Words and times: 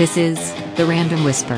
This 0.00 0.16
is 0.16 0.54
The 0.76 0.86
Random 0.86 1.24
Whisper. 1.24 1.56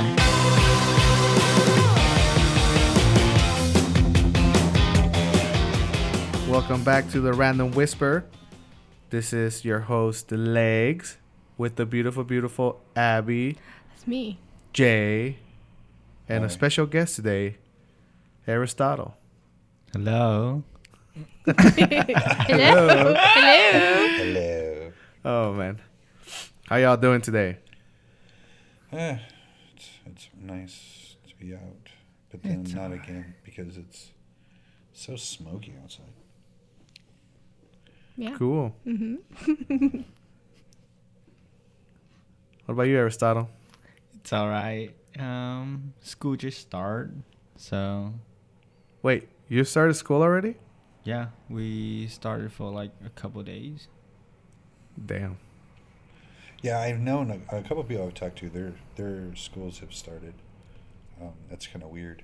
Welcome 6.50 6.82
back 6.82 7.08
to 7.10 7.20
the 7.20 7.32
Random 7.34 7.70
Whisper. 7.70 8.24
This 9.10 9.32
is 9.32 9.64
your 9.64 9.78
host, 9.78 10.32
Legs, 10.32 11.18
with 11.56 11.76
the 11.76 11.86
beautiful, 11.86 12.24
beautiful 12.24 12.80
Abby, 12.96 13.58
That's 13.90 14.08
me. 14.08 14.40
Jay, 14.72 15.36
and 16.28 16.44
a 16.44 16.50
special 16.50 16.86
guest 16.86 17.14
today, 17.14 17.58
Aristotle. 18.48 19.14
Hello. 19.92 20.64
Hello. 21.46 23.14
Hello. 23.14 23.14
Hello. 24.16 24.92
Oh 25.24 25.52
man, 25.52 25.80
how 26.66 26.74
y'all 26.74 26.96
doing 26.96 27.20
today? 27.20 27.58
Eh, 28.92 29.18
it's, 29.74 29.90
it's 30.06 30.28
nice 30.40 31.16
to 31.28 31.34
be 31.36 31.54
out, 31.54 31.88
but 32.30 32.42
then 32.42 32.60
It's 32.60 32.74
not 32.74 32.92
again 32.92 33.34
because 33.44 33.76
it's 33.78 34.10
so 34.92 35.16
smoky 35.16 35.74
outside. 35.82 36.12
Yeah. 38.16 38.36
Cool. 38.36 38.74
Mm-hmm. 38.86 40.00
What 42.66 42.74
about 42.74 42.82
you, 42.84 42.96
Aristotle? 42.96 43.48
It's 44.14 44.32
all 44.32 44.48
right. 44.48 44.90
Um, 45.18 45.94
school 46.00 46.36
just 46.36 46.60
started, 46.60 47.22
so 47.56 48.14
Wait, 49.02 49.28
you 49.48 49.64
started 49.64 49.94
school 49.94 50.22
already? 50.22 50.54
yeah, 51.04 51.26
we 51.50 52.06
started 52.06 52.52
for 52.52 52.70
like 52.70 52.92
a 53.04 53.10
couple 53.10 53.42
days. 53.42 53.88
Damn. 55.04 55.38
Yeah, 56.62 56.78
I've 56.80 57.00
known 57.00 57.30
a, 57.50 57.56
a 57.56 57.62
couple 57.62 57.80
of 57.80 57.88
people 57.88 58.06
I've 58.06 58.14
talked 58.14 58.38
to. 58.38 58.48
Their 58.48 58.74
their 58.96 59.34
schools 59.34 59.80
have 59.80 59.92
started. 59.92 60.34
Um, 61.20 61.32
that's 61.50 61.66
kind 61.66 61.82
of 61.84 61.90
weird. 61.90 62.22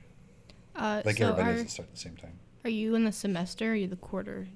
Uh, 0.76 1.02
Like 1.04 1.16
so 1.18 1.24
everybody 1.28 1.48
are, 1.50 1.52
doesn't 1.54 1.68
start 1.68 1.88
at 1.88 1.94
the 1.94 2.00
same 2.00 2.16
time. 2.16 2.38
are 2.64 2.70
you 2.70 2.94
in 2.94 3.04
the 3.04 3.12
semester 3.12 3.68
or 3.68 3.72
are 3.72 3.74
you 3.74 3.86
the 3.88 3.96
quarter? 3.96 4.48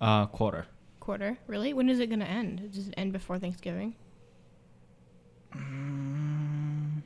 Uh, 0.00 0.26
quarter. 0.26 0.66
Quarter? 1.00 1.38
Really? 1.46 1.72
When 1.72 1.88
is 1.88 1.98
it 1.98 2.06
going 2.08 2.20
to 2.20 2.26
end? 2.26 2.70
Does 2.72 2.88
it 2.88 2.94
end 2.96 3.12
before 3.12 3.38
Thanksgiving? 3.38 3.94
Mm, 5.56 7.02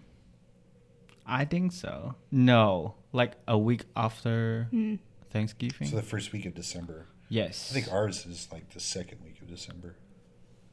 I 1.27 1.45
think 1.47 1.73
so. 1.73 2.15
No, 2.31 2.95
like 3.13 3.33
a 3.49 3.57
week 3.59 3.85
after 3.97 4.69
Mm. 4.73 4.99
Thanksgiving. 5.31 5.89
So 5.89 5.97
the 5.97 6.03
first 6.03 6.33
week 6.33 6.45
of 6.47 6.55
December. 6.55 7.07
yes. 7.29 7.71
I 7.71 7.75
think 7.81 7.93
ours 7.93 8.27
is 8.27 8.49
like 8.53 8.71
the 8.71 8.81
second 8.81 9.19
week 9.25 9.41
of 9.41 9.49
December. 9.49 9.97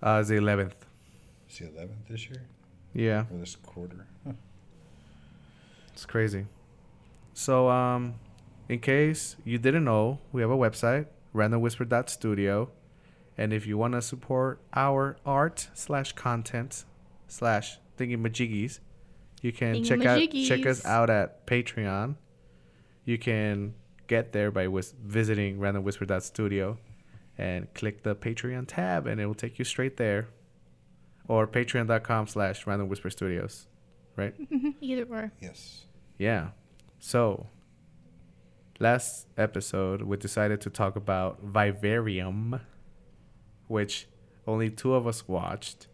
Uh, 0.03 0.17
it's 0.19 0.29
the 0.29 0.35
11th. 0.35 0.73
It's 1.51 1.59
the 1.59 1.65
11th 1.65 2.07
this 2.09 2.29
year 2.29 2.43
Yeah, 2.93 3.25
or 3.29 3.37
this 3.39 3.57
quarter. 3.57 4.07
Huh. 4.25 4.33
it's 5.91 6.05
crazy. 6.05 6.45
So, 7.33 7.67
um, 7.69 8.15
in 8.69 8.79
case 8.79 9.35
you 9.43 9.57
didn't 9.57 9.83
know, 9.83 10.19
we 10.31 10.41
have 10.41 10.49
a 10.49 10.55
website, 10.55 11.07
randomwhisper.studio. 11.35 12.69
And 13.37 13.51
if 13.51 13.67
you 13.67 13.77
want 13.77 13.95
to 13.95 14.01
support 14.01 14.61
our 14.73 15.17
art 15.25 15.67
slash 15.73 16.13
content 16.13 16.85
slash 17.27 17.79
thingy-majiggies, 17.97 18.79
you 19.41 19.51
can 19.51 19.83
check 19.83 20.05
out 20.05 20.21
check 20.31 20.65
us 20.65 20.85
out 20.85 21.09
at 21.09 21.45
Patreon. 21.47 22.15
You 23.03 23.17
can 23.17 23.73
get 24.07 24.31
there 24.31 24.51
by 24.51 24.67
whis- 24.67 24.93
visiting 25.03 25.57
randomwhisper.studio 25.59 26.77
and 27.37 27.73
click 27.73 28.03
the 28.03 28.15
Patreon 28.15 28.65
tab, 28.67 29.05
and 29.05 29.19
it 29.19 29.25
will 29.25 29.33
take 29.33 29.59
you 29.59 29.65
straight 29.65 29.97
there. 29.97 30.29
Or 31.31 31.47
patreon.com 31.47 32.27
slash 32.27 32.65
randomwhisperstudios. 32.65 33.67
Right? 34.17 34.37
Mm-hmm. 34.37 34.71
Either 34.81 35.05
or. 35.05 35.31
Yes. 35.39 35.85
Yeah. 36.17 36.49
So, 36.99 37.47
last 38.81 39.27
episode, 39.37 40.01
we 40.01 40.17
decided 40.17 40.59
to 40.59 40.69
talk 40.69 40.97
about 40.97 41.41
Vivarium, 41.41 42.59
which 43.69 44.09
only 44.45 44.69
two 44.69 44.93
of 44.93 45.07
us 45.07 45.25
watched. 45.25 45.87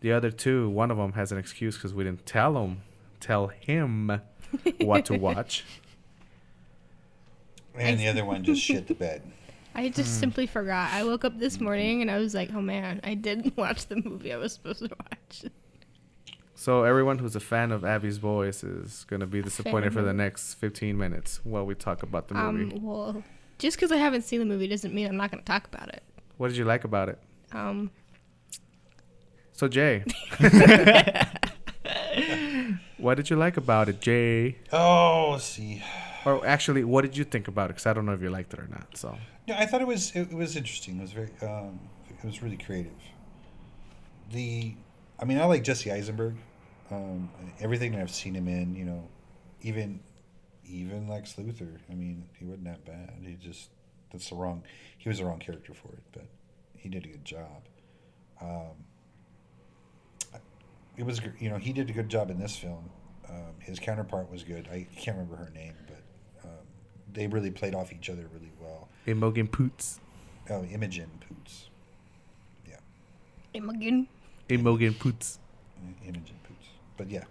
The 0.00 0.12
other 0.12 0.30
two, 0.30 0.68
one 0.68 0.90
of 0.90 0.98
them 0.98 1.14
has 1.14 1.32
an 1.32 1.38
excuse 1.38 1.76
because 1.76 1.94
we 1.94 2.04
didn't 2.04 2.26
tell 2.26 2.62
him, 2.62 2.82
tell 3.20 3.46
him 3.46 4.20
what 4.78 5.06
to 5.06 5.16
watch. 5.18 5.64
And 7.74 7.98
the 7.98 8.08
other 8.08 8.26
one 8.26 8.44
just 8.44 8.60
shit 8.60 8.88
the 8.88 8.94
bed. 8.94 9.22
I 9.74 9.88
just 9.88 10.20
simply 10.20 10.46
forgot. 10.46 10.92
I 10.92 11.02
woke 11.04 11.24
up 11.24 11.38
this 11.38 11.60
morning 11.60 12.00
and 12.02 12.10
I 12.10 12.18
was 12.18 12.34
like, 12.34 12.50
oh 12.54 12.60
man, 12.60 13.00
I 13.02 13.14
didn't 13.14 13.56
watch 13.58 13.86
the 13.86 13.96
movie 13.96 14.32
I 14.32 14.36
was 14.36 14.52
supposed 14.52 14.78
to 14.80 14.90
watch. 15.00 15.50
So 16.54 16.84
everyone 16.84 17.18
who's 17.18 17.34
a 17.36 17.40
fan 17.40 17.72
of 17.72 17.84
Abby's 17.84 18.18
voice 18.18 18.62
is 18.62 19.04
gonna 19.08 19.26
be 19.26 19.42
disappointed 19.42 19.92
for 19.92 20.02
the 20.02 20.12
next 20.14 20.54
15 20.54 20.96
minutes 20.96 21.40
while 21.44 21.66
we 21.66 21.74
talk 21.74 22.02
about 22.02 22.28
the 22.28 22.34
movie. 22.34 22.74
Um, 22.76 22.82
well, 22.82 23.22
just 23.58 23.76
because 23.76 23.90
I 23.92 23.96
haven't 23.96 24.22
seen 24.22 24.38
the 24.40 24.46
movie 24.46 24.68
doesn't 24.68 24.94
mean 24.94 25.06
I'm 25.06 25.16
not 25.16 25.30
going 25.30 25.42
to 25.42 25.46
talk 25.46 25.66
about 25.72 25.88
it. 25.88 26.02
what 26.38 26.48
did 26.48 26.56
you 26.56 26.64
like 26.64 26.84
about 26.84 27.08
it? 27.08 27.18
Um, 27.52 27.90
So 29.52 29.68
Jay, 29.68 30.04
what 32.98 33.14
did 33.16 33.30
you 33.30 33.36
like 33.36 33.56
about 33.56 33.88
it, 33.88 34.00
Jay? 34.00 34.58
Oh, 34.72 35.38
see. 35.38 35.82
Or 36.24 36.46
actually, 36.46 36.84
what 36.84 37.02
did 37.02 37.16
you 37.16 37.24
think 37.24 37.48
about 37.48 37.66
it? 37.66 37.74
Because 37.74 37.86
I 37.86 37.92
don't 37.92 38.06
know 38.06 38.12
if 38.12 38.22
you 38.22 38.30
liked 38.30 38.54
it 38.54 38.60
or 38.60 38.68
not. 38.68 38.96
So 38.96 39.16
Yeah, 39.46 39.60
I 39.60 39.66
thought 39.66 39.80
it 39.80 39.86
was 39.86 40.14
it, 40.14 40.32
was 40.32 40.56
interesting. 40.56 40.98
It 40.98 41.02
was 41.02 41.12
very 41.12 41.30
um, 41.42 41.80
it 42.08 42.24
was 42.24 42.42
really 42.42 42.56
creative. 42.56 42.92
The, 44.32 44.74
I 45.20 45.24
mean, 45.26 45.38
I 45.38 45.44
like 45.44 45.62
Jesse 45.62 45.92
Eisenberg. 45.92 46.36
Um, 46.90 47.30
everything 47.60 47.92
that 47.92 48.00
I've 48.00 48.10
seen 48.10 48.34
him 48.34 48.48
in, 48.48 48.74
you 48.74 48.84
know, 48.84 49.08
even 49.62 50.00
even 50.66 51.08
Lex 51.08 51.34
Luthor. 51.34 51.78
I 51.90 51.94
mean, 51.94 52.28
he 52.38 52.44
wasn't 52.44 52.64
that 52.64 52.84
bad. 52.84 53.12
He 53.22 53.34
just 53.34 53.70
that's 54.12 54.28
the 54.30 54.36
wrong. 54.36 54.62
He 54.98 55.08
was 55.08 55.18
the 55.18 55.24
wrong 55.24 55.38
character 55.38 55.74
for 55.74 55.88
it, 55.88 56.02
but 56.12 56.26
he 56.76 56.88
did 56.88 57.04
a 57.04 57.08
good 57.08 57.24
job. 57.24 57.62
Um, 58.40 58.84
it 60.96 61.04
was 61.04 61.20
you 61.38 61.50
know 61.50 61.58
he 61.58 61.72
did 61.72 61.90
a 61.90 61.92
good 61.92 62.08
job 62.08 62.30
in 62.30 62.38
this 62.38 62.56
film. 62.56 62.90
Um, 63.28 63.54
his 63.58 63.78
counterpart 63.78 64.30
was 64.30 64.44
good. 64.44 64.68
I 64.70 64.86
can't 64.96 65.16
remember 65.16 65.36
her 65.36 65.50
name, 65.50 65.74
they 67.14 67.26
really 67.26 67.50
played 67.50 67.74
off 67.74 67.92
each 67.92 68.10
other 68.10 68.26
really 68.34 68.52
well. 68.60 68.88
Imogen 69.06 69.48
Poots, 69.48 70.00
Oh, 70.50 70.62
Imogen 70.64 71.10
Poots. 71.26 71.68
Yeah, 72.68 72.76
Imogen. 73.54 74.08
Imogen 74.48 74.94
Poots. 74.94 75.38
Imogen 76.02 76.36
Poots. 76.46 76.66
But 76.96 77.08
yeah, 77.10 77.24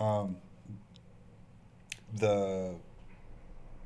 um, 0.00 0.36
the 2.14 2.74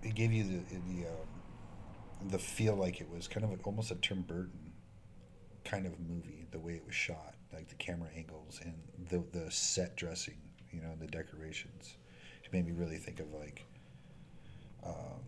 it 0.02 0.14
gave 0.14 0.32
you 0.32 0.44
the 0.44 0.74
the 0.74 1.06
um, 1.08 2.30
the 2.30 2.38
feel 2.38 2.74
like 2.76 3.00
it 3.00 3.08
was 3.10 3.28
kind 3.28 3.44
of 3.44 3.50
almost 3.64 3.90
a 3.90 3.96
Tim 3.96 4.22
Burton 4.22 4.72
kind 5.64 5.86
of 5.86 5.98
movie. 6.00 6.46
The 6.50 6.58
way 6.58 6.74
it 6.74 6.84
was 6.86 6.94
shot, 6.94 7.34
like 7.52 7.68
the 7.68 7.74
camera 7.76 8.08
angles 8.16 8.60
and 8.62 8.74
the 9.08 9.22
the 9.38 9.50
set 9.50 9.96
dressing, 9.96 10.38
you 10.72 10.80
know, 10.80 10.94
the 11.00 11.06
decorations. 11.06 11.96
It 12.44 12.52
made 12.52 12.66
me 12.66 12.72
really 12.72 12.96
think 12.98 13.18
of 13.18 13.32
like, 13.34 13.64
um, 14.86 15.20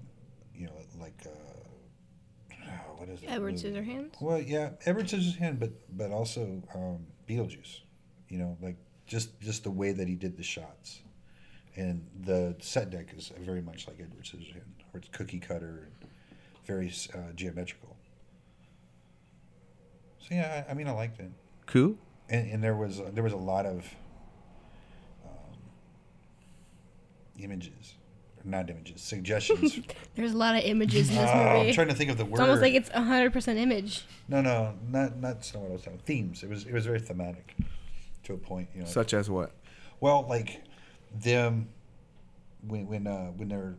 you 0.54 0.66
know, 0.66 0.72
like 1.00 1.26
uh, 1.26 2.64
what 2.96 3.08
is 3.08 3.22
it? 3.22 3.26
Edward 3.28 3.54
Scissorhands. 3.54 4.20
Well, 4.20 4.40
yeah, 4.40 4.70
Edward 4.86 5.06
Scissorhands, 5.06 5.58
but 5.58 5.72
but 5.96 6.10
also 6.10 6.62
um, 6.74 7.06
Beetlejuice. 7.28 7.80
You 8.28 8.38
know, 8.38 8.56
like 8.60 8.76
just 9.06 9.40
just 9.40 9.64
the 9.64 9.70
way 9.70 9.92
that 9.92 10.06
he 10.08 10.14
did 10.14 10.36
the 10.36 10.42
shots, 10.42 11.00
and 11.76 12.06
the 12.24 12.56
set 12.60 12.90
deck 12.90 13.08
is 13.16 13.32
very 13.40 13.62
much 13.62 13.86
like 13.88 13.98
Edward 14.00 14.24
Scissorhands, 14.24 14.84
where 14.90 14.98
it's 15.00 15.08
cookie 15.12 15.40
cutter 15.40 15.88
and 16.00 16.10
very 16.66 16.92
uh, 17.14 17.32
geometrical. 17.34 17.96
So 20.20 20.34
yeah, 20.34 20.64
I, 20.68 20.72
I 20.72 20.74
mean, 20.74 20.86
I 20.88 20.90
liked 20.92 21.20
it, 21.20 21.30
Cool. 21.66 21.96
and, 22.28 22.50
and 22.52 22.62
there 22.62 22.76
was 22.76 23.00
there 23.14 23.24
was 23.24 23.32
a 23.32 23.36
lot 23.38 23.64
of 23.64 23.76
um, 25.24 25.56
images, 27.38 27.94
or 27.94 27.97
not 28.48 28.68
images, 28.70 29.00
suggestions. 29.02 29.78
There's 30.14 30.32
a 30.32 30.36
lot 30.36 30.56
of 30.56 30.62
images 30.64 31.08
in 31.10 31.16
this 31.16 31.30
Oh, 31.32 31.54
movie. 31.54 31.68
I'm 31.68 31.74
trying 31.74 31.88
to 31.88 31.94
think 31.94 32.10
of 32.10 32.18
the 32.18 32.24
word. 32.24 32.32
it's 32.32 32.40
almost 32.40 32.62
like 32.62 32.74
it's 32.74 32.88
100% 32.90 33.56
image. 33.56 34.04
No, 34.28 34.40
no, 34.40 34.74
not 34.88 35.16
not 35.16 35.34
that's 35.36 35.54
not 35.54 35.62
what 35.62 35.70
I 35.70 35.72
was 35.74 35.82
talking. 35.82 36.00
Themes. 36.00 36.42
It 36.42 36.48
was 36.48 36.64
it 36.64 36.72
was 36.72 36.86
very 36.86 37.00
thematic, 37.00 37.54
to 38.24 38.34
a 38.34 38.36
point. 38.38 38.68
You 38.74 38.80
know. 38.82 38.86
Such 38.86 39.14
as 39.14 39.28
what? 39.30 39.52
well, 40.00 40.26
like 40.28 40.62
them 41.14 41.68
when 42.66 42.86
when 42.86 43.06
uh, 43.06 43.26
when 43.36 43.48
they're 43.48 43.76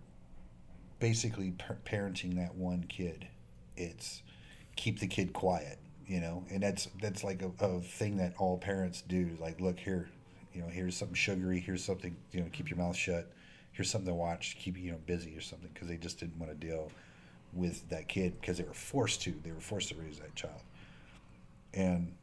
basically 0.99 1.51
par- 1.51 1.77
parenting 1.85 2.35
that 2.35 2.55
one 2.55 2.83
kid, 2.89 3.27
it's 3.77 4.21
keep 4.75 4.99
the 4.99 5.07
kid 5.07 5.33
quiet. 5.33 5.79
You 6.07 6.19
know, 6.19 6.43
and 6.49 6.63
that's 6.63 6.87
that's 7.01 7.23
like 7.23 7.41
a, 7.43 7.51
a 7.63 7.81
thing 7.81 8.17
that 8.17 8.33
all 8.39 8.57
parents 8.57 9.03
do. 9.07 9.37
Like, 9.39 9.61
look 9.61 9.79
here, 9.79 10.09
you 10.53 10.61
know, 10.61 10.67
here's 10.67 10.97
something 10.97 11.13
sugary. 11.15 11.59
Here's 11.59 11.83
something 11.83 12.15
you 12.31 12.39
know, 12.39 12.47
keep 12.51 12.69
your 12.69 12.79
mouth 12.79 12.95
shut. 12.95 13.31
Here's 13.79 13.89
something 13.89 14.09
to 14.09 14.13
watch, 14.13 14.57
keep 14.59 14.77
you 14.77 14.91
know 14.91 14.97
busy 15.05 15.37
or 15.37 15.39
something, 15.39 15.69
because 15.73 15.87
they 15.87 15.95
just 15.95 16.19
didn't 16.19 16.37
want 16.37 16.51
to 16.51 16.67
deal 16.67 16.91
with 17.53 17.87
that 17.87 18.09
kid 18.09 18.33
because 18.41 18.57
they 18.57 18.65
were 18.65 18.73
forced 18.73 19.21
to. 19.21 19.33
They 19.41 19.53
were 19.53 19.61
forced 19.61 19.87
to 19.87 19.95
raise 19.95 20.19
that 20.19 20.35
child. 20.35 20.59
And 21.73 22.13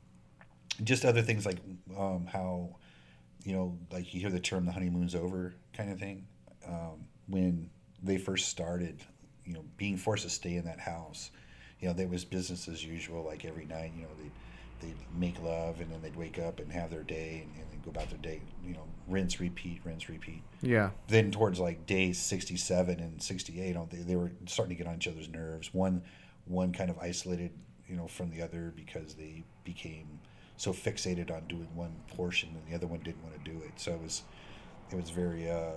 just 0.85 1.07
other 1.07 1.23
things 1.23 1.47
like 1.47 1.57
um, 1.97 2.27
how 2.31 2.77
you 3.43 3.55
know 3.55 3.79
like 3.91 4.13
you 4.13 4.21
hear 4.21 4.29
the 4.29 4.39
term 4.39 4.67
the 4.67 4.73
honeymoon's 4.73 5.15
over 5.15 5.55
kind 5.73 5.91
of 5.91 5.99
thing 5.99 6.27
um, 6.69 7.07
when 7.27 7.71
they 8.03 8.19
first 8.19 8.51
started 8.51 9.01
you 9.47 9.55
know 9.55 9.65
being 9.79 9.97
forced 9.97 10.25
to 10.25 10.29
stay 10.29 10.57
in 10.57 10.65
that 10.67 10.79
house 10.79 11.31
you 11.81 11.89
know 11.89 11.95
there 11.95 12.07
was 12.07 12.23
business 12.23 12.69
as 12.69 12.85
usual 12.85 13.25
like 13.25 13.47
every 13.47 13.65
night 13.65 13.93
you 13.97 14.03
know 14.03 14.11
they 14.23 14.31
they'd 14.81 14.97
make 15.19 15.41
love 15.43 15.81
and 15.81 15.91
then 15.91 16.01
they'd 16.03 16.17
wake 16.17 16.39
up 16.39 16.61
and 16.61 16.73
have 16.73 16.91
their 16.91 17.03
day 17.03 17.45
and, 17.45 17.63
and 17.63 17.71
then 17.71 17.81
go 17.85 17.91
about 17.91 18.09
their 18.11 18.19
day 18.19 18.41
you 18.65 18.75
know 18.75 18.85
rinse 19.09 19.41
repeat 19.41 19.81
rinse 19.85 20.09
repeat. 20.09 20.43
Yeah. 20.63 20.91
then 21.09 21.31
towards 21.31 21.59
like 21.61 21.87
days 21.87 22.19
67 22.19 23.01
and 23.01 23.23
68 23.23 23.69
you 23.69 23.75
know, 23.75 23.89
they, 23.91 23.99
they 23.99 24.17
were 24.17 24.33
starting 24.47 24.77
to 24.77 24.83
get 24.83 24.89
on 24.89 24.97
each 24.97 25.09
other's 25.09 25.29
nerves. 25.29 25.73
One 25.73 26.03
one 26.47 26.73
kind 26.73 26.91
of 26.91 26.99
isolated 26.99 27.53
you 27.89 27.97
know 27.97 28.07
from 28.07 28.31
the 28.31 28.43
other 28.43 28.73
because 28.75 29.15
they 29.15 29.45
became 29.65 30.21
so 30.57 30.73
fixated 30.73 31.31
on 31.31 31.47
doing 31.49 31.69
one 31.75 31.95
portion 32.17 32.49
and 32.51 32.73
the 32.73 32.75
other 32.75 32.87
one 32.87 33.01
didn't 33.01 33.23
want 33.23 33.35
to 33.43 33.51
do 33.51 33.59
it. 33.59 33.73
So 33.77 33.93
it 33.93 34.03
was 34.03 34.23
it 34.91 34.97
was 34.97 35.11
very 35.11 35.51
uh 35.51 35.73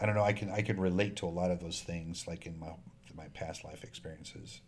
i 0.00 0.06
don't 0.06 0.14
know 0.14 0.22
i 0.22 0.32
can 0.32 0.50
i 0.50 0.62
can 0.62 0.78
relate 0.78 1.16
to 1.16 1.26
a 1.26 1.28
lot 1.28 1.50
of 1.50 1.60
those 1.60 1.80
things 1.80 2.26
like 2.26 2.46
in 2.46 2.58
my 2.58 2.72
my 3.16 3.26
past 3.28 3.64
life 3.64 3.84
experiences 3.84 4.60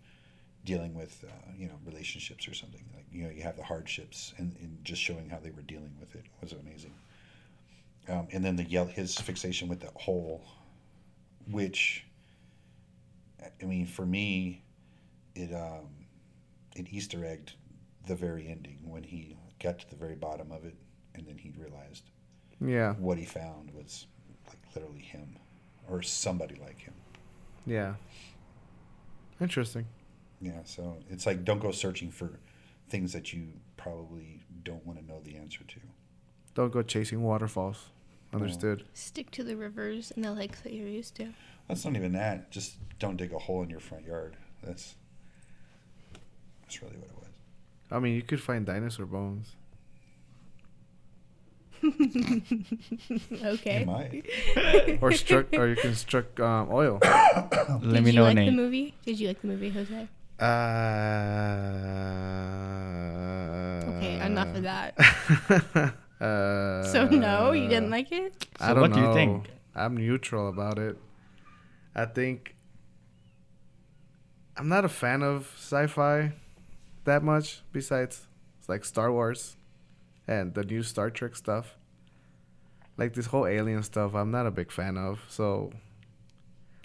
dealing 0.66 0.94
with 0.94 1.24
uh, 1.26 1.30
you 1.56 1.66
know 1.68 1.78
relationships 1.86 2.46
or 2.48 2.52
something 2.52 2.84
like 2.94 3.06
you 3.10 3.22
know 3.24 3.30
you 3.30 3.40
have 3.42 3.56
the 3.56 3.62
hardships 3.62 4.34
and, 4.36 4.54
and 4.60 4.78
just 4.84 5.00
showing 5.00 5.28
how 5.30 5.38
they 5.38 5.50
were 5.52 5.62
dealing 5.62 5.94
with 5.98 6.14
it 6.14 6.24
was 6.42 6.52
amazing 6.52 6.92
um, 8.08 8.26
and 8.32 8.44
then 8.44 8.56
the 8.56 8.64
yell 8.64 8.84
his 8.86 9.14
fixation 9.16 9.68
with 9.68 9.80
the 9.80 9.90
hole 9.94 10.44
which 11.50 12.04
i 13.62 13.64
mean 13.64 13.86
for 13.86 14.04
me 14.04 14.62
it 15.36 15.54
um 15.54 15.86
it 16.74 16.86
easter 16.90 17.24
egged 17.24 17.54
the 18.06 18.14
very 18.16 18.48
ending 18.48 18.78
when 18.84 19.02
he 19.04 19.36
got 19.62 19.78
to 19.78 19.88
the 19.90 19.96
very 19.96 20.14
bottom 20.16 20.50
of 20.52 20.64
it 20.64 20.74
and 21.14 21.26
then 21.26 21.38
he 21.38 21.52
realized 21.56 22.10
Yeah. 22.60 22.94
what 22.94 23.18
he 23.18 23.24
found 23.24 23.70
was 23.72 24.06
like 24.48 24.58
literally 24.74 25.00
him 25.00 25.36
or 25.88 26.02
somebody 26.02 26.56
like 26.56 26.78
him 26.80 26.94
Yeah. 27.66 27.94
Interesting. 29.40 29.86
Yeah, 30.40 30.60
so 30.64 30.98
it's 31.08 31.26
like 31.26 31.44
don't 31.44 31.60
go 31.60 31.70
searching 31.70 32.10
for 32.10 32.38
things 32.88 33.12
that 33.12 33.32
you 33.32 33.48
probably 33.76 34.42
don't 34.62 34.84
want 34.86 34.98
to 34.98 35.04
know 35.04 35.20
the 35.24 35.36
answer 35.36 35.64
to. 35.64 35.80
Don't 36.54 36.72
go 36.72 36.82
chasing 36.82 37.22
waterfalls. 37.22 37.86
Understood. 38.32 38.84
Stick 38.92 39.30
to 39.32 39.44
the 39.44 39.56
rivers 39.56 40.12
and 40.14 40.24
the 40.24 40.32
lakes 40.32 40.60
that 40.60 40.72
you're 40.72 40.88
used 40.88 41.14
to. 41.16 41.28
That's 41.68 41.84
not 41.84 41.96
even 41.96 42.12
that. 42.12 42.50
Just 42.50 42.76
don't 42.98 43.16
dig 43.16 43.32
a 43.32 43.38
hole 43.38 43.62
in 43.62 43.70
your 43.70 43.80
front 43.80 44.04
yard. 44.04 44.36
That's 44.62 44.94
that's 46.62 46.82
really 46.82 46.96
what 46.96 47.08
it 47.08 47.16
was. 47.16 47.28
I 47.90 47.98
mean, 47.98 48.14
you 48.14 48.22
could 48.22 48.40
find 48.40 48.66
dinosaur 48.66 49.06
bones. 49.06 49.54
okay. 53.44 53.80
You 53.80 53.86
might. 53.86 54.98
or 55.02 55.12
struck, 55.12 55.52
or 55.52 55.68
you 55.68 55.76
can 55.76 55.94
struck 55.94 56.38
um, 56.40 56.68
oil. 56.70 56.98
Let 57.02 57.80
Did 57.80 58.04
me 58.04 58.10
you 58.10 58.16
know 58.16 58.24
like 58.24 58.32
a 58.32 58.40
the 58.40 58.46
name. 58.46 58.56
movie? 58.56 58.94
Did 59.04 59.20
you 59.20 59.28
like 59.28 59.40
the 59.40 59.48
movie, 59.48 59.70
Jose? 59.70 60.08
Uh, 60.38 60.46
Okay, 63.96 64.20
enough 64.24 64.54
of 64.54 64.62
that. 64.62 64.94
uh, 66.20 66.82
So 66.84 67.08
no, 67.08 67.52
you 67.52 67.68
didn't 67.68 67.90
like 67.90 68.12
it? 68.12 68.46
I 68.60 68.72
don't 68.72 68.80
what 68.82 68.90
know. 68.90 68.96
do 68.96 69.02
you 69.02 69.14
think? 69.14 69.48
I'm 69.74 69.96
neutral 69.96 70.48
about 70.48 70.78
it. 70.78 70.96
I 71.94 72.04
think 72.06 72.54
I'm 74.56 74.68
not 74.68 74.84
a 74.84 74.88
fan 74.88 75.22
of 75.22 75.52
sci-fi 75.56 76.32
that 77.04 77.22
much. 77.22 77.62
Besides, 77.72 78.26
it's 78.58 78.68
like 78.68 78.84
Star 78.84 79.12
Wars 79.12 79.56
and 80.26 80.54
the 80.54 80.64
new 80.64 80.82
Star 80.82 81.10
Trek 81.10 81.36
stuff. 81.36 81.76
Like 82.96 83.12
this 83.14 83.26
whole 83.26 83.46
alien 83.46 83.82
stuff, 83.82 84.14
I'm 84.14 84.30
not 84.30 84.46
a 84.46 84.50
big 84.50 84.72
fan 84.72 84.96
of. 84.96 85.20
So, 85.28 85.72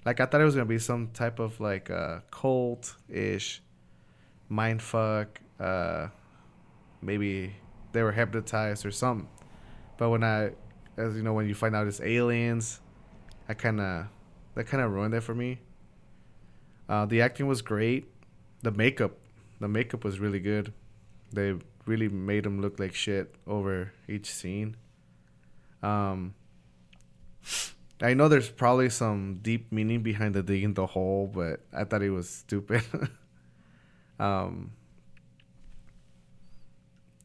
like, 0.06 0.20
I 0.20 0.26
thought 0.26 0.42
it 0.42 0.46
was 0.46 0.56
gonna 0.56 0.66
be 0.66 0.80
some 0.80 1.10
type 1.10 1.40
of 1.40 1.60
like 1.60 1.90
uh, 1.90 2.20
cult-ish 2.32 3.62
mind 4.50 4.82
fuck. 4.82 5.40
Uh, 5.60 6.08
maybe 7.02 7.56
they 7.92 8.04
were 8.04 8.12
hypnotized 8.12 8.86
or 8.86 8.92
something. 8.92 9.28
But 9.98 10.10
when 10.10 10.24
I, 10.24 10.52
as 10.98 11.16
you 11.16 11.24
know, 11.24 11.34
when 11.34 11.48
you 11.48 11.54
find 11.54 11.76
out 11.76 11.88
it's 11.88 12.02
aliens, 12.02 12.82
I 13.48 13.54
kind 13.54 13.80
of, 13.80 14.08
that 14.56 14.66
kind 14.66 14.84
of 14.84 14.92
ruined 14.92 15.14
it 15.14 15.22
for 15.22 15.36
me. 15.36 15.60
Uh, 16.90 17.06
the 17.06 17.22
acting 17.22 17.48
was 17.48 17.62
great. 17.62 18.12
The 18.64 18.72
makeup, 18.72 19.18
the 19.60 19.68
makeup 19.68 20.04
was 20.04 20.20
really 20.20 20.40
good. 20.40 20.74
They 21.32 21.56
really 21.86 22.10
made 22.10 22.46
him 22.46 22.62
look 22.62 22.80
like 22.80 22.94
shit 22.94 23.34
over 23.48 23.94
each 24.08 24.32
scene. 24.32 24.76
Um, 25.82 26.34
I 28.02 28.14
know 28.16 28.28
there's 28.28 28.50
probably 28.50 28.90
some 28.90 29.40
deep 29.42 29.72
meaning 29.72 30.02
behind 30.02 30.34
the 30.34 30.42
digging 30.42 30.74
the 30.74 30.88
hole, 30.88 31.30
but 31.32 31.62
I 31.72 31.84
thought 31.84 32.02
it 32.02 32.10
was 32.10 32.30
stupid. 32.30 32.84
um, 34.20 34.72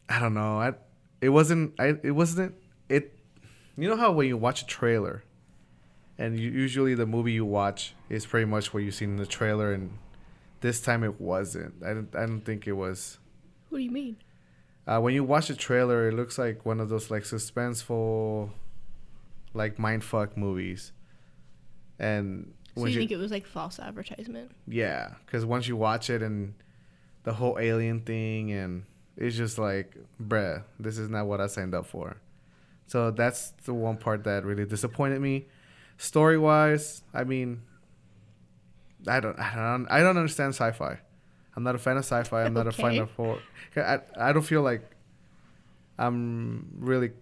I 0.09 0.19
don't 0.19 0.35
know. 0.35 0.61
I 0.61 0.75
it 1.21 1.31
wasn't. 1.31 1.75
I 1.79 1.95
it 2.03 2.13
wasn't. 2.13 2.55
It. 2.89 3.19
You 3.77 3.89
know 3.89 3.97
how 3.97 4.13
when 4.13 4.29
you 4.29 4.37
watch 4.37 4.63
a 4.63 4.67
trailer, 4.67 5.25
and 6.19 6.39
you, 6.39 6.51
usually 6.51 6.95
the 6.95 7.07
movie 7.07 7.33
you 7.33 7.45
watch 7.45 7.95
is 8.09 8.27
pretty 8.27 8.47
much 8.47 8.73
what 8.73 8.83
you 8.83 8.91
seen 8.91 9.11
in 9.11 9.17
the 9.17 9.27
trailer, 9.27 9.73
and 9.73 9.99
this 10.61 10.81
time 10.81 11.03
it 11.05 11.21
wasn't. 11.21 11.75
I 11.83 11.95
don't. 11.95 12.15
I 12.15 12.27
don't 12.27 12.43
think 12.43 12.67
it 12.67 12.73
was. 12.73 13.19
What 13.71 13.79
do 13.79 13.85
you 13.85 13.91
mean? 13.91 14.17
Uh, 14.87 15.01
when 15.01 15.15
you 15.15 15.25
watch 15.25 15.51
a 15.51 15.57
trailer, 15.57 16.09
it 16.09 16.15
looks 16.15 16.39
like 16.39 16.65
one 16.65 16.81
of 16.81 16.89
those 16.89 17.11
like 17.11 17.25
suspenseful, 17.25 18.51
like 19.57 19.77
mindfuck 19.79 20.37
movies. 20.37 20.93
And 21.99 22.53
So 22.77 22.85
you 22.85 22.93
you, 22.93 22.99
think 22.99 23.11
it 23.11 23.17
was 23.17 23.31
like 23.31 23.47
false 23.47 23.79
advertisement? 23.79 24.51
yeah, 24.69 25.15
because 25.25 25.45
once 25.45 25.67
you 25.67 25.77
watch 25.77 26.11
it 26.11 26.23
and 26.23 26.55
the 27.25 27.33
whole 27.35 27.59
alien 27.59 28.01
thing, 28.01 28.53
and 28.53 28.85
it's 29.17 29.37
just 29.37 29.59
like, 29.59 29.97
bruh, 30.23 30.63
this 30.79 30.99
is 30.99 31.09
not 31.09 31.27
what 31.27 31.41
I 31.41 31.47
signed 31.47 31.75
up 31.75 31.87
for. 31.87 32.19
So 32.87 33.11
that's 33.11 33.51
the 33.65 33.75
one 33.75 33.97
part 33.97 34.25
that 34.25 34.45
really 34.45 34.65
disappointed 34.65 35.21
me. 35.21 35.47
Story 35.99 36.39
wise, 36.39 37.03
I 37.13 37.25
mean, 37.25 37.63
I 39.09 39.19
don't, 39.21 39.39
I 39.39 39.55
don't, 39.57 39.87
I 39.91 40.01
don't 40.01 40.17
understand 40.17 40.51
sci-fi. 40.55 41.01
I'm 41.57 41.63
not 41.63 41.75
a 41.75 41.79
fan 41.79 41.97
of 41.97 42.05
sci-fi. 42.05 42.45
I'm 42.45 42.53
not 42.53 42.67
a 42.67 42.73
fan 42.73 42.99
of 42.99 43.11
horror. 43.13 43.41
I, 43.77 44.01
I 44.19 44.33
don't 44.33 44.43
feel 44.43 44.63
like 44.63 44.83
I'm 45.99 46.69
really 46.79 47.13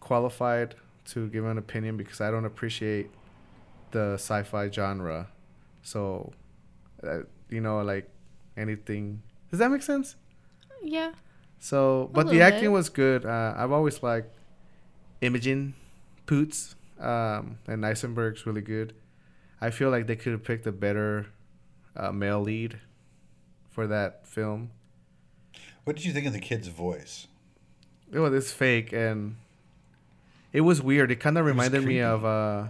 qualified 0.00 0.74
to 1.06 1.28
give 1.28 1.44
an 1.44 1.58
opinion 1.58 1.96
because 1.96 2.20
I 2.20 2.30
don't 2.30 2.44
appreciate 2.44 3.10
the 3.90 4.14
sci-fi 4.14 4.70
genre. 4.70 5.28
So, 5.82 6.32
uh, 7.02 7.20
you 7.48 7.60
know, 7.60 7.82
like 7.82 8.08
anything. 8.56 9.22
Does 9.50 9.58
that 9.58 9.70
make 9.70 9.82
sense? 9.82 10.16
Yeah. 10.82 11.12
So, 11.58 12.10
but 12.12 12.28
the 12.28 12.42
acting 12.42 12.64
bit. 12.64 12.72
was 12.72 12.88
good. 12.88 13.24
Uh, 13.24 13.54
I've 13.56 13.72
always 13.72 14.02
liked 14.02 14.36
Imogen 15.20 15.74
Poots, 16.26 16.74
um, 17.00 17.58
and 17.66 17.84
Eisenberg's 17.84 18.46
really 18.46 18.60
good. 18.60 18.94
I 19.60 19.70
feel 19.70 19.90
like 19.90 20.06
they 20.06 20.16
could 20.16 20.32
have 20.32 20.44
picked 20.44 20.66
a 20.66 20.72
better 20.72 21.26
uh, 21.96 22.12
male 22.12 22.40
lead 22.40 22.80
for 23.70 23.86
that 23.86 24.26
film. 24.26 24.70
What 25.84 25.96
did 25.96 26.04
you 26.04 26.12
think 26.12 26.26
of 26.26 26.32
the 26.32 26.40
kid's 26.40 26.68
voice? 26.68 27.28
It 28.12 28.18
was 28.18 28.34
it's 28.34 28.52
fake 28.52 28.92
and 28.92 29.36
it 30.54 30.60
was 30.60 30.80
weird. 30.80 31.10
It 31.10 31.16
kind 31.16 31.36
of 31.36 31.44
reminded 31.44 31.84
me 31.84 32.00
of 32.00 32.24
uh, 32.24 32.68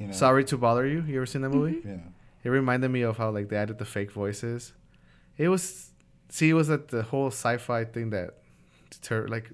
You 0.00 0.06
know? 0.06 0.12
Sorry 0.12 0.42
to 0.46 0.56
Bother 0.56 0.86
You. 0.86 1.04
You 1.06 1.16
ever 1.16 1.26
seen 1.26 1.42
that 1.42 1.50
movie? 1.50 1.82
Yeah. 1.84 1.98
It 2.42 2.48
reminded 2.48 2.90
me 2.90 3.02
of 3.02 3.18
how 3.18 3.30
like 3.30 3.50
they 3.50 3.56
added 3.56 3.78
the 3.78 3.84
fake 3.84 4.10
voices. 4.10 4.72
It 5.36 5.48
was 5.48 5.90
see, 6.30 6.48
it 6.50 6.54
was 6.54 6.70
like 6.70 6.88
the 6.88 7.02
whole 7.02 7.28
sci-fi 7.28 7.84
thing 7.84 8.10
that 8.10 8.38
deter 8.90 9.28
like 9.28 9.50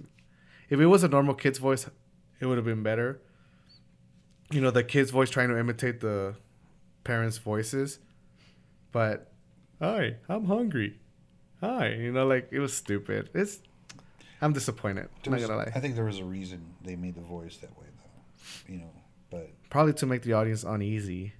if 0.68 0.78
it 0.78 0.86
was 0.86 1.02
a 1.02 1.08
normal 1.08 1.34
kid's 1.34 1.58
voice, 1.58 1.90
it 2.38 2.46
would 2.46 2.56
have 2.56 2.64
been 2.64 2.84
better. 2.84 3.20
You 4.52 4.60
know, 4.60 4.70
the 4.70 4.84
kid's 4.84 5.10
voice 5.10 5.28
trying 5.30 5.48
to 5.48 5.58
imitate 5.58 6.00
the 6.00 6.36
parents' 7.02 7.38
voices, 7.38 7.98
but 8.92 9.32
hi, 9.80 10.16
I'm 10.28 10.44
hungry. 10.46 10.98
Hi, 11.60 11.88
you 11.88 12.12
know, 12.12 12.26
like 12.26 12.48
it 12.52 12.60
was 12.60 12.76
stupid. 12.76 13.30
It's 13.34 13.60
I'm 14.42 14.52
disappointed. 14.52 15.08
I'm 15.26 15.32
was- 15.32 15.42
not 15.42 15.48
gonna 15.48 15.62
lie. 15.64 15.72
I 15.74 15.80
think 15.80 15.94
there 15.94 16.04
was 16.04 16.18
a 16.18 16.24
reason 16.24 16.74
they 16.82 16.96
made 16.96 17.14
the 17.14 17.20
voice 17.20 17.56
that 17.58 17.70
way, 17.78 17.86
though. 17.98 18.72
You 18.72 18.78
know, 18.80 18.90
but 19.30 19.50
Probably 19.70 19.92
to 19.94 20.06
make 20.06 20.22
the 20.22 20.32
audience 20.32 20.64
uneasy. 20.64 21.34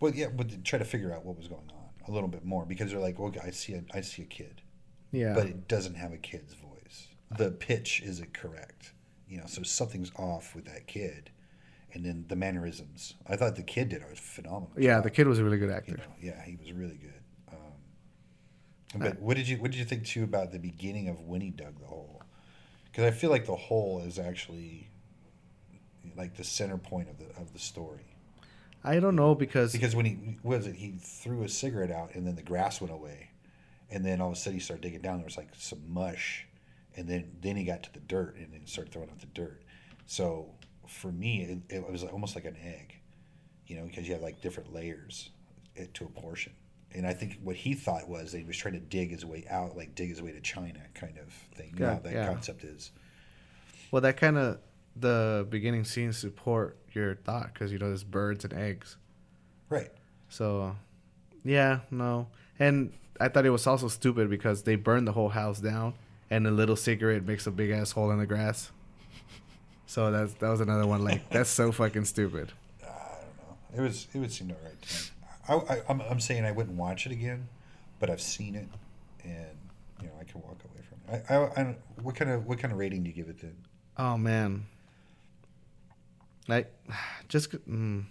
well, 0.00 0.12
yeah, 0.14 0.28
but 0.28 0.48
to 0.50 0.58
try 0.58 0.78
to 0.78 0.84
figure 0.84 1.12
out 1.12 1.24
what 1.24 1.36
was 1.36 1.48
going 1.48 1.70
on 1.70 1.78
a 2.08 2.10
little 2.10 2.28
bit 2.28 2.44
more 2.44 2.64
because 2.66 2.90
they're 2.90 3.00
like, 3.00 3.18
well, 3.18 3.32
I 3.44 3.50
see 3.50 3.74
a, 3.74 3.84
I 3.94 4.00
see 4.00 4.22
a 4.22 4.26
kid, 4.26 4.60
Yeah. 5.12 5.34
but 5.34 5.46
it 5.46 5.68
doesn't 5.68 5.94
have 5.94 6.12
a 6.12 6.16
kid's 6.18 6.54
voice. 6.54 7.08
The 7.36 7.50
pitch 7.50 8.02
isn't 8.04 8.34
correct. 8.34 8.92
You 9.28 9.38
know, 9.38 9.46
so 9.46 9.62
something's 9.62 10.10
off 10.16 10.54
with 10.54 10.66
that 10.66 10.86
kid, 10.86 11.30
and 11.94 12.04
then 12.04 12.26
the 12.28 12.36
mannerisms. 12.36 13.14
I 13.26 13.36
thought 13.36 13.56
the 13.56 13.62
kid 13.62 13.88
did 13.88 14.02
a 14.02 14.14
phenomenal. 14.16 14.72
yeah, 14.76 14.96
job. 14.96 15.04
the 15.04 15.10
kid 15.10 15.26
was 15.26 15.38
a 15.38 15.44
really 15.44 15.58
good 15.58 15.70
actor. 15.70 15.92
You 15.92 15.96
know, 15.98 16.34
yeah, 16.36 16.44
he 16.44 16.56
was 16.56 16.72
really 16.72 16.96
good. 16.96 17.21
But 18.94 19.20
what 19.20 19.36
did 19.36 19.48
you 19.48 19.56
what 19.56 19.70
did 19.70 19.78
you 19.78 19.84
think 19.84 20.06
too 20.06 20.24
about 20.24 20.52
the 20.52 20.58
beginning 20.58 21.08
of 21.08 21.20
when 21.20 21.40
he 21.40 21.50
dug 21.50 21.78
the 21.80 21.86
hole? 21.86 22.22
Because 22.84 23.04
I 23.04 23.10
feel 23.10 23.30
like 23.30 23.46
the 23.46 23.56
hole 23.56 24.02
is 24.04 24.18
actually 24.18 24.88
like 26.16 26.36
the 26.36 26.44
center 26.44 26.76
point 26.76 27.08
of 27.08 27.18
the 27.18 27.26
of 27.40 27.52
the 27.52 27.58
story. 27.58 28.04
I 28.84 28.98
don't 28.98 29.16
know 29.16 29.34
because 29.34 29.72
Because 29.72 29.94
when 29.94 30.06
he 30.06 30.38
what 30.42 30.58
was 30.58 30.66
it, 30.66 30.76
he 30.76 30.92
threw 31.00 31.42
a 31.42 31.48
cigarette 31.48 31.90
out 31.90 32.14
and 32.14 32.26
then 32.26 32.34
the 32.34 32.42
grass 32.42 32.80
went 32.80 32.92
away, 32.92 33.30
and 33.90 34.04
then 34.04 34.20
all 34.20 34.28
of 34.28 34.34
a 34.34 34.36
sudden 34.36 34.54
he 34.54 34.60
started 34.60 34.82
digging 34.82 35.00
down. 35.00 35.18
There 35.18 35.24
was 35.24 35.36
like 35.36 35.50
some 35.56 35.80
mush, 35.88 36.46
and 36.96 37.08
then 37.08 37.30
then 37.40 37.56
he 37.56 37.64
got 37.64 37.82
to 37.84 37.92
the 37.92 38.00
dirt 38.00 38.36
and 38.36 38.52
then 38.52 38.66
started 38.66 38.92
throwing 38.92 39.08
out 39.08 39.20
the 39.20 39.26
dirt. 39.26 39.62
So 40.06 40.50
for 40.86 41.12
me, 41.12 41.62
it, 41.68 41.76
it 41.76 41.90
was 41.90 42.02
almost 42.02 42.34
like 42.34 42.44
an 42.44 42.56
egg, 42.62 42.96
you 43.66 43.76
know, 43.76 43.84
because 43.84 44.06
you 44.06 44.14
have 44.14 44.22
like 44.22 44.42
different 44.42 44.74
layers 44.74 45.30
eh, 45.76 45.86
to 45.94 46.04
a 46.04 46.08
portion. 46.08 46.52
And 46.94 47.06
I 47.06 47.12
think 47.14 47.38
what 47.42 47.56
he 47.56 47.74
thought 47.74 48.08
was 48.08 48.32
that 48.32 48.38
he 48.38 48.44
was 48.44 48.56
trying 48.56 48.74
to 48.74 48.80
dig 48.80 49.10
his 49.10 49.24
way 49.24 49.44
out, 49.50 49.76
like 49.76 49.94
dig 49.94 50.08
his 50.10 50.20
way 50.22 50.32
to 50.32 50.40
China, 50.40 50.80
kind 50.94 51.16
of 51.18 51.32
thing. 51.56 51.74
You 51.78 51.86
Yeah, 51.86 51.98
that 52.02 52.12
yeah. 52.12 52.26
concept 52.26 52.64
is. 52.64 52.90
well 53.90 54.02
that 54.02 54.16
kind 54.16 54.36
of 54.38 54.58
the 54.94 55.46
beginning 55.48 55.84
scenes 55.84 56.18
support 56.18 56.76
your 56.92 57.14
thought 57.14 57.52
because 57.54 57.72
you 57.72 57.78
know 57.78 57.88
there's 57.88 58.04
birds 58.04 58.44
and 58.44 58.52
eggs. 58.52 58.96
Right. 59.70 59.90
So, 60.28 60.76
yeah, 61.44 61.80
no. 61.90 62.28
And 62.58 62.92
I 63.20 63.28
thought 63.28 63.46
it 63.46 63.50
was 63.50 63.66
also 63.66 63.88
stupid 63.88 64.28
because 64.28 64.62
they 64.64 64.76
burned 64.76 65.06
the 65.08 65.12
whole 65.12 65.30
house 65.30 65.60
down, 65.60 65.94
and 66.30 66.46
a 66.46 66.50
little 66.50 66.76
cigarette 66.76 67.24
makes 67.24 67.46
a 67.46 67.50
big 67.50 67.70
ass 67.70 67.92
hole 67.92 68.10
in 68.10 68.18
the 68.18 68.26
grass. 68.26 68.70
So 69.86 70.10
that's 70.10 70.34
that 70.34 70.48
was 70.48 70.60
another 70.60 70.86
one. 70.86 71.04
Like 71.04 71.28
that's 71.30 71.50
so 71.50 71.72
fucking 71.72 72.04
stupid. 72.04 72.52
I 72.82 72.86
don't 72.86 73.76
know. 73.76 73.82
It 73.82 73.86
was 73.86 74.06
it 74.14 74.18
would 74.18 74.32
seem 74.32 74.50
alright. 74.50 75.10
I, 75.48 75.54
I, 75.54 75.82
I'm, 75.88 76.00
I'm 76.02 76.20
saying 76.20 76.44
I 76.44 76.52
wouldn't 76.52 76.76
watch 76.76 77.06
it 77.06 77.12
again, 77.12 77.48
but 77.98 78.10
I've 78.10 78.20
seen 78.20 78.54
it, 78.54 78.68
and 79.24 79.56
you 80.00 80.06
know 80.08 80.12
I 80.20 80.24
can 80.24 80.40
walk 80.42 80.58
away 80.64 80.82
from 80.88 81.14
it. 81.14 81.24
I, 81.28 81.34
I, 81.34 81.62
I 81.70 81.76
what 82.02 82.14
kind 82.14 82.30
of 82.30 82.46
what 82.46 82.58
kind 82.58 82.72
of 82.72 82.78
rating 82.78 83.02
do 83.02 83.08
you 83.10 83.14
give 83.14 83.28
it 83.28 83.40
then? 83.40 83.56
Oh 83.96 84.16
man. 84.16 84.66
Like, 86.48 86.72
just 87.28 87.52
mm, 87.68 88.04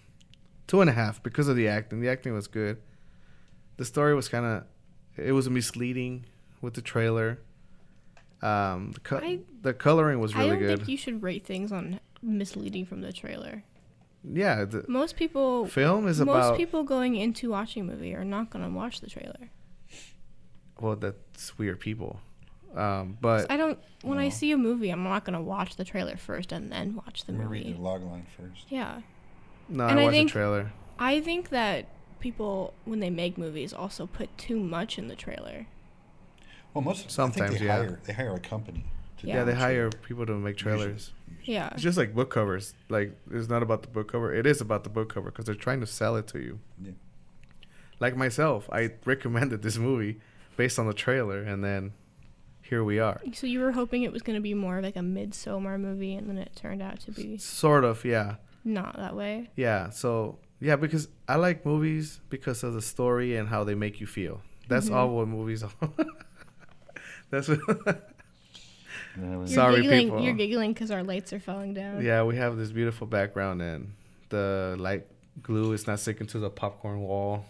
two 0.67 0.81
and 0.81 0.89
a 0.89 0.93
half 0.93 1.21
because 1.21 1.47
of 1.47 1.55
the 1.57 1.67
acting. 1.67 1.99
The 2.01 2.09
acting 2.09 2.33
was 2.33 2.47
good. 2.47 2.77
The 3.77 3.83
story 3.85 4.15
was 4.15 4.29
kind 4.29 4.45
of, 4.45 4.63
it 5.17 5.33
was 5.33 5.49
misleading 5.49 6.25
with 6.61 6.75
the 6.75 6.81
trailer. 6.81 7.39
Um, 8.41 8.91
the, 8.93 8.99
co- 9.01 9.17
I- 9.17 9.39
the 9.63 9.73
coloring 9.73 10.19
was 10.19 10.33
I 10.33 10.39
really 10.39 10.49
don't 10.51 10.59
good. 10.59 10.77
think 10.79 10.87
you 10.89 10.97
should 10.97 11.21
rate 11.21 11.45
things 11.45 11.71
on 11.73 11.99
misleading 12.21 12.85
from 12.85 13.01
the 13.01 13.11
trailer. 13.11 13.63
Yeah, 14.23 14.65
the 14.65 14.85
Most 14.87 15.15
people, 15.15 15.65
film 15.65 16.07
is 16.07 16.19
most 16.19 16.23
about. 16.27 16.49
Most 16.51 16.57
people 16.57 16.83
going 16.83 17.15
into 17.15 17.49
watching 17.51 17.81
a 17.83 17.85
movie 17.85 18.13
are 18.15 18.23
not 18.25 18.49
going 18.49 18.63
to 18.65 18.71
watch 18.71 19.01
the 19.01 19.07
trailer. 19.09 19.49
well, 20.79 20.95
that's 20.95 21.57
weird 21.57 21.79
people. 21.79 22.19
Um, 22.75 23.17
but 23.19 23.51
I 23.51 23.57
don't. 23.57 23.77
When 24.01 24.17
I 24.17 24.29
see 24.29 24.51
a 24.51 24.57
movie, 24.57 24.89
I'm 24.89 25.03
not 25.03 25.25
going 25.25 25.33
to 25.33 25.41
watch 25.41 25.75
the 25.75 25.83
trailer 25.83 26.15
first 26.17 26.51
and 26.51 26.71
then 26.71 26.95
watch 26.95 27.25
the 27.25 27.33
I'm 27.33 27.37
gonna 27.39 27.49
read 27.49 27.65
movie. 27.65 27.77
the 27.77 27.81
log 27.81 28.03
line 28.03 28.25
first. 28.37 28.65
Yeah, 28.69 29.01
no, 29.67 29.87
and 29.87 29.99
I 29.99 30.03
I 30.03 30.05
watched 30.05 30.15
think- 30.15 30.29
the 30.29 30.33
trailer. 30.33 30.71
I 30.97 31.19
think 31.19 31.49
that 31.49 31.87
people 32.19 32.73
when 32.85 32.99
they 32.99 33.09
make 33.09 33.37
movies 33.37 33.73
also 33.73 34.05
put 34.05 34.37
too 34.37 34.59
much 34.59 34.97
in 34.99 35.07
the 35.07 35.15
trailer. 35.15 35.65
Well, 36.73 36.83
most 36.83 37.05
I 37.07 37.09
Sometimes, 37.09 37.49
think 37.49 37.59
they 37.59 37.65
yeah. 37.65 37.75
hire 37.75 37.99
they 38.05 38.13
hire 38.13 38.33
a 38.35 38.39
company. 38.39 38.85
To 39.21 39.27
Yeah. 39.27 39.35
Yeah, 39.37 39.43
they 39.45 39.55
hire 39.55 39.89
people 39.89 40.25
to 40.25 40.33
make 40.33 40.55
Usually. 40.59 40.77
trailers. 40.77 41.11
Yeah, 41.43 41.69
It's 41.73 41.81
just 41.81 41.97
like 41.97 42.13
book 42.13 42.29
covers. 42.29 42.73
Like 42.89 43.17
it's 43.31 43.49
not 43.49 43.63
about 43.63 43.81
the 43.81 43.87
book 43.87 44.11
cover. 44.11 44.33
It 44.33 44.45
is 44.45 44.61
about 44.61 44.83
the 44.83 44.89
book 44.91 45.13
cover 45.13 45.31
because 45.31 45.45
they're 45.45 45.55
trying 45.55 45.79
to 45.81 45.87
sell 45.87 46.15
it 46.15 46.27
to 46.27 46.39
you. 46.39 46.59
Yeah. 46.83 46.91
Like 47.99 48.15
myself, 48.15 48.69
I 48.71 48.91
recommended 49.05 49.61
this 49.61 49.77
movie 49.77 50.19
based 50.57 50.77
on 50.79 50.85
the 50.87 50.93
trailer, 50.93 51.41
and 51.41 51.63
then 51.63 51.93
here 52.61 52.83
we 52.83 52.99
are. 52.99 53.19
so 53.33 53.47
you 53.47 53.59
were 53.59 53.71
hoping 53.71 54.03
it 54.03 54.11
was 54.13 54.21
going 54.21 54.35
to 54.35 54.41
be 54.41 54.53
more 54.53 54.77
of 54.77 54.83
like 54.83 54.95
a 54.95 54.99
Midsommar 54.99 55.79
movie, 55.79 56.13
and 56.15 56.29
then 56.29 56.37
it 56.37 56.51
turned 56.55 56.81
out 56.81 56.99
to 57.01 57.11
be 57.11 57.37
Sort 57.37 57.83
of, 57.83 58.03
yeah, 58.05 58.35
not 58.63 58.95
that 58.97 59.15
way. 59.15 59.49
yeah. 59.55 59.89
So 59.89 60.37
yeah, 60.59 60.75
because 60.75 61.07
I 61.27 61.35
like 61.35 61.65
movies 61.65 62.19
because 62.29 62.63
of 62.63 62.73
the 62.73 62.81
story 62.81 63.35
and 63.35 63.49
how 63.49 63.63
they 63.63 63.75
make 63.75 63.99
you 63.99 64.05
feel. 64.07 64.41
That's 64.67 64.89
Mhm. 64.89 64.95
all 64.95 65.09
what 65.15 65.27
movies 65.27 65.63
are. 65.63 65.71
That's 67.29 67.47
what. 67.47 68.09
Yeah, 69.19 69.31
You're 69.31 69.47
Sorry, 69.47 69.81
giggling, 69.81 70.07
people. 70.07 70.21
You're 70.23 70.33
giggling 70.33 70.73
because 70.73 70.91
our 70.91 71.03
lights 71.03 71.33
are 71.33 71.39
falling 71.39 71.73
down. 71.73 72.03
yeah, 72.03 72.23
we 72.23 72.35
have 72.37 72.57
this 72.57 72.71
beautiful 72.71 73.07
background, 73.07 73.61
and 73.61 73.93
the 74.29 74.75
light 74.79 75.05
glue 75.41 75.73
is 75.73 75.87
not 75.87 75.99
sticking 75.99 76.27
to 76.27 76.39
the 76.39 76.49
popcorn 76.49 77.01
wall. 77.01 77.45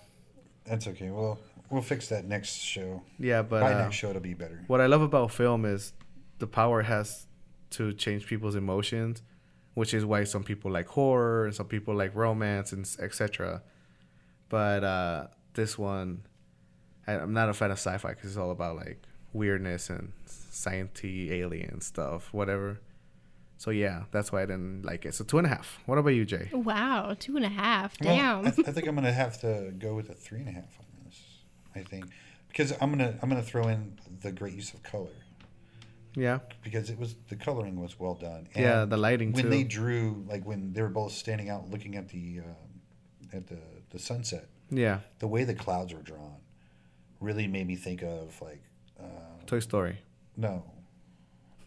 That's 0.65 0.87
okay. 0.87 1.09
Well, 1.09 1.39
we'll 1.69 1.81
fix 1.81 2.07
that 2.09 2.25
next 2.25 2.57
show. 2.57 3.01
Yeah, 3.19 3.41
but 3.41 3.61
By 3.61 3.73
uh, 3.73 3.79
next 3.79 3.95
show, 3.95 4.09
it'll 4.09 4.21
be 4.21 4.33
better. 4.33 4.63
what 4.67 4.81
I 4.81 4.85
love 4.87 5.01
about 5.01 5.31
film 5.31 5.65
is 5.65 5.93
the 6.39 6.47
power 6.47 6.81
has 6.83 7.25
to 7.71 7.93
change 7.93 8.25
people's 8.27 8.55
emotions, 8.55 9.21
which 9.73 9.93
is 9.93 10.05
why 10.05 10.23
some 10.25 10.43
people 10.43 10.71
like 10.71 10.87
horror 10.87 11.45
and 11.45 11.55
some 11.55 11.67
people 11.67 11.95
like 11.95 12.15
romance 12.15 12.71
and 12.73 12.87
etc. 12.99 13.61
But 14.49 14.83
uh, 14.83 15.27
this 15.53 15.77
one, 15.77 16.23
I, 17.07 17.13
I'm 17.13 17.33
not 17.33 17.49
a 17.49 17.53
fan 17.53 17.71
of 17.71 17.77
sci-fi 17.77 18.09
because 18.09 18.29
it's 18.31 18.37
all 18.37 18.51
about 18.51 18.75
like 18.75 19.01
weirdness 19.33 19.89
and 19.89 20.11
science 20.51 20.99
alien 21.03 21.81
stuff, 21.81 22.31
whatever. 22.33 22.79
So 23.57 23.69
yeah, 23.71 24.03
that's 24.11 24.31
why 24.31 24.41
I 24.41 24.45
didn't 24.45 24.83
like 24.83 25.05
it. 25.05 25.13
So 25.13 25.23
two 25.23 25.37
and 25.37 25.45
a 25.45 25.49
half. 25.49 25.79
What 25.85 25.97
about 25.97 26.09
you, 26.11 26.25
Jay? 26.25 26.49
Wow, 26.51 27.15
two 27.19 27.35
and 27.37 27.45
a 27.45 27.49
half. 27.49 27.95
Well, 28.01 28.15
Damn. 28.15 28.47
I, 28.47 28.51
th- 28.51 28.67
I 28.67 28.71
think 28.71 28.87
I'm 28.87 28.95
gonna 28.95 29.11
have 29.11 29.39
to 29.41 29.71
go 29.77 29.93
with 29.95 30.09
a 30.09 30.13
three 30.13 30.39
and 30.39 30.49
a 30.49 30.51
half 30.51 30.79
on 30.79 30.85
this. 31.05 31.19
I 31.75 31.79
think 31.81 32.05
because 32.47 32.73
I'm 32.81 32.89
gonna 32.91 33.17
I'm 33.21 33.29
gonna 33.29 33.41
throw 33.43 33.67
in 33.67 33.97
the 34.21 34.31
great 34.31 34.53
use 34.53 34.73
of 34.73 34.81
color 34.83 35.11
Yeah, 36.15 36.39
because 36.63 36.89
it 36.89 36.97
was 36.97 37.15
the 37.29 37.35
coloring 37.35 37.79
was 37.79 37.99
well 37.99 38.15
done. 38.15 38.47
yeah, 38.55 38.85
the 38.85 38.97
lighting 38.97 39.31
when 39.31 39.43
too. 39.43 39.49
they 39.49 39.63
drew 39.63 40.25
like 40.27 40.43
when 40.45 40.73
they 40.73 40.81
were 40.81 40.89
both 40.89 41.11
standing 41.13 41.49
out 41.49 41.69
looking 41.69 41.95
at 41.95 42.09
the 42.09 42.39
uh, 42.39 43.37
at 43.37 43.45
the 43.47 43.59
the 43.91 43.99
sunset, 43.99 44.47
yeah, 44.71 44.99
the 45.19 45.27
way 45.27 45.43
the 45.43 45.53
clouds 45.53 45.93
were 45.93 46.01
drawn 46.01 46.37
really 47.19 47.47
made 47.47 47.67
me 47.67 47.75
think 47.75 48.01
of 48.01 48.41
like 48.41 48.63
uh, 48.99 49.05
Toy 49.45 49.59
Story. 49.59 49.99
No. 50.41 50.63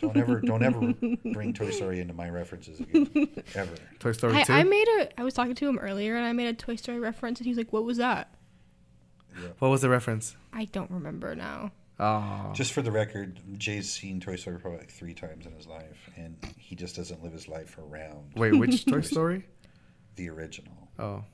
Don't 0.00 0.16
ever, 0.16 0.40
don't 0.40 0.62
ever 0.62 0.93
bring 1.33 1.54
Toy 1.54 1.71
Story 1.71 2.00
into 2.00 2.12
my 2.12 2.28
references 2.28 2.81
again, 2.81 3.31
ever. 3.54 3.73
Toy 4.00 4.12
Story 4.12 4.35
I, 4.35 4.43
two. 4.43 4.52
I 4.52 4.64
made 4.64 4.87
a. 4.99 5.21
I 5.21 5.25
was 5.25 5.33
talking 5.33 5.54
to 5.54 5.69
him 5.69 5.78
earlier, 5.78 6.16
and 6.16 6.26
I 6.26 6.33
made 6.33 6.49
a 6.49 6.52
Toy 6.52 6.76
Story 6.76 6.99
reference, 6.99 7.38
and 7.38 7.47
he 7.47 7.50
was 7.50 7.57
like, 7.59 7.73
"What 7.73 7.85
was 7.85 7.97
that?" 7.99 8.35
Yeah. 9.40 9.49
what 9.61 9.69
was 9.71 9.81
the 9.81 9.88
reference? 9.88 10.37
I 10.52 10.66
don't 10.66 10.90
remember 10.90 11.35
now. 11.35 11.73
Oh, 11.99 12.50
Just 12.54 12.73
for 12.73 12.83
the 12.83 12.90
record, 12.90 13.40
Jay's 13.57 13.90
seen 13.90 14.21
Toy 14.21 14.35
Story 14.37 14.59
probably 14.59 14.81
like 14.81 14.90
three 14.90 15.14
times 15.14 15.47
in 15.47 15.52
his 15.52 15.66
life, 15.69 16.11
and 16.16 16.37
he 16.59 16.75
just 16.75 16.97
doesn't 16.97 17.23
live 17.23 17.33
his 17.33 17.47
life 17.49 17.78
around 17.78 18.33
wait, 18.37 18.52
which 18.59 18.85
Toy 18.85 19.00
Story? 19.00 19.47
the 20.16 20.28
original. 20.28 20.88
Oh, 20.99 21.25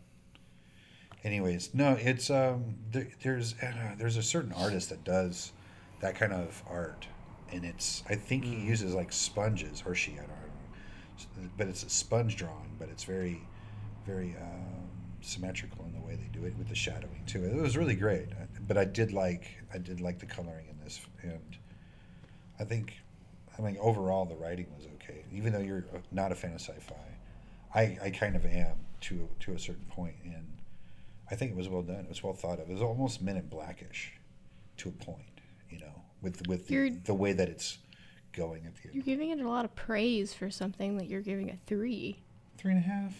Anyways, 1.25 1.75
no, 1.75 1.93
it's 2.01 2.31
um, 2.31 2.77
there, 2.91 3.09
there's 3.23 3.55
uh, 3.63 3.95
there's 3.99 4.17
a 4.17 4.23
certain 4.23 4.53
artist 4.53 4.89
that 4.89 5.05
does 5.05 5.53
that 6.01 6.15
kind 6.15 6.33
of 6.33 6.63
art, 6.69 7.07
and 7.53 7.65
it's 7.65 8.03
I 8.09 8.15
think 8.15 8.45
he 8.45 8.55
hmm. 8.55 8.69
uses 8.69 8.95
like 8.95 9.13
sponges 9.13 9.83
or 9.87 9.95
she 9.95 10.13
I 10.13 10.17
don't 10.17 10.29
know, 10.29 11.51
but 11.57 11.69
it's 11.69 11.83
a 11.83 11.91
sponge 11.91 12.37
drawing, 12.37 12.77
but 12.79 12.89
it's 12.89 13.05
very 13.05 13.41
very 14.07 14.37
um, 14.41 14.89
symmetrical 15.21 15.85
in 15.85 15.93
the 15.93 16.01
way 16.01 16.17
they 16.17 16.29
do 16.39 16.47
it 16.47 16.57
with 16.57 16.69
the 16.69 16.75
shadowing 16.75 17.23
too. 17.27 17.45
It 17.45 17.61
was 17.61 17.77
really 17.77 17.95
great, 17.95 18.29
uh, 18.33 18.47
but 18.67 18.77
I 18.79 18.85
did 18.85 19.13
like 19.13 19.45
I 19.73 19.79
did 19.79 20.01
like 20.01 20.19
the 20.19 20.27
coloring 20.27 20.67
in 20.71 20.79
this, 20.83 21.01
and 21.23 21.59
I 22.59 22.65
think 22.65 22.95
I 23.59 23.63
mean 23.63 23.77
overall 23.81 24.25
the 24.25 24.37
writing 24.37 24.67
was 24.77 24.87
okay, 24.97 25.25
even 25.33 25.53
though 25.53 25.61
you're 25.61 25.85
uh, 25.95 25.99
not 26.11 26.33
a 26.33 26.35
fan 26.35 26.53
of 26.53 26.61
sci-fi. 26.61 26.95
I, 27.73 27.97
I 28.03 28.11
kind 28.11 28.35
of 28.35 28.45
am 28.45 28.75
to 29.03 29.29
to 29.41 29.53
a 29.53 29.59
certain 29.59 29.87
point, 29.87 30.17
and 30.25 30.47
I 31.31 31.37
think 31.37 31.53
it 31.53 31.57
was 31.57 31.69
well 31.69 31.83
done. 31.83 32.01
It 32.01 32.09
was 32.09 32.23
well 32.23 32.35
thought 32.35 32.59
of. 32.59 32.69
It 32.69 32.73
was 32.73 32.83
almost 32.83 33.23
Men 33.23 33.37
in 33.37 33.47
Blackish, 33.47 34.13
to 34.79 34.89
a 34.89 34.93
point, 34.93 35.41
you 35.71 35.79
know, 35.79 36.03
with 36.23 36.47
with 36.49 36.69
the, 36.69 36.91
the 37.05 37.15
way 37.15 37.33
that 37.33 37.49
it's 37.49 37.79
going 38.33 38.65
at 38.67 38.75
the 38.77 38.89
You're 38.93 39.03
giving 39.03 39.31
it 39.31 39.41
a 39.41 39.49
lot 39.49 39.65
of 39.65 39.75
praise 39.75 40.33
for 40.33 40.51
something 40.51 40.97
that 40.99 41.09
you're 41.09 41.21
giving 41.23 41.51
a 41.51 41.57
three. 41.67 42.19
Three 42.59 42.73
and 42.73 42.79
a 42.81 42.87
half. 42.87 43.15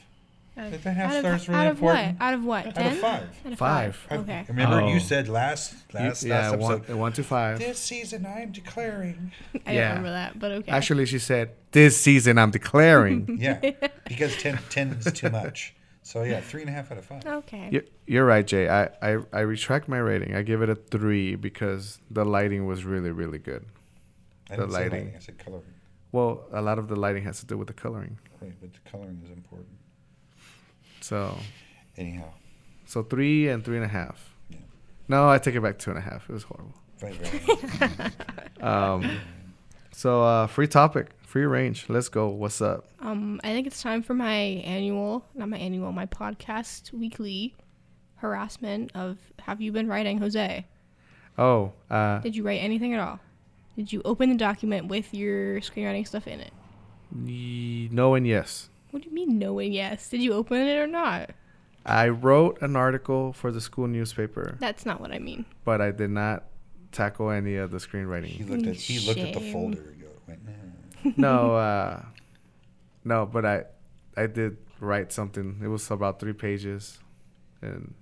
Out 0.59 0.71
That- 0.73 0.83
that 0.85 0.97
half 0.97 1.13
out 1.13 1.21
star's 1.21 1.43
of, 1.43 1.49
really 1.49 1.61
out 1.61 1.67
of 1.71 1.77
important. 1.79 2.19
what? 2.19 2.25
Out 2.27 2.35
of 2.35 2.45
what? 2.45 2.67
Out 2.67 2.75
Ten? 2.75 2.93
of 2.93 2.99
five. 2.99 3.23
Out 3.47 3.53
of 3.53 3.59
Five. 3.59 3.97
five. 3.97 4.21
Okay. 4.21 4.45
Remember, 4.49 4.81
Oh. 4.83 4.89
you 4.93 5.01
said 5.01 5.29
last 5.29 5.73
You- 5.93 5.99
last 6.01 6.23
yeah, 6.25 6.35
last 6.51 6.59
one, 6.59 6.73
episode. 6.75 6.93
Uh, 6.93 6.97
one 6.99 7.13
to 7.15 7.23
five. 7.25 7.59
This 7.59 7.79
season, 7.79 8.27
I 8.27 8.41
am 8.43 8.53
declaring. 8.53 9.33
I 9.67 9.73
Yeah. 9.73 9.89
remember 9.91 10.11
that, 10.11 10.39
but 10.39 10.51
okay. 10.53 10.71
Actually, 10.73 11.07
she 11.07 11.19
said, 11.19 11.51
"This 11.73 11.99
season, 12.01 12.37
I'm 12.39 12.51
declaring." 12.51 13.39
Yeah, 13.41 13.59
because 14.09 14.37
10, 14.37 14.59
10 14.71 14.89
is 15.05 15.13
too 15.13 15.31
much. 15.31 15.75
So 16.11 16.25
yeah, 16.25 16.41
three 16.41 16.63
and 16.63 16.69
a 16.69 16.73
half 16.73 16.91
out 16.91 16.99
of 16.99 17.05
five. 17.05 17.25
okay. 17.25 17.69
you're, 17.71 17.85
you're 18.05 18.25
right, 18.25 18.45
Jay. 18.45 18.69
I, 18.69 18.87
I 19.01 19.19
I 19.33 19.41
retract 19.43 19.87
my 19.87 19.99
rating. 19.99 20.35
I 20.35 20.43
give 20.43 20.61
it 20.61 20.69
a 20.69 20.75
three 20.75 21.37
because 21.37 22.01
the 22.11 22.25
lighting 22.25 22.67
was 22.67 22.85
really 22.85 23.13
really 23.13 23.39
good. 23.39 23.65
I 24.51 24.57
the 24.57 24.63
didn't 24.63 24.73
say 24.73 24.83
lighting. 24.89 25.13
I 25.15 25.21
said 25.21 25.39
coloring. 25.39 25.73
Well, 26.11 26.47
a 26.53 26.63
lot 26.63 26.81
of 26.81 26.89
the 26.89 26.97
lighting 26.97 27.23
has 27.23 27.39
to 27.41 27.47
do 27.47 27.57
with 27.57 27.69
the 27.69 27.75
coloring. 27.75 28.19
Right, 28.43 28.53
but 28.61 28.73
the 28.73 28.91
coloring 28.91 29.23
is 29.25 29.31
important. 29.31 29.69
So, 31.01 31.39
Anyhow, 31.97 32.31
so 32.87 33.05
three 33.05 33.49
and 33.49 33.65
three 33.65 33.77
and 33.77 33.85
a 33.85 33.95
half. 34.01 34.35
Yeah. 34.49 34.57
No, 35.07 35.31
I 35.31 35.39
take 35.39 35.55
it 35.55 35.63
back 35.63 35.79
two 35.79 35.91
and 35.91 35.99
a 36.01 36.03
half. 36.03 36.29
It 36.29 36.33
was 36.33 36.43
horrible. 36.43 36.75
Vivarium. 36.99 38.13
Um, 38.61 39.21
so 39.93 40.23
uh, 40.23 40.47
free 40.47 40.67
topic, 40.67 41.13
free 41.31 41.45
range. 41.47 41.87
Let's 41.89 42.09
go. 42.09 42.29
What's 42.29 42.61
up? 42.61 42.87
Um, 43.01 43.41
I 43.45 43.49
think 43.53 43.67
it's 43.69 43.81
time 43.81 44.03
for 44.03 44.15
my 44.15 44.35
annual, 44.35 45.25
not 45.35 45.49
my 45.49 45.59
annual, 45.59 45.93
my 45.93 46.07
podcast 46.07 46.93
weekly 46.93 47.55
harassment 48.17 48.91
of 48.95 49.17
Have 49.41 49.61
you 49.61 49.71
been 49.73 49.87
writing, 49.87 50.19
Jose? 50.19 50.67
Oh, 51.39 51.73
uh, 51.89 52.19
Did 52.19 52.35
you 52.37 52.43
write 52.43 52.59
anything 52.63 52.93
at 52.95 53.01
all? 53.01 53.21
Did 53.77 53.93
you 53.93 54.03
open 54.05 54.29
the 54.29 54.35
document 54.35 54.89
with 54.89 55.15
your 55.15 55.61
screenwriting 55.61 56.07
stuff 56.07 56.27
in 56.27 56.41
it? 56.41 56.53
y- 57.15 57.89
no 57.93 58.15
and 58.15 58.27
yes. 58.27 58.69
What 58.91 59.03
do 59.05 59.09
you 59.09 59.15
mean, 59.15 59.39
no 59.39 59.59
and 59.61 59.73
yes? 59.73 60.09
Did 60.11 60.21
you 60.23 60.33
open 60.33 60.59
it 60.59 60.77
or 60.77 60.87
not? 60.89 61.31
I 61.87 62.09
wrote 62.09 62.61
an 62.61 62.75
article 62.77 63.33
for 63.33 63.51
the 63.53 63.61
school 63.61 63.87
newspaper, 63.87 64.57
That's 64.61 64.85
not 64.85 65.01
what 65.01 65.13
I 65.13 65.19
mean. 65.21 65.45
but 65.65 65.81
I 65.81 65.93
did 65.93 66.11
not 66.11 66.45
tackle 66.93 67.31
any 67.31 67.55
of 67.57 67.71
the 67.71 67.79
he 67.79 67.87
screenwriting. 67.87 68.49
looked 68.51 68.67
at 68.67 68.75
he 68.77 69.07
looked 69.07 69.21
at 69.21 69.33
the 69.33 69.41
Shame. 69.41 69.53
folder 69.53 69.83
and 69.93 70.01
go, 70.03 70.09
went, 70.27 70.45
"Nah." 70.45 70.53
no, 71.17 71.55
uh, 71.57 72.03
no, 73.05 73.27
but 73.27 73.45
I, 73.47 73.65
I 74.17 74.27
did 74.27 74.57
write 74.81 75.13
something. 75.13 75.61
It 75.63 75.69
was 75.69 75.91
about 75.91 76.21
three 76.21 76.33
pages, 76.33 76.99
and 77.63 77.95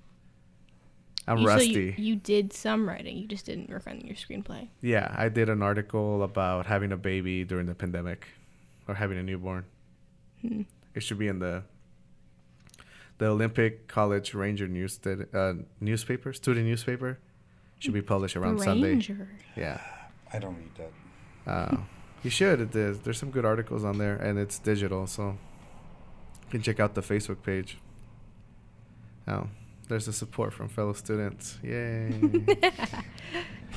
I'm 1.27 1.39
You- 1.39 1.47
so 1.47 1.55
rusty. 1.55 1.71
you, 1.71 1.95
you 1.99 2.17
did 2.17 2.53
some 2.53 2.89
writing. 2.89 3.17
You 3.17 3.27
just 3.27 3.47
didn't 3.47 3.69
work 3.71 3.87
on 3.87 4.01
your 4.01 4.17
screenplay. 4.17 4.69
Yeah, 4.81 5.15
I 5.17 5.29
did 5.29 5.49
an 5.49 5.63
article 5.63 6.23
about 6.23 6.67
having 6.67 6.93
a 6.93 6.97
baby 6.97 7.45
during 7.45 7.67
the 7.67 7.75
pandemic, 7.75 8.27
or 8.87 8.95
having 8.95 9.19
a 9.19 9.23
newborn. 9.23 9.65
Hmm. 10.41 10.63
It 10.95 11.03
should 11.03 11.19
be 11.19 11.29
in 11.29 11.39
the 11.39 11.63
the 13.19 13.27
Olympic 13.27 13.89
College 13.89 14.33
Ranger 14.35 14.69
news 14.69 14.99
uh, 15.05 15.55
newspaper, 15.81 16.33
student 16.33 16.67
newspaper. 16.67 17.19
Should 17.81 17.95
be 17.95 18.03
published 18.03 18.37
around 18.37 18.57
the 18.59 18.65
Sunday. 18.65 18.91
Ranger. 18.91 19.29
Yeah, 19.57 19.81
I 20.33 20.39
don't 20.41 20.57
read 20.57 20.75
that. 21.47 21.51
uh, 21.51 21.77
you 22.23 22.31
should. 22.31 22.61
It 22.61 22.75
is. 22.75 23.01
There's 23.01 23.19
some 23.19 23.31
good 23.31 23.45
articles 23.45 23.85
on 23.85 23.99
there, 23.99 24.17
and 24.17 24.39
it's 24.39 24.59
digital, 24.59 25.07
so 25.07 25.37
you 26.45 26.51
can 26.51 26.63
check 26.63 26.81
out 26.81 26.95
the 26.95 27.03
Facebook 27.03 27.43
page. 27.43 27.79
Oh, 29.27 29.49
there's 29.89 30.07
the 30.07 30.13
support 30.13 30.53
from 30.53 30.69
fellow 30.69 30.93
students. 30.93 31.59
Yay! 31.63 32.13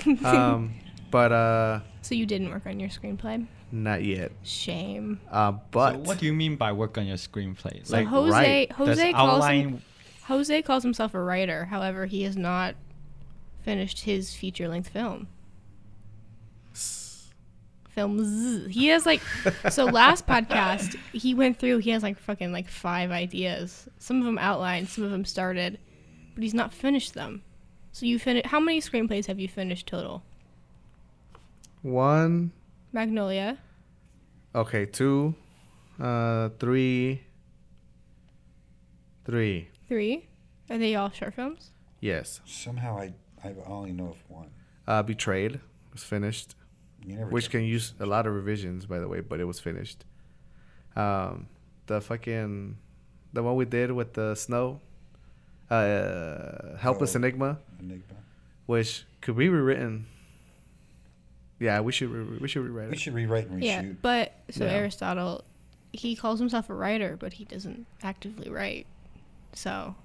um, 0.25 0.73
but 1.09 1.31
uh, 1.31 1.79
So 2.01 2.15
you 2.15 2.25
didn't 2.25 2.49
work 2.49 2.65
on 2.65 2.79
your 2.79 2.89
screenplay? 2.89 3.47
not 3.73 4.03
yet. 4.03 4.31
Shame. 4.43 5.19
Uh, 5.31 5.53
but 5.71 5.93
so 5.93 5.99
what 5.99 6.17
do 6.19 6.25
you 6.25 6.33
mean 6.33 6.57
by 6.57 6.71
work 6.73 6.97
on 6.97 7.05
your 7.07 7.17
screenplay? 7.17 7.85
So 7.85 7.95
Like, 7.95 8.07
Jose, 8.07 8.31
right. 8.31 8.69
does 8.69 8.77
Jose 8.77 9.13
calls 9.13 9.45
him, 9.45 9.81
Jose 10.27 10.61
calls 10.63 10.83
himself 10.83 11.13
a 11.13 11.21
writer. 11.21 11.65
However, 11.65 12.05
he 12.05 12.23
has 12.23 12.35
not 12.35 12.75
finished 13.61 14.01
his 14.01 14.33
feature 14.33 14.67
length 14.67 14.89
film. 14.89 15.27
Films. 17.95 18.67
He 18.73 18.87
has 18.87 19.05
like 19.05 19.21
so 19.69 19.85
last 19.85 20.25
podcast 20.27 20.95
he 21.11 21.33
went 21.33 21.59
through. 21.59 21.79
He 21.79 21.89
has 21.91 22.03
like 22.03 22.17
fucking 22.19 22.51
like 22.51 22.67
five 22.67 23.11
ideas. 23.11 23.87
Some 23.99 24.19
of 24.19 24.25
them 24.25 24.37
outlined, 24.37 24.87
some 24.89 25.03
of 25.03 25.11
them 25.11 25.25
started, 25.25 25.77
but 26.33 26.43
he's 26.43 26.53
not 26.53 26.73
finished 26.73 27.13
them. 27.13 27.43
So 27.91 28.05
you 28.05 28.17
finished. 28.19 28.45
How 28.47 28.59
many 28.59 28.79
screenplays 28.81 29.25
have 29.27 29.39
you 29.39 29.47
finished 29.49 29.87
total? 29.87 30.23
one, 31.81 32.51
Magnolia. 32.93 33.57
okay, 34.53 34.85
two, 34.85 35.33
uh, 35.99 36.49
three, 36.59 37.23
three. 39.25 39.69
Three. 39.87 40.27
Are 40.69 40.77
they 40.77 40.95
all 40.95 41.09
short 41.11 41.33
films? 41.33 41.71
Yes. 41.99 42.39
Somehow 42.45 42.97
I 42.97 43.13
I 43.43 43.53
only 43.67 43.91
know 43.91 44.09
of 44.09 44.23
one. 44.29 44.49
Uh, 44.87 45.03
Betrayed 45.03 45.59
was 45.91 46.03
finished, 46.03 46.53
You 46.53 46.55
never 46.55 46.60
which 47.29 47.49
can 47.49 47.63
use 47.63 47.93
a 47.99 48.05
lot 48.05 48.27
of 48.27 48.33
revisions, 48.33 48.85
by 48.85 48.99
the 48.99 49.07
way, 49.07 49.21
but 49.21 49.39
it 49.39 49.45
was 49.45 49.59
finished. 49.59 50.05
Um, 50.95 51.47
the 51.87 52.01
fucking, 52.01 52.77
the 53.33 53.43
one 53.43 53.55
we 53.55 53.65
did 53.65 53.91
with 53.91 54.13
the 54.13 54.35
snow, 54.35 54.79
uh, 55.69 56.75
Helpless 56.77 57.15
Oh. 57.15 57.19
Enigma, 57.19 57.59
Enigma. 57.79 58.15
which 58.65 59.05
could 59.21 59.37
be 59.37 59.49
rewritten. 59.49 60.05
Yeah, 61.59 61.79
we 61.81 61.91
should 61.91 62.09
re- 62.09 62.37
we 62.39 62.47
should 62.47 62.63
rewrite 62.63 62.87
We 62.89 62.93
it. 62.95 62.99
should 62.99 63.13
rewrite 63.13 63.47
and 63.47 63.61
reshoot. 63.61 63.65
Yeah, 63.65 63.81
but 64.01 64.33
so 64.49 64.65
Yeah. 64.65 64.71
Aristotle, 64.71 65.43
he 65.93 66.15
calls 66.15 66.39
himself 66.39 66.69
a 66.69 66.73
writer, 66.73 67.17
but 67.19 67.33
he 67.33 67.45
doesn't 67.45 67.85
actively 68.01 68.49
write. 68.49 68.87
So 69.53 69.95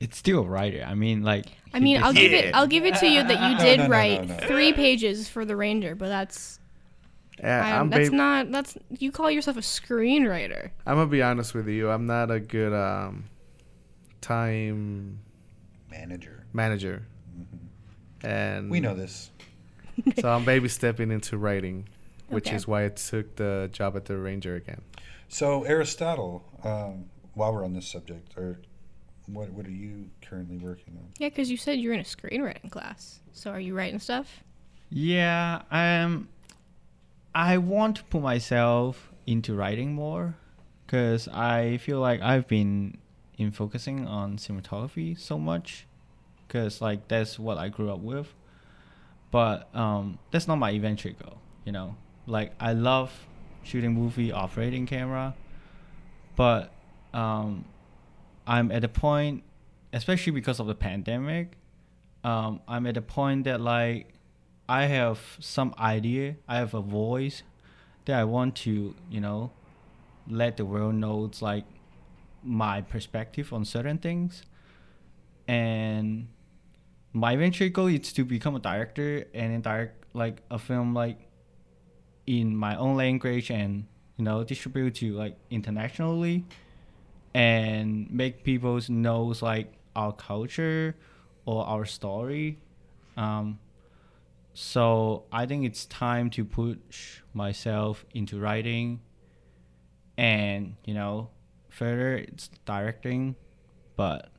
it's 0.00 0.16
still 0.16 0.40
a 0.44 0.46
writer. 0.48 0.84
I 0.86 0.94
mean, 0.94 1.22
like. 1.22 1.46
I 1.74 1.80
mean, 1.80 2.02
I'll 2.02 2.12
give 2.12 2.32
it. 2.32 2.54
I'll 2.54 2.66
give 2.66 2.84
it 2.86 2.94
to 2.96 3.06
you 3.06 3.22
that 3.22 3.50
you 3.50 3.58
did 3.64 3.78
no, 3.78 3.84
no, 3.86 3.90
write 3.90 4.26
no, 4.28 4.34
no. 4.36 4.46
three 4.46 4.72
pages 4.72 5.28
for 5.28 5.44
the 5.44 5.56
Ranger, 5.56 5.94
but 5.94 6.08
that's 6.08 6.58
Yeah, 7.38 7.62
I, 7.64 7.78
I'm 7.78 7.90
that's 7.90 8.08
ba- 8.10 8.16
not 8.16 8.50
that's 8.50 8.78
you 8.98 9.12
call 9.12 9.30
yourself 9.30 9.56
a 9.58 9.60
screenwriter. 9.60 10.70
I'm 10.86 10.94
gonna 10.96 11.06
be 11.10 11.22
honest 11.22 11.54
with 11.54 11.68
you. 11.68 11.90
I'm 11.90 12.06
not 12.06 12.30
a 12.30 12.40
good 12.40 12.72
um, 12.72 13.24
time 14.20 15.18
Manager. 15.90 16.44
manager, 16.52 17.02
Mhm. 17.38 17.58
and 18.26 18.70
We 18.70 18.80
know 18.80 18.94
this. 18.94 19.30
so 20.20 20.28
I'm 20.30 20.44
baby 20.44 20.68
stepping 20.68 21.10
into 21.10 21.38
writing, 21.38 21.88
which 22.28 22.48
Okay. 22.48 22.56
is 22.56 22.66
why 22.66 22.84
I 22.84 22.88
took 22.88 23.36
the 23.36 23.68
job 23.72 23.96
at 23.96 24.04
the 24.06 24.16
Ranger 24.16 24.54
again. 24.56 24.82
So 25.28 25.64
Aristotle, 25.64 26.44
um, 26.64 27.06
while 27.34 27.52
we're 27.52 27.64
on 27.64 27.72
this 27.74 27.86
subject, 27.88 28.36
or 28.36 28.58
what 29.26 29.50
what 29.50 29.66
are 29.66 29.70
you 29.70 30.08
currently 30.22 30.56
working 30.56 30.96
on? 30.96 31.08
Yeah, 31.18 31.28
because 31.28 31.50
you 31.50 31.56
said 31.56 31.78
you're 31.78 31.92
in 31.92 32.00
a 32.00 32.04
screenwriting 32.04 32.70
class. 32.70 33.20
So 33.32 33.50
are 33.50 33.60
you 33.60 33.76
writing 33.76 33.98
stuff? 33.98 34.42
Yeah, 34.90 35.62
um, 35.70 36.28
I 37.34 37.58
want 37.58 37.96
to 37.96 38.04
put 38.04 38.22
myself 38.22 39.12
into 39.26 39.54
writing 39.54 39.94
more, 39.94 40.36
cause 40.86 41.28
I 41.28 41.78
feel 41.78 41.98
like 41.98 42.22
I've 42.22 42.46
been 42.46 42.98
in 43.36 43.50
focusing 43.50 44.06
on 44.06 44.36
cinematography 44.36 45.18
so 45.18 45.38
much, 45.38 45.86
cause 46.48 46.80
like 46.80 47.08
that's 47.08 47.38
what 47.38 47.58
I 47.58 47.68
grew 47.68 47.90
up 47.90 48.00
with. 48.00 48.32
But 49.32 49.74
um, 49.74 50.18
that's 50.30 50.46
not 50.46 50.56
my 50.56 50.70
eventual 50.70 51.12
goal, 51.12 51.38
you 51.64 51.72
know. 51.72 51.96
Like 52.26 52.52
I 52.60 52.72
love 52.72 53.12
shooting 53.64 53.92
movie, 53.92 54.30
operating 54.30 54.86
camera, 54.86 55.34
but 56.36 56.72
um, 57.12 57.64
I'm 58.46 58.70
at 58.70 58.84
a 58.84 58.88
point, 58.88 59.42
especially 59.92 60.32
because 60.32 60.60
of 60.60 60.66
the 60.66 60.74
pandemic. 60.74 61.56
Um, 62.22 62.60
I'm 62.66 62.86
at 62.86 62.96
a 62.96 63.02
point 63.02 63.44
that 63.44 63.60
like 63.60 64.14
I 64.68 64.86
have 64.86 65.20
some 65.40 65.74
idea, 65.78 66.36
I 66.48 66.56
have 66.56 66.74
a 66.74 66.80
voice 66.80 67.42
that 68.04 68.18
I 68.18 68.24
want 68.24 68.56
to, 68.56 68.94
you 69.10 69.20
know, 69.20 69.52
let 70.28 70.56
the 70.56 70.64
world 70.64 70.94
know 70.94 71.24
it's 71.26 71.42
like 71.42 71.64
my 72.42 72.80
perspective 72.80 73.52
on 73.52 73.64
certain 73.64 73.98
things. 73.98 74.42
And 75.48 76.28
my 77.12 77.32
eventual 77.32 77.68
goal 77.70 77.86
is 77.86 78.12
to 78.12 78.24
become 78.24 78.56
a 78.56 78.60
director 78.60 79.24
and 79.32 79.52
then 79.52 79.60
direct 79.60 80.04
like 80.14 80.42
a 80.50 80.58
film 80.58 80.94
like 80.94 81.18
in 82.26 82.56
my 82.56 82.76
own 82.76 82.96
language 82.96 83.50
and 83.50 83.86
you 84.16 84.24
know 84.24 84.42
distribute 84.42 84.94
to 84.96 85.12
like 85.12 85.36
internationally 85.50 86.44
and 87.36 88.10
make 88.10 88.44
people 88.44 88.80
knows 88.88 89.42
like 89.42 89.68
our 89.94 90.12
culture 90.12 90.96
or 91.44 91.66
our 91.66 91.84
story 91.84 92.58
um, 93.18 93.58
so 94.54 95.24
i 95.30 95.44
think 95.44 95.64
it's 95.64 95.84
time 95.86 96.30
to 96.30 96.44
push 96.44 97.20
myself 97.34 98.04
into 98.14 98.38
writing 98.40 99.00
and 100.16 100.76
you 100.84 100.94
know 100.94 101.28
further 101.68 102.16
it's 102.16 102.48
directing 102.64 103.36
but 103.96 104.30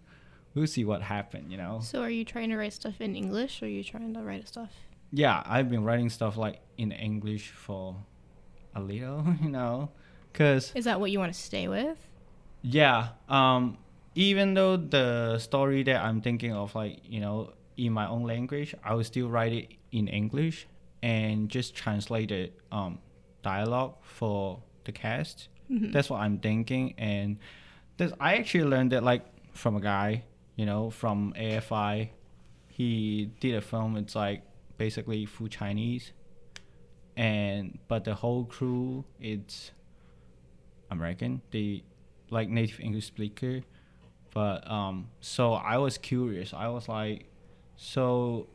we'll 0.56 0.66
see 0.66 0.84
what 0.84 1.02
happens 1.04 1.52
you 1.52 1.58
know 1.58 1.80
So 1.82 2.02
are 2.02 2.10
you 2.10 2.26
trying 2.26 2.50
to 2.50 2.58
write 2.58 2.74
stuff 2.74 3.00
in 3.00 3.16
English 3.16 3.62
or 3.62 3.66
are 3.66 3.70
you 3.70 3.84
trying 3.84 4.14
to 4.16 4.22
write 4.22 4.48
stuff? 4.48 4.72
yeah 5.12 5.42
i've 5.46 5.70
been 5.70 5.84
writing 5.86 6.10
stuff 6.10 6.36
like 6.36 6.60
in 6.78 6.92
english 6.92 7.52
for 7.52 7.96
a 8.76 8.82
little 8.82 9.24
you 9.42 9.50
know 9.50 9.90
because 10.34 10.74
Is 10.76 10.84
that 10.86 11.00
what 11.00 11.12
you 11.12 11.20
want 11.20 11.34
to 11.34 11.40
stay 11.40 11.68
with? 11.68 11.98
Yeah 12.72 13.10
um 13.30 13.78
even 14.16 14.54
though 14.54 14.76
the 14.78 15.38
story 15.40 15.84
that 15.84 16.04
i'm 16.04 16.22
thinking 16.22 16.54
of 16.54 16.74
like 16.76 17.00
you 17.08 17.20
know 17.20 17.54
in 17.78 17.94
my 17.94 18.08
own 18.08 18.24
language 18.24 18.76
i 18.84 18.94
will 18.94 19.04
still 19.04 19.30
write 19.30 19.54
it 19.54 19.68
in 19.92 20.08
english 20.08 20.68
and 21.04 21.50
just 21.50 21.76
translate 21.76 22.32
it 22.32 22.60
um 22.72 23.00
dialogue 23.44 23.94
for 24.02 24.60
the 24.86 24.92
cast. 24.92 25.48
Mhm. 25.72 25.92
that's 25.94 26.10
what 26.10 26.20
i'm 26.22 26.40
thinking. 26.40 26.94
And 26.98 27.38
that's 27.98 28.14
i 28.20 28.36
actually 28.36 28.64
learned 28.66 28.92
that 28.92 29.04
like 29.04 29.24
from 29.54 29.76
a 29.76 29.80
guy 29.82 30.24
you 30.56 30.66
know 30.66 30.90
from 30.90 31.34
afi 31.38 32.10
he 32.68 33.30
did 33.40 33.56
a 33.56 33.62
film 33.62 33.96
it's 33.98 34.16
like 34.16 34.42
basically 34.78 35.26
full 35.26 35.48
chinese. 35.48 36.12
And 37.16 37.80
but 37.88 38.04
the 38.04 38.16
whole 38.16 38.46
crew 38.46 39.06
it's 39.20 39.72
american. 40.92 41.42
They 41.52 41.84
like 42.30 42.50
native 42.50 42.80
english 42.80 43.06
speaker 43.06 43.62
but 44.34 44.70
um 44.70 45.08
so 45.22 45.54
i 45.54 45.78
was 45.78 45.98
curious 45.98 46.54
i 46.54 46.68
was 46.68 46.88
like 46.90 47.28
So, 47.80 48.48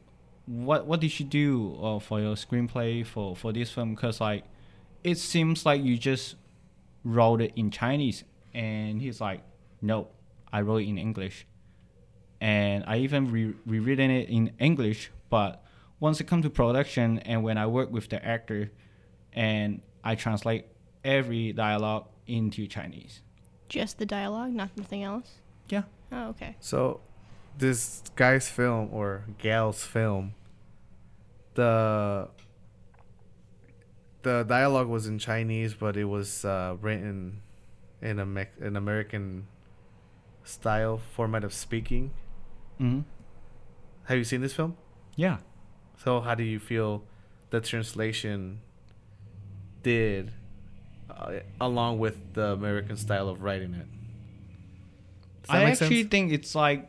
what 0.47 0.87
what 0.87 1.01
did 1.01 1.13
you 1.21 1.27
do 1.27 1.79
uh, 1.81 2.01
for 2.01 2.21
your 2.21 2.35
screenplay 2.35 3.07
for 3.07 3.37
for 3.37 3.53
this 3.53 3.71
film? 3.71 3.95
Because 3.95 4.21
like, 4.21 4.45
it 5.05 5.19
seems 5.19 5.65
like 5.65 5.81
you 5.83 5.97
just 5.97 6.35
wrote 7.05 7.41
it 7.41 7.53
in 7.55 7.71
Chinese, 7.71 8.25
and 8.53 9.01
he's 9.01 9.21
like, 9.21 9.43
no, 9.81 10.09
I 10.53 10.63
wrote 10.63 10.83
it 10.83 10.89
in 10.89 10.99
English, 10.99 11.47
and 12.41 12.85
I 12.87 12.99
even 12.99 13.31
re- 13.31 13.55
rewritten 13.67 14.11
it 14.11 14.29
in 14.29 14.53
English. 14.59 15.11
But 15.31 15.63
once 16.01 16.21
it 16.21 16.27
comes 16.27 16.45
to 16.45 16.51
production, 16.51 17.19
and 17.21 17.43
when 17.43 17.57
I 17.59 17.67
work 17.67 17.91
with 17.93 18.09
the 18.09 18.19
actor, 18.25 18.71
and 19.33 19.81
I 20.05 20.15
translate 20.17 20.67
every 21.05 21.53
dialogue 21.53 22.07
into 22.27 22.67
Chinese. 22.67 23.23
Just 23.73 23.97
the 23.97 24.05
dialogue, 24.05 24.53
not 24.53 24.69
nothing 24.77 25.03
else. 25.03 25.39
Yeah. 25.71 25.85
Oh, 26.13 26.29
okay. 26.29 26.57
So, 26.61 27.01
this 27.57 28.03
guy's 28.17 28.47
film 28.47 28.91
or 28.93 29.25
gal's 29.39 29.83
film, 29.83 30.35
the 31.55 32.29
the 34.21 34.43
dialogue 34.43 34.89
was 34.89 35.07
in 35.07 35.19
Chinese, 35.19 35.73
but 35.73 35.97
it 35.97 36.05
was 36.05 36.45
uh, 36.45 36.77
written 36.83 37.41
in 38.03 38.19
a 38.19 38.27
Mex- 38.27 38.59
an 38.61 38.77
American 38.77 39.47
style 40.45 41.01
format 41.17 41.43
of 41.43 41.55
speaking. 41.55 42.11
Mm-hmm. 42.79 43.01
Have 44.05 44.19
you 44.19 44.25
seen 44.25 44.43
this 44.43 44.53
film? 44.53 44.77
Yeah. 45.17 45.39
So, 46.05 46.21
how 46.21 46.35
do 46.35 46.43
you 46.43 46.59
feel 46.61 47.05
the 47.49 47.63
translation 47.63 48.61
did 49.83 50.31
uh, 51.17 51.41
along 51.61 51.99
with 51.99 52.35
the 52.35 52.53
American 52.53 52.97
style 52.97 53.29
of 53.29 53.43
writing 53.43 53.75
it? 53.75 53.87
I 55.49 55.65
actually 55.65 56.03
sense? 56.03 56.11
think 56.11 56.33
it's 56.33 56.55
like 56.55 56.89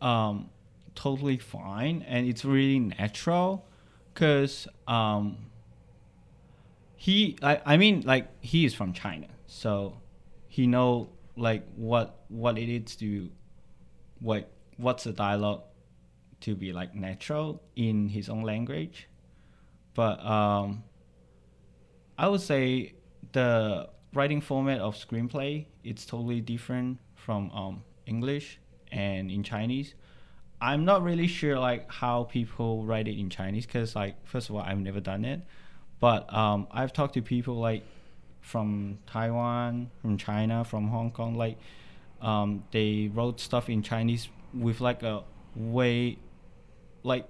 um 0.00 0.50
totally 0.94 1.38
fine 1.38 2.04
and 2.06 2.26
it's 2.26 2.44
really 2.44 2.78
natural 2.78 3.66
because 4.12 4.68
um 4.86 5.36
he 6.96 7.36
I, 7.42 7.60
I 7.64 7.76
mean 7.76 8.02
like 8.04 8.28
he 8.40 8.64
is 8.64 8.74
from 8.74 8.92
China 8.92 9.28
so 9.46 10.00
he 10.48 10.66
know 10.66 11.10
like 11.36 11.64
what 11.76 12.20
what 12.28 12.58
it 12.58 12.68
is 12.68 12.96
to 12.96 13.30
what 14.20 14.50
what's 14.76 15.04
the 15.04 15.12
dialogue 15.12 15.62
to 16.40 16.54
be 16.54 16.72
like 16.72 16.94
natural 16.94 17.62
in 17.76 18.08
his 18.08 18.28
own 18.28 18.42
language 18.42 19.08
but 19.94 20.24
um 20.24 20.82
I 22.18 22.26
would 22.26 22.40
say 22.40 22.94
the 23.32 23.88
writing 24.14 24.40
format 24.40 24.80
of 24.80 24.96
screenplay 24.96 25.66
it's 25.84 26.04
totally 26.06 26.40
different 26.40 26.98
from 27.14 27.50
um, 27.50 27.82
English 28.06 28.58
and 28.90 29.30
in 29.30 29.42
Chinese. 29.42 29.94
I'm 30.60 30.84
not 30.84 31.02
really 31.02 31.28
sure 31.28 31.58
like 31.58 31.90
how 31.90 32.24
people 32.24 32.84
write 32.84 33.06
it 33.06 33.18
in 33.18 33.30
Chinese 33.30 33.66
because 33.66 33.94
like 33.94 34.14
first 34.26 34.48
of 34.48 34.56
all 34.56 34.62
I've 34.62 34.78
never 34.78 35.00
done 35.00 35.24
it, 35.24 35.40
but 36.00 36.32
um, 36.32 36.66
I've 36.70 36.92
talked 36.92 37.14
to 37.14 37.22
people 37.22 37.56
like 37.56 37.84
from 38.40 38.98
Taiwan, 39.06 39.90
from 40.00 40.16
China, 40.16 40.64
from 40.64 40.88
Hong 40.88 41.10
Kong. 41.10 41.34
Like 41.36 41.58
um, 42.20 42.64
they 42.70 43.10
wrote 43.14 43.40
stuff 43.40 43.68
in 43.68 43.82
Chinese 43.82 44.28
with 44.52 44.80
like 44.80 45.02
a 45.02 45.22
way 45.54 46.18
like 47.02 47.28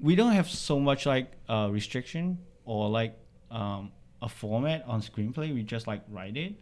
we 0.00 0.14
don't 0.16 0.32
have 0.32 0.50
so 0.50 0.78
much 0.78 1.06
like 1.06 1.32
uh, 1.48 1.68
restriction 1.70 2.38
or 2.64 2.90
like 2.90 3.16
um, 3.50 3.92
a 4.22 4.28
format 4.28 4.84
on 4.86 5.02
screenplay. 5.02 5.52
We 5.52 5.62
just 5.62 5.86
like 5.86 6.02
write 6.08 6.36
it, 6.36 6.54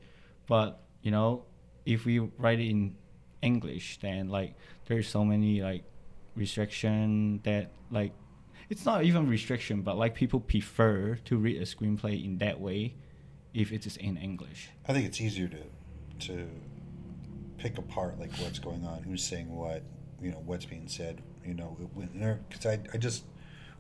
but 0.47 0.81
you 1.03 1.11
know, 1.11 1.45
if 1.87 2.05
we 2.05 2.19
write 2.19 2.59
it 2.59 2.69
in 2.69 2.97
English, 3.43 3.99
then 4.01 4.29
like 4.29 4.55
there's 4.87 5.09
so 5.09 5.25
many 5.25 5.63
like 5.63 5.85
restriction 6.35 7.41
that 7.45 7.71
like 7.91 8.13
it's 8.69 8.87
not 8.87 9.05
even 9.05 9.29
restriction, 9.29 9.83
but 9.83 9.97
like 9.97 10.15
people 10.15 10.41
prefer 10.41 11.17
to 11.25 11.37
read 11.37 11.61
a 11.61 11.65
screenplay 11.65 12.25
in 12.25 12.39
that 12.39 12.61
way 12.61 12.95
if 13.53 13.73
it 13.73 13.85
is 13.87 13.97
in 13.97 14.17
English. 14.17 14.71
I 14.89 14.93
think 14.93 15.07
it's 15.07 15.21
easier 15.21 15.49
to 15.49 16.27
to 16.29 16.49
pick 17.59 17.79
apart 17.79 18.19
like 18.19 18.35
what's 18.37 18.59
going 18.59 18.85
on, 18.85 19.03
who's 19.03 19.23
saying 19.23 19.55
what, 19.55 19.83
you 20.23 20.31
know, 20.31 20.43
what's 20.45 20.65
being 20.65 20.89
said. 20.89 21.23
You 21.45 21.55
know, 21.55 21.77
because 22.49 22.67
I 22.67 22.79
I 22.93 22.99
just 22.99 23.25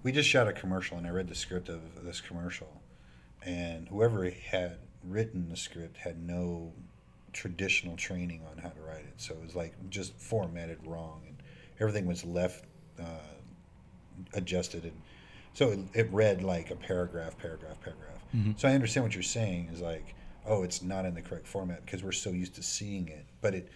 we 0.02 0.12
just 0.12 0.28
shot 0.28 0.48
a 0.48 0.52
commercial 0.52 0.96
and 0.96 1.06
I 1.06 1.10
read 1.10 1.28
the 1.28 1.34
script 1.34 1.68
of 1.68 1.80
this 2.02 2.20
commercial, 2.20 2.79
and 3.42 3.88
whoever 3.88 4.28
had 4.30 4.78
written 5.04 5.48
the 5.48 5.56
script 5.56 5.96
had 5.96 6.22
no 6.26 6.72
traditional 7.32 7.96
training 7.96 8.42
on 8.50 8.58
how 8.58 8.68
to 8.70 8.80
write 8.80 9.04
it, 9.04 9.14
so 9.16 9.34
it 9.34 9.42
was 9.42 9.54
like 9.54 9.72
just 9.88 10.14
formatted 10.16 10.78
wrong 10.84 11.22
and 11.26 11.36
everything 11.80 12.06
was 12.06 12.24
left 12.24 12.64
uh, 12.98 13.04
adjusted 14.34 14.84
and 14.84 15.00
so 15.54 15.70
it, 15.70 15.78
it 15.94 16.12
read 16.12 16.42
like 16.42 16.70
a 16.70 16.76
paragraph, 16.76 17.36
paragraph, 17.38 17.80
paragraph. 17.82 18.06
So 18.56 18.68
I 18.68 18.72
understand 18.72 19.04
what 19.04 19.14
you're 19.14 19.22
saying 19.22 19.70
is 19.72 19.80
like, 19.80 20.14
oh, 20.46 20.62
it's 20.62 20.82
not 20.82 21.04
in 21.04 21.14
the 21.14 21.22
correct 21.22 21.46
format 21.46 21.84
because 21.84 22.02
we're 22.04 22.12
so 22.12 22.30
used 22.30 22.54
to 22.54 22.62
seeing 22.62 23.08
it. 23.08 23.26
But 23.40 23.54
it, 23.54 23.68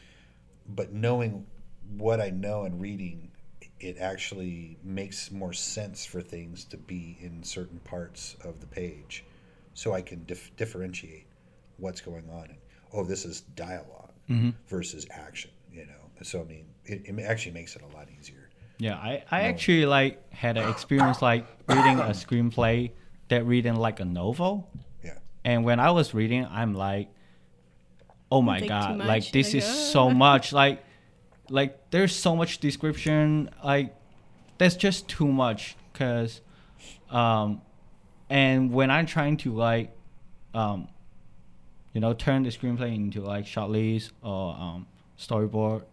but 0.68 0.92
knowing 0.92 1.46
what 1.96 2.20
I 2.20 2.30
know 2.30 2.62
and 2.64 2.80
reading, 2.80 3.30
it 3.80 3.98
actually 3.98 4.78
makes 4.84 5.30
more 5.32 5.52
sense 5.52 6.06
for 6.06 6.20
things 6.20 6.64
to 6.66 6.76
be 6.76 7.18
in 7.20 7.42
certain 7.42 7.80
parts 7.80 8.36
of 8.44 8.60
the 8.60 8.66
page, 8.66 9.24
so 9.74 9.92
I 9.92 10.00
can 10.00 10.24
dif- 10.24 10.54
differentiate 10.56 11.26
what's 11.76 12.00
going 12.00 12.28
on. 12.30 12.44
And, 12.44 12.58
oh, 12.92 13.04
this 13.04 13.24
is 13.24 13.42
dialog 13.42 14.10
versus 14.68 15.06
action. 15.10 15.50
You 15.72 15.86
know, 15.86 16.22
so 16.22 16.40
I 16.40 16.44
mean, 16.44 16.66
it, 16.84 17.02
it 17.06 17.20
actually 17.22 17.52
makes 17.52 17.76
it 17.76 17.82
a 17.82 17.96
lot 17.96 18.08
easier. 18.18 18.48
Yeah, 18.78 18.94
I, 18.96 19.22
I 19.30 19.42
No. 19.42 19.48
actually 19.48 19.86
like 19.86 20.32
had 20.32 20.56
an 20.56 20.68
experience 20.68 21.20
like 21.22 21.46
reading 21.68 21.98
a 22.00 22.10
screenplay 22.10 22.90
that 23.28 23.44
reading 23.46 23.74
like 23.76 24.00
a 24.00 24.04
novel. 24.04 24.70
Yeah. 25.04 25.18
And 25.44 25.64
when 25.64 25.78
I 25.80 25.90
was 25.90 26.14
reading, 26.14 26.46
I'm 26.50 26.74
like, 26.74 27.08
oh 28.30 28.42
my 28.42 28.58
Think 28.60 28.70
god, 28.70 28.98
like 28.98 29.30
this 29.30 29.48
like, 29.54 29.62
is 29.62 29.68
"Ugh." 29.68 29.74
so 29.92 30.10
much. 30.10 30.52
Like, 30.52 30.84
like 31.50 31.90
there's 31.90 32.14
so 32.14 32.34
much 32.34 32.58
description. 32.58 33.50
Like, 33.62 33.94
that's 34.58 34.76
just 34.76 35.08
too 35.08 35.28
much. 35.28 35.76
Cause, 35.92 36.40
um, 37.10 37.62
and 38.30 38.72
when 38.72 38.90
I'm 38.90 39.06
trying 39.06 39.36
to 39.38 39.52
like, 39.52 39.92
um, 40.54 40.88
you 41.92 42.00
know, 42.00 42.12
turn 42.12 42.42
the 42.42 42.50
screenplay 42.50 42.94
into 42.94 43.20
like 43.20 43.46
short 43.46 43.70
list 43.70 44.12
or 44.22 44.54
um, 44.54 44.86
storyboard, 45.18 45.84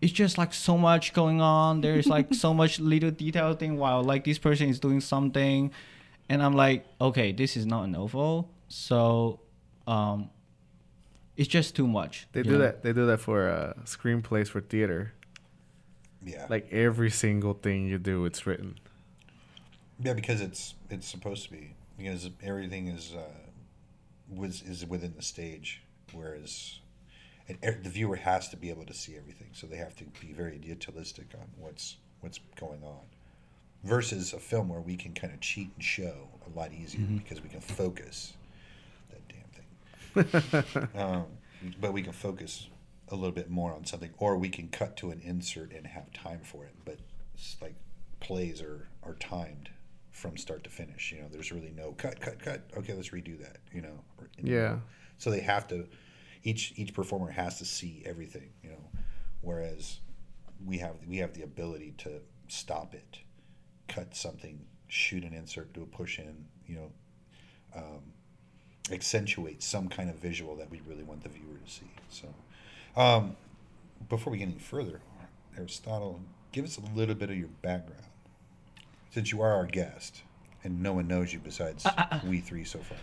it's 0.00 0.12
just 0.12 0.38
like 0.38 0.52
so 0.54 0.76
much 0.78 1.12
going 1.12 1.40
on. 1.40 1.80
There's 1.80 2.06
like 2.06 2.32
so 2.34 2.54
much 2.54 2.80
little 2.80 3.10
detail 3.10 3.54
thing 3.54 3.76
while 3.76 4.02
like 4.02 4.24
this 4.24 4.38
person 4.38 4.68
is 4.68 4.80
doing 4.80 5.00
something, 5.00 5.70
and 6.28 6.42
I'm 6.42 6.54
like, 6.54 6.86
okay, 7.00 7.32
this 7.32 7.56
is 7.56 7.66
not 7.66 7.84
a 7.84 7.86
novel, 7.86 8.50
so 8.68 9.40
um, 9.86 10.30
it's 11.36 11.48
just 11.48 11.76
too 11.76 11.86
much. 11.86 12.26
They 12.32 12.42
do 12.42 12.52
know? 12.52 12.58
that. 12.58 12.82
They 12.82 12.92
do 12.92 13.06
that 13.06 13.20
for 13.20 13.48
uh, 13.48 13.74
screenplays 13.84 14.48
for 14.48 14.60
theater. 14.60 15.12
Yeah. 16.24 16.46
Like 16.48 16.70
every 16.72 17.10
single 17.10 17.54
thing 17.54 17.88
you 17.88 17.98
do, 17.98 18.24
it's 18.24 18.46
written. 18.46 18.78
Yeah, 20.02 20.14
because 20.14 20.40
it's 20.40 20.74
it's 20.88 21.06
supposed 21.06 21.44
to 21.44 21.50
be 21.52 21.74
because 21.98 22.30
everything 22.42 22.88
is 22.88 23.12
uh, 23.14 23.20
was 24.34 24.62
is 24.62 24.86
within 24.86 25.14
the 25.14 25.22
stage, 25.22 25.82
whereas 26.12 26.80
and 27.48 27.58
e- 27.62 27.82
the 27.82 27.90
viewer 27.90 28.16
has 28.16 28.48
to 28.50 28.56
be 28.56 28.70
able 28.70 28.86
to 28.86 28.94
see 28.94 29.16
everything, 29.16 29.48
so 29.52 29.66
they 29.66 29.76
have 29.76 29.94
to 29.96 30.04
be 30.20 30.32
very 30.32 30.58
detailistic 30.58 31.34
on 31.34 31.48
what's 31.58 31.96
what's 32.20 32.40
going 32.58 32.82
on. 32.82 33.00
Versus 33.82 34.34
a 34.34 34.38
film 34.38 34.68
where 34.68 34.80
we 34.80 34.96
can 34.96 35.14
kind 35.14 35.32
of 35.32 35.40
cheat 35.40 35.70
and 35.74 35.82
show 35.82 36.28
a 36.46 36.58
lot 36.58 36.70
easier 36.72 37.00
because 37.06 37.42
we 37.42 37.48
can 37.48 37.60
focus. 37.60 38.34
That 39.10 40.24
damn 40.24 40.62
thing. 40.62 40.90
um, 41.00 41.24
but 41.80 41.92
we 41.92 42.02
can 42.02 42.12
focus 42.12 42.68
a 43.08 43.14
little 43.14 43.32
bit 43.32 43.50
more 43.50 43.72
on 43.72 43.86
something, 43.86 44.10
or 44.18 44.36
we 44.36 44.50
can 44.50 44.68
cut 44.68 44.96
to 44.98 45.10
an 45.10 45.20
insert 45.24 45.72
and 45.72 45.86
have 45.86 46.12
time 46.12 46.40
for 46.42 46.64
it. 46.64 46.74
But 46.84 46.98
like 47.60 47.74
plays 48.20 48.62
are 48.62 48.88
are 49.02 49.14
timed 49.14 49.69
from 50.20 50.36
start 50.36 50.64
to 50.64 50.70
finish. 50.70 51.12
You 51.12 51.22
know, 51.22 51.28
there's 51.30 51.50
really 51.50 51.72
no 51.74 51.92
cut, 51.92 52.20
cut, 52.20 52.38
cut. 52.38 52.62
Okay, 52.76 52.92
let's 52.94 53.10
redo 53.10 53.40
that. 53.40 53.58
You 53.72 53.82
know, 53.82 54.04
or 54.18 54.28
in 54.38 54.44
the 54.44 54.50
Yeah. 54.50 54.78
So 55.18 55.30
they 55.30 55.40
have 55.40 55.66
to. 55.68 55.86
Each 56.42 56.72
each 56.76 56.94
performer 56.94 57.30
has 57.30 57.58
to 57.58 57.64
see 57.64 58.02
everything. 58.06 58.50
You 58.62 58.70
know, 58.70 58.90
whereas 59.40 60.00
we 60.64 60.78
have 60.78 60.96
we 61.06 61.18
have 61.18 61.34
the 61.34 61.42
ability 61.42 61.94
to 61.98 62.20
stop 62.48 62.94
it, 62.94 63.18
cut 63.88 64.14
something, 64.14 64.60
shoot 64.88 65.24
an 65.24 65.32
insert, 65.34 65.72
do 65.72 65.82
a 65.82 65.86
push 65.86 66.18
in. 66.18 66.46
You 66.66 66.76
know, 66.76 66.90
um, 67.76 68.12
accentuate 68.92 69.62
some 69.62 69.88
kind 69.88 70.10
of 70.10 70.16
visual 70.16 70.56
that 70.56 70.70
we 70.70 70.80
really 70.86 71.04
want 71.04 71.22
the 71.22 71.28
viewer 71.28 71.58
to 71.64 71.70
see. 71.70 71.90
So, 72.08 72.28
um, 72.96 73.36
before 74.08 74.32
we 74.32 74.38
get 74.38 74.48
any 74.48 74.58
further, 74.58 75.00
Aristotle, 75.56 76.20
give 76.52 76.64
us 76.64 76.78
a 76.78 76.96
little 76.96 77.14
bit 77.14 77.30
of 77.30 77.36
your 77.36 77.48
background, 77.62 78.04
since 79.10 79.30
you 79.32 79.40
are 79.42 79.52
our 79.52 79.66
guest, 79.66 80.22
and 80.64 80.82
no 80.82 80.92
one 80.92 81.06
knows 81.08 81.32
you 81.32 81.38
besides 81.40 81.86
we 82.26 82.40
three 82.40 82.64
so 82.64 82.78
far. 82.80 82.98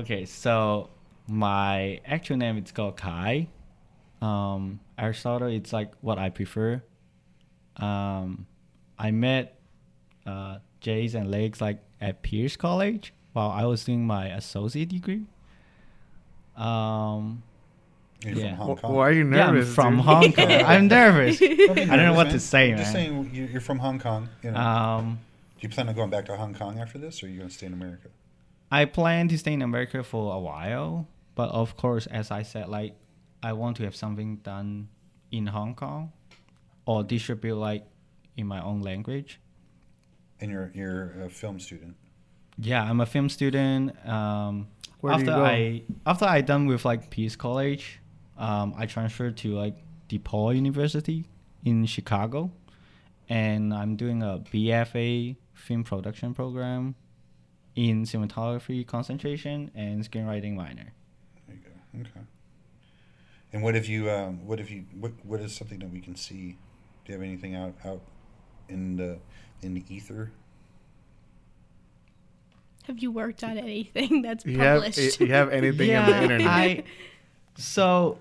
Okay, 0.00 0.24
so 0.24 0.90
my 1.26 2.00
actual 2.06 2.36
name 2.36 2.58
is 2.58 2.72
called 2.72 2.96
Kai. 2.96 3.48
Um, 4.22 4.80
Aristotle, 4.98 5.48
it's 5.48 5.72
like 5.72 5.92
what 6.00 6.18
I 6.18 6.30
prefer. 6.30 6.82
Um, 7.76 8.46
I 8.98 9.10
met 9.10 9.58
uh, 10.26 10.58
Jays 10.80 11.14
and 11.14 11.30
Legs 11.30 11.60
like 11.60 11.78
at 12.00 12.22
Pierce 12.22 12.56
College 12.56 13.14
while 13.32 13.50
I 13.50 13.64
was 13.64 13.84
doing 13.84 14.06
my 14.06 14.26
associate 14.28 14.88
degree. 14.90 15.24
Um, 16.56 17.42
You're 18.24 18.34
Yeah. 18.34 18.56
from 18.56 18.66
Hong 18.66 18.76
Kong. 18.76 18.94
Why 18.94 19.08
are 19.08 19.12
you 19.12 19.30
yeah, 19.30 19.46
I'm 19.48 19.54
nervous? 19.54 19.74
from 19.74 19.96
dude? 19.96 20.04
Hong 20.06 20.32
Kong. 20.32 20.50
I'm 20.50 20.88
nervous. 20.88 21.38
Don't 21.40 21.50
I 21.78 21.84
don't 21.96 21.96
know 22.04 22.12
what 22.14 22.26
man. 22.26 22.34
to 22.34 22.40
say, 22.40 22.72
I'm 22.72 22.78
Just 22.78 22.92
saying 22.92 23.30
you- 23.32 23.46
you're 23.46 23.60
from 23.62 23.78
Hong 23.78 23.98
Kong. 23.98 24.28
You 24.42 24.50
know. 24.50 24.60
Um, 24.60 25.18
Do 25.60 25.68
you 25.68 25.74
plan 25.74 25.90
on 25.90 25.94
going 25.94 26.08
back 26.08 26.24
to 26.24 26.36
Hong 26.38 26.54
Kong 26.54 26.78
after 26.78 26.96
this, 26.96 27.22
or 27.22 27.26
are 27.26 27.28
you 27.28 27.36
going 27.36 27.50
to 27.50 27.54
stay 27.54 27.66
in 27.66 27.74
America? 27.74 28.08
I 28.70 28.86
plan 28.86 29.28
to 29.28 29.36
stay 29.36 29.52
in 29.52 29.60
America 29.60 30.02
for 30.02 30.34
a 30.34 30.38
while, 30.38 31.06
but 31.34 31.50
of 31.50 31.76
course, 31.76 32.06
as 32.06 32.30
I 32.30 32.44
said, 32.44 32.68
like 32.68 32.94
I 33.42 33.52
want 33.52 33.76
to 33.76 33.84
have 33.84 33.94
something 33.94 34.36
done 34.36 34.88
in 35.30 35.48
Hong 35.48 35.74
Kong 35.74 36.12
or 36.86 37.04
distribute 37.04 37.56
like 37.56 37.84
in 38.38 38.46
my 38.46 38.62
own 38.62 38.80
language. 38.80 39.38
And 40.40 40.50
you're 40.50 40.72
you're 40.74 41.24
a 41.24 41.28
film 41.28 41.60
student. 41.60 41.94
Yeah, 42.56 42.82
I'm 42.82 43.02
a 43.02 43.06
film 43.06 43.28
student. 43.28 43.94
Um, 44.08 44.68
Where 45.00 45.12
do 45.12 45.20
after 45.20 45.30
you 45.30 45.36
go? 45.36 45.44
I 45.44 45.82
after 46.06 46.24
I 46.24 46.40
done 46.40 46.68
with 46.68 46.86
like 46.86 47.10
Pierce 47.10 47.36
College, 47.36 48.00
um, 48.38 48.72
I 48.78 48.86
transferred 48.86 49.36
to 49.38 49.52
like 49.52 49.76
DePaul 50.08 50.54
University 50.54 51.26
in 51.66 51.84
Chicago, 51.84 52.50
and 53.28 53.74
I'm 53.74 53.96
doing 53.96 54.22
a 54.22 54.38
BFA 54.38 55.36
film 55.60 55.84
production 55.84 56.34
program 56.34 56.94
in 57.76 58.04
cinematography 58.04 58.86
concentration 58.86 59.70
and 59.74 60.02
screenwriting 60.08 60.54
minor. 60.54 60.92
There 61.46 61.56
you 61.56 61.62
go. 61.62 62.00
Okay. 62.00 62.26
And 63.52 63.62
what 63.62 63.74
have 63.74 63.86
you? 63.86 64.10
Um, 64.10 64.46
what 64.46 64.58
have 64.58 64.70
you? 64.70 64.84
What 64.98 65.12
What 65.24 65.40
is 65.40 65.54
something 65.54 65.78
that 65.80 65.90
we 65.90 66.00
can 66.00 66.14
see? 66.16 66.56
Do 67.04 67.12
you 67.12 67.14
have 67.14 67.22
anything 67.22 67.54
out 67.54 67.74
out 67.84 68.00
in 68.68 68.96
the 68.96 69.18
in 69.62 69.74
the 69.74 69.84
ether? 69.88 70.30
Have 72.84 72.98
you 72.98 73.10
worked 73.10 73.44
on 73.44 73.58
anything 73.58 74.22
that's 74.22 74.44
You 74.44 74.58
have, 74.58 74.82
published? 74.82 75.20
you 75.20 75.26
have 75.28 75.50
anything 75.50 75.94
on 75.94 76.10
the 76.10 76.22
internet? 76.22 76.46
I 76.48 76.82
so 77.56 78.18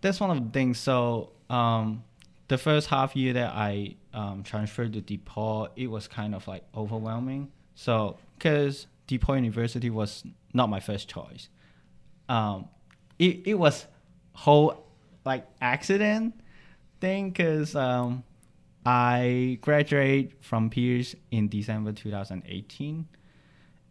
that's 0.00 0.20
one 0.20 0.30
of 0.36 0.44
the 0.44 0.50
things. 0.50 0.78
So 0.78 1.30
um, 1.48 2.04
the 2.52 2.58
first 2.58 2.88
half 2.88 3.16
year 3.16 3.32
that 3.32 3.54
I 3.54 3.96
um, 4.12 4.42
transferred 4.42 4.92
to 4.92 5.00
DePaul, 5.00 5.68
it 5.74 5.86
was 5.86 6.06
kind 6.06 6.34
of 6.34 6.46
like 6.46 6.62
overwhelming. 6.76 7.50
So 7.74 8.18
because 8.36 8.88
DePaul 9.08 9.36
University 9.36 9.88
was 9.88 10.22
not 10.52 10.68
my 10.68 10.78
first 10.78 11.08
choice, 11.08 11.48
um, 12.28 12.68
it 13.18 13.40
it 13.46 13.54
was 13.54 13.86
whole 14.34 14.84
like 15.24 15.46
accident 15.62 16.34
thing 17.00 17.30
because 17.30 17.74
um, 17.74 18.22
I 18.84 19.56
graduated 19.62 20.34
from 20.40 20.68
Pierce 20.68 21.14
in 21.30 21.48
December 21.48 21.92
2018 21.92 23.08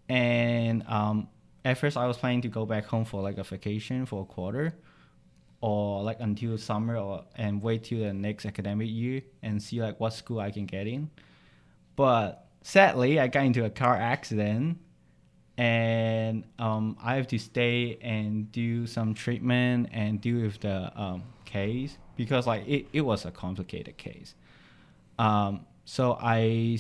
and 0.08 0.84
um, 0.88 1.30
at 1.66 1.80
first 1.80 1.98
I 1.98 2.06
was 2.06 2.18
planning 2.18 2.44
to 2.44 2.48
go 2.48 2.68
back 2.68 2.86
home 2.86 3.06
for 3.06 3.24
like 3.24 3.40
a 3.40 3.44
vacation 3.44 4.06
for 4.06 4.22
a 4.22 4.26
quarter, 4.26 4.76
or 5.62 6.04
like 6.04 6.18
until 6.20 6.58
summer, 6.58 6.98
or 6.98 7.24
and 7.36 7.62
wait 7.62 7.86
till 7.86 8.00
the 8.00 8.14
next 8.14 8.46
academic 8.46 8.90
year 8.90 9.22
and 9.42 9.62
see 9.62 9.82
like 9.82 10.00
what 10.00 10.14
school 10.14 10.40
I 10.40 10.52
can 10.52 10.66
get 10.66 10.88
in. 10.88 11.10
But 11.96 12.48
sadly, 12.64 13.20
I 13.20 13.28
got 13.28 13.46
into 13.46 13.64
a 13.64 13.70
car 13.70 13.96
accident, 13.96 14.80
and 15.58 16.44
um, 16.60 16.98
I 17.02 17.16
have 17.16 17.28
to 17.28 17.38
stay 17.38 17.98
and 18.02 18.52
do 18.52 18.88
some 18.88 19.14
treatment 19.14 19.90
and 19.92 20.20
deal 20.20 20.42
with 20.42 20.60
the 20.60 20.92
um, 21.00 21.24
case 21.46 21.98
because 22.16 22.48
like 22.48 22.68
it, 22.68 22.88
it 22.94 23.02
was 23.02 23.26
a 23.26 23.32
complicated 23.32 23.98
case. 23.98 24.34
Um, 25.20 25.66
so 25.86 26.18
I 26.20 26.80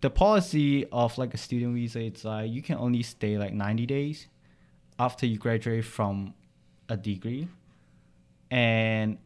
the 0.00 0.10
policy 0.10 0.86
of 0.86 1.18
like 1.18 1.34
a 1.34 1.36
student 1.36 1.74
visa 1.74 2.00
it's 2.00 2.24
like 2.24 2.50
you 2.50 2.62
can 2.62 2.76
only 2.76 3.02
stay 3.02 3.36
like 3.36 3.52
90 3.52 3.86
days 3.86 4.28
after 4.98 5.26
you 5.26 5.38
graduate 5.38 5.84
from 5.84 6.34
a 6.88 6.96
degree 6.96 7.48
and 8.50 9.18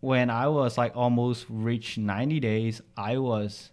when 0.00 0.30
i 0.30 0.46
was 0.46 0.78
like 0.78 0.96
almost 0.96 1.44
reached 1.48 1.98
90 1.98 2.38
days 2.40 2.80
i 2.96 3.18
was 3.18 3.70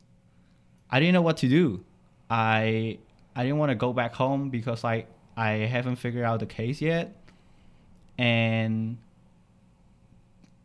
i 0.89 0.99
didn't 0.99 1.13
know 1.13 1.21
what 1.21 1.37
to 1.37 1.47
do. 1.47 1.83
I 2.29 2.97
i 3.35 3.43
didn't 3.43 3.57
want 3.59 3.69
to 3.69 3.75
go 3.75 3.93
back 3.93 4.13
home 4.15 4.49
because 4.49 4.83
like 4.83 5.07
i 5.37 5.51
haven't 5.51 5.97
figured 5.97 6.23
out 6.25 6.39
the 6.39 6.45
case 6.47 6.81
yet. 6.81 7.15
And 8.17 8.97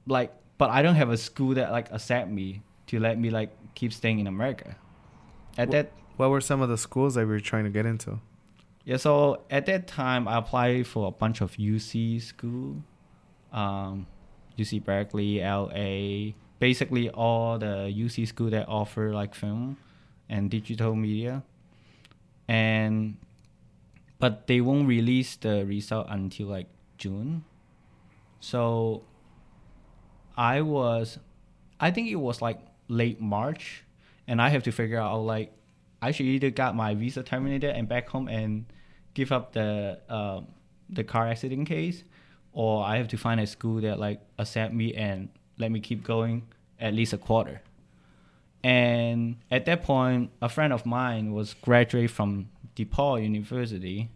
like 0.07 0.33
but 0.59 0.71
i 0.71 0.83
don't 0.83 0.95
have 0.95 1.11
a 1.11 1.17
school 1.17 1.55
that 1.55 1.71
like 1.73 1.91
accept 1.93 2.31
me 2.31 2.63
to 2.87 2.99
let 2.99 3.19
me 3.19 3.31
like 3.31 3.51
keep 3.75 3.93
staying 3.93 4.19
in 4.19 4.27
america. 4.27 4.77
At 5.59 5.69
Wh- 5.69 5.73
that 5.73 5.93
What 6.17 6.31
were 6.31 6.41
some 6.41 6.61
of 6.63 6.69
the 6.69 6.79
schools 6.79 7.15
that 7.15 7.27
we 7.27 7.33
were 7.33 7.41
trying 7.41 7.65
to 7.65 7.71
get 7.71 7.87
into? 7.87 8.21
yeah 8.85 8.97
so 8.97 9.43
at 9.51 9.67
that 9.67 9.87
time 9.87 10.27
i 10.27 10.39
applied 10.39 10.87
for 10.87 11.07
a 11.09 11.11
bunch 11.11 11.41
of 11.43 11.53
uc 11.57 12.23
school 12.23 12.83
um, 13.53 14.07
uc 14.59 14.85
berkeley 14.85 15.41
la 15.41 16.35
basically 16.61 17.09
all 17.11 17.59
the 17.59 17.91
uc 18.05 18.29
school 18.29 18.51
that 18.51 18.69
offer 18.69 19.13
like 19.13 19.35
film 19.35 19.77
and 20.31 20.49
digital 20.49 20.95
media. 20.95 21.43
And 22.47 23.17
but 24.19 24.47
they 24.47 24.61
won't 24.61 24.87
release 24.87 25.37
the 25.37 25.67
result 25.67 26.07
until 26.09 26.47
like 26.49 26.69
june. 26.97 27.45
So 28.39 29.03
i 30.37 30.61
was 30.63 31.19
i 31.81 31.91
think 31.91 32.09
it 32.09 32.17
was 32.17 32.41
like 32.41 32.61
late 32.89 33.21
march. 33.21 33.85
And 34.29 34.41
i 34.41 34.49
have 34.49 34.63
to 34.65 34.73
figure 34.73 35.01
out 35.01 35.19
like 35.27 35.53
i 36.01 36.13
should 36.13 36.27
either 36.27 36.51
got 36.51 36.77
my 36.77 36.95
visa 36.95 37.23
terminated 37.23 37.75
and 37.75 37.89
back 37.89 38.09
home 38.09 38.29
and 38.29 38.65
give 39.15 39.33
up 39.33 39.53
the 39.53 39.99
um, 40.09 40.47
the 40.89 41.03
car 41.03 41.27
accident 41.27 41.67
case 41.67 42.05
or 42.53 42.85
i 42.85 42.97
have 42.97 43.09
to 43.09 43.17
find 43.17 43.41
a 43.41 43.47
school 43.47 43.81
that 43.81 43.99
like 43.99 44.21
accept 44.39 44.73
me 44.73 44.95
and 44.95 45.29
let 45.59 45.71
me 45.71 45.81
keep 45.81 46.03
going 46.03 46.43
at 46.79 46.95
least 46.95 47.13
a 47.13 47.19
quarter 47.19 47.61
and 48.63 49.37
at 49.51 49.65
that 49.67 49.83
point, 49.83 50.31
a 50.43 50.49
friend 50.49 50.73
of 50.73 50.85
mine 50.85 51.33
was 51.33 51.55
graduate 51.55 52.11
from 52.11 52.49
DePaul 52.77 53.23
University, 53.23 54.11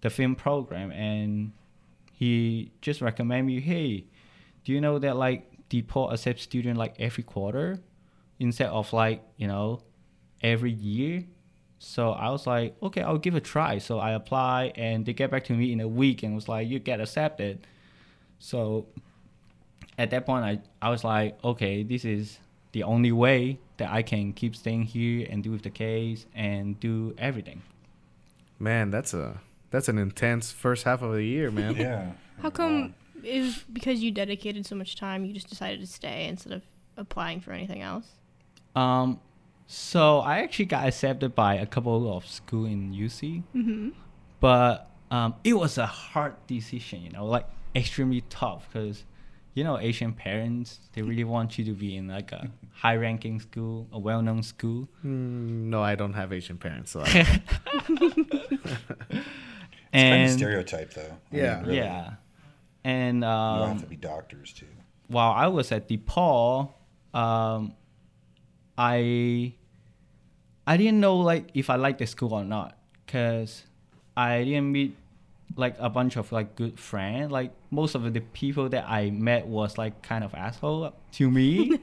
the 0.00 0.10
film 0.10 0.34
program, 0.34 0.90
and 0.90 1.52
he 2.12 2.72
just 2.80 3.00
recommended 3.00 3.46
me, 3.46 3.60
hey, 3.60 4.04
do 4.64 4.72
you 4.72 4.80
know 4.80 4.98
that 4.98 5.16
like 5.16 5.48
DePaul 5.70 6.12
accepts 6.12 6.42
student 6.42 6.76
like 6.76 6.94
every 6.98 7.22
quarter 7.22 7.78
instead 8.40 8.68
of 8.68 8.92
like, 8.92 9.22
you 9.36 9.46
know, 9.46 9.80
every 10.42 10.72
year? 10.72 11.24
So 11.78 12.10
I 12.10 12.30
was 12.30 12.46
like, 12.46 12.74
okay, 12.82 13.02
I'll 13.02 13.18
give 13.18 13.34
it 13.34 13.38
a 13.38 13.40
try. 13.40 13.78
So 13.78 13.98
I 13.98 14.12
apply 14.12 14.72
and 14.74 15.04
they 15.06 15.12
get 15.12 15.30
back 15.30 15.44
to 15.44 15.52
me 15.52 15.72
in 15.72 15.80
a 15.80 15.88
week 15.88 16.22
and 16.22 16.34
was 16.34 16.48
like, 16.48 16.66
you 16.66 16.78
get 16.78 17.00
accepted. 17.00 17.66
So 18.44 18.84
at 19.96 20.10
that 20.10 20.26
point 20.26 20.44
I, 20.44 20.86
I 20.86 20.90
was 20.90 21.02
like, 21.02 21.42
okay, 21.42 21.82
this 21.82 22.04
is 22.04 22.38
the 22.72 22.82
only 22.82 23.10
way 23.10 23.58
that 23.78 23.90
I 23.90 24.02
can 24.02 24.34
keep 24.34 24.54
staying 24.54 24.82
here 24.82 25.26
and 25.30 25.42
do 25.42 25.50
with 25.50 25.62
the 25.62 25.70
case 25.70 26.26
and 26.34 26.78
do 26.78 27.14
everything. 27.16 27.62
Man, 28.58 28.90
that's 28.90 29.14
a 29.14 29.40
that's 29.70 29.88
an 29.88 29.96
intense 29.96 30.52
first 30.52 30.84
half 30.84 31.00
of 31.00 31.12
the 31.12 31.24
year, 31.24 31.50
man. 31.50 31.74
Yeah. 31.86 32.12
How 32.42 32.50
come 32.50 32.94
is 33.22 33.64
because 33.72 34.02
you 34.02 34.10
dedicated 34.10 34.66
so 34.66 34.74
much 34.74 34.94
time, 34.94 35.24
you 35.24 35.32
just 35.32 35.48
decided 35.48 35.80
to 35.80 35.86
stay 35.86 36.26
instead 36.26 36.52
of 36.52 36.62
applying 36.98 37.40
for 37.40 37.52
anything 37.52 37.80
else? 37.80 38.06
Um, 38.76 39.20
so 39.66 40.18
I 40.18 40.40
actually 40.40 40.66
got 40.66 40.86
accepted 40.86 41.34
by 41.34 41.54
a 41.54 41.64
couple 41.66 42.14
of 42.14 42.26
school 42.26 42.66
in 42.66 42.92
UC, 42.92 43.42
Mm-hmm. 43.56 43.88
but 44.40 44.90
um, 45.10 45.34
it 45.44 45.54
was 45.54 45.78
a 45.78 45.86
hard 45.86 46.34
decision, 46.46 47.00
you 47.02 47.10
know, 47.10 47.24
like 47.24 47.46
extremely 47.74 48.22
tough 48.30 48.68
because, 48.72 49.04
you 49.54 49.64
know, 49.64 49.78
Asian 49.78 50.12
parents 50.12 50.80
they 50.92 51.02
really 51.02 51.24
want 51.24 51.58
you 51.58 51.64
to 51.66 51.72
be 51.72 51.96
in 51.96 52.08
like 52.08 52.32
a 52.32 52.50
high-ranking 52.72 53.40
school, 53.40 53.86
a 53.92 53.98
well-known 53.98 54.42
school. 54.42 54.88
Mm, 55.04 55.68
no, 55.72 55.82
I 55.82 55.94
don't 55.94 56.14
have 56.14 56.32
Asian 56.32 56.56
parents, 56.58 56.90
so 56.92 57.02
I, 57.04 57.06
It's 59.96 60.02
kind 60.02 60.22
of 60.24 60.28
and 60.28 60.30
stereotype, 60.32 60.92
though. 60.94 61.16
I 61.32 61.36
Yeah. 61.36 61.60
really. 61.62 61.76
yeah, 61.76 62.14
and 62.82 63.16
You 63.18 63.20
don't 63.22 63.30
um, 63.62 63.68
have 63.70 63.80
to 63.82 63.86
be 63.86 63.96
doctors 63.96 64.52
too. 64.52 64.66
while 65.06 65.32
I 65.32 65.46
was 65.46 65.70
at 65.70 65.88
DePaul, 65.88 66.72
um, 67.12 67.74
I 68.76 69.54
I 70.66 70.76
didn't 70.76 70.98
know 71.00 71.16
like 71.16 71.50
if 71.54 71.70
I 71.70 71.76
liked 71.76 71.98
the 72.00 72.06
school 72.06 72.32
or 72.34 72.44
not, 72.44 72.76
cause 73.06 73.62
I 74.16 74.42
didn't 74.44 74.72
meet 74.72 74.96
like 75.56 75.76
a 75.78 75.88
bunch 75.88 76.16
of 76.16 76.32
like 76.32 76.56
good 76.56 76.78
friends. 76.78 77.30
Like 77.30 77.52
most 77.70 77.94
of 77.94 78.12
the 78.12 78.20
people 78.20 78.68
that 78.70 78.88
I 78.88 79.10
met 79.10 79.46
was 79.46 79.78
like 79.78 80.02
kind 80.02 80.24
of 80.24 80.34
asshole 80.34 80.94
to 81.12 81.30
me. 81.30 81.78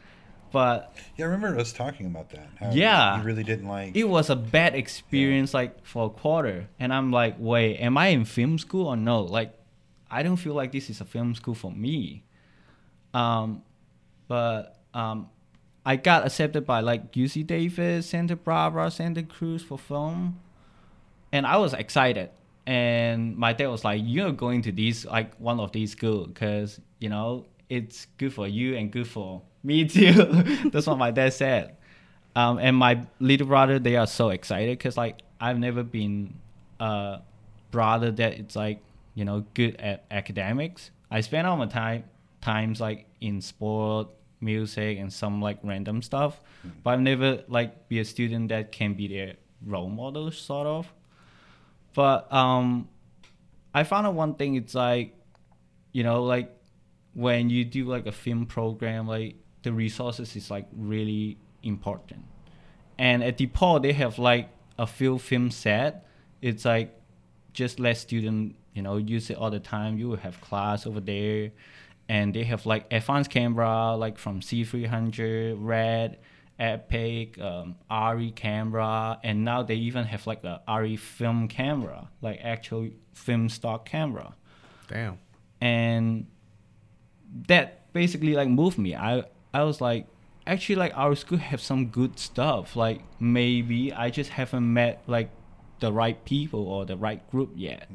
but 0.52 0.94
Yeah, 1.16 1.26
I 1.26 1.28
remember 1.28 1.58
us 1.58 1.72
talking 1.72 2.06
about 2.06 2.30
that. 2.30 2.48
how 2.58 2.70
Yeah. 2.70 3.18
You 3.18 3.24
really 3.24 3.44
didn't 3.44 3.68
like. 3.68 3.96
it 3.96 4.04
was 4.04 4.30
a 4.30 4.36
bad 4.36 4.74
experience 4.74 5.52
like 5.54 5.84
for 5.84 6.06
a 6.06 6.10
quarter, 6.10 6.68
and 6.78 6.92
I'm 6.92 7.10
like, 7.10 7.36
wait, 7.38 7.78
am 7.78 7.98
I 7.98 8.08
in 8.08 8.24
film 8.24 8.58
school 8.58 8.86
or 8.88 8.96
no? 8.96 9.22
Like, 9.22 9.52
I 10.10 10.22
don't 10.22 10.36
feel 10.36 10.54
like 10.54 10.72
this 10.72 10.88
is 10.90 11.00
a 11.00 11.04
film 11.04 11.34
school 11.34 11.54
for 11.54 11.70
me. 11.70 12.22
Um, 13.12 13.62
but 14.28 14.78
um, 14.94 15.30
I 15.84 15.96
got 15.96 16.26
accepted 16.26 16.66
by 16.66 16.80
like 16.80 17.12
UC 17.12 17.46
Davis, 17.46 18.08
Santa 18.08 18.36
Barbara, 18.36 18.90
Santa 18.90 19.22
Cruz 19.22 19.62
for 19.62 19.78
film, 19.78 20.40
and 21.32 21.46
I 21.46 21.56
was 21.56 21.74
excited. 21.74 22.30
And 22.66 23.36
my 23.36 23.52
dad 23.52 23.68
was 23.68 23.84
like, 23.84 24.02
"You're 24.04 24.32
going 24.32 24.62
to 24.62 24.72
these 24.72 25.04
like 25.06 25.34
one 25.36 25.60
of 25.60 25.72
these 25.72 25.92
schools 25.92 26.28
because 26.28 26.80
you 26.98 27.08
know 27.08 27.46
it's 27.68 28.06
good 28.18 28.32
for 28.32 28.46
you 28.48 28.76
and 28.76 28.90
good 28.90 29.06
for 29.06 29.42
me 29.62 29.84
too." 29.88 30.12
That's 30.72 30.86
what 30.86 30.98
my 30.98 31.10
dad 31.10 31.32
said. 31.32 31.76
Um, 32.34 32.58
and 32.58 32.76
my 32.76 33.06
little 33.18 33.46
brother, 33.46 33.78
they 33.78 33.96
are 33.96 34.06
so 34.06 34.28
excited 34.30 34.78
because 34.78 34.96
like 34.96 35.20
I've 35.40 35.58
never 35.58 35.82
been 35.82 36.34
a 36.80 37.20
brother 37.70 38.10
that 38.10 38.34
it's 38.34 38.56
like 38.56 38.80
you 39.14 39.24
know 39.24 39.44
good 39.54 39.76
at 39.76 40.04
academics. 40.10 40.90
I 41.10 41.20
spend 41.20 41.46
all 41.46 41.56
my 41.56 41.66
time 41.66 42.04
times 42.40 42.80
like 42.80 43.06
in 43.20 43.40
sport, 43.40 44.08
music, 44.40 44.98
and 44.98 45.12
some 45.12 45.40
like 45.40 45.58
random 45.62 46.02
stuff, 46.02 46.40
but 46.82 46.90
I've 46.90 47.00
never 47.00 47.42
like 47.48 47.88
be 47.88 48.00
a 48.00 48.04
student 48.04 48.48
that 48.48 48.72
can 48.72 48.94
be 48.94 49.08
their 49.08 49.34
role 49.64 49.88
model 49.88 50.30
sort 50.30 50.66
of. 50.66 50.92
But 51.96 52.30
um, 52.30 52.88
I 53.72 53.82
found 53.84 54.06
out 54.06 54.12
one 54.12 54.34
thing. 54.34 54.54
It's 54.54 54.74
like, 54.74 55.16
you 55.92 56.04
know, 56.04 56.22
like 56.22 56.54
when 57.14 57.48
you 57.48 57.64
do 57.64 57.86
like 57.86 58.06
a 58.06 58.12
film 58.12 58.44
program, 58.44 59.08
like 59.08 59.36
the 59.62 59.72
resources 59.72 60.36
is 60.36 60.50
like 60.50 60.66
really 60.76 61.38
important. 61.62 62.22
And 62.98 63.24
at 63.24 63.38
DePaul, 63.38 63.82
they 63.82 63.94
have 63.94 64.18
like 64.18 64.50
a 64.78 64.86
few 64.86 65.18
film 65.18 65.50
set. 65.50 66.06
It's 66.42 66.66
like 66.66 66.94
just 67.54 67.80
let 67.80 67.96
student, 67.96 68.56
you 68.74 68.82
know, 68.82 68.98
use 68.98 69.30
it 69.30 69.38
all 69.38 69.50
the 69.50 69.58
time. 69.58 69.96
You 69.96 70.10
will 70.10 70.18
have 70.18 70.38
class 70.42 70.86
over 70.86 71.00
there, 71.00 71.50
and 72.10 72.34
they 72.34 72.44
have 72.44 72.66
like 72.66 72.92
advanced 72.92 73.30
camera, 73.30 73.96
like 73.96 74.18
from 74.18 74.40
C300, 74.40 75.56
Red, 75.58 76.18
Epic, 76.58 77.38
um, 77.38 77.76
ARRI 77.90 78.34
camera, 78.34 79.18
and 79.22 79.44
now 79.44 79.62
they 79.62 79.74
even 79.74 80.04
have 80.04 80.26
like 80.26 80.42
a 80.44 80.62
ARRI 80.66 80.98
film 80.98 81.48
camera, 81.48 82.08
like 82.22 82.40
actual 82.42 82.88
film 83.14 83.48
stock 83.48 83.84
camera. 83.86 84.34
Damn. 84.88 85.18
and 85.60 86.26
that 87.48 87.92
basically 87.92 88.34
like 88.34 88.48
moved 88.48 88.78
me. 88.78 88.94
I 88.94 89.24
i 89.52 89.62
was 89.64 89.80
like 89.80 90.06
actually 90.46 90.76
like 90.76 90.96
our 90.96 91.14
school 91.16 91.38
have 91.38 91.60
some 91.60 91.86
good 91.88 92.18
stuff. 92.18 92.76
Like 92.76 93.00
maybe 93.20 93.92
i 93.92 94.10
just 94.10 94.30
haven't 94.30 94.72
met 94.72 95.02
like 95.06 95.30
the 95.80 95.92
right 95.92 96.24
people 96.24 96.68
or 96.68 96.84
the 96.86 96.96
right 96.96 97.28
group 97.30 97.50
yet. 97.56 97.88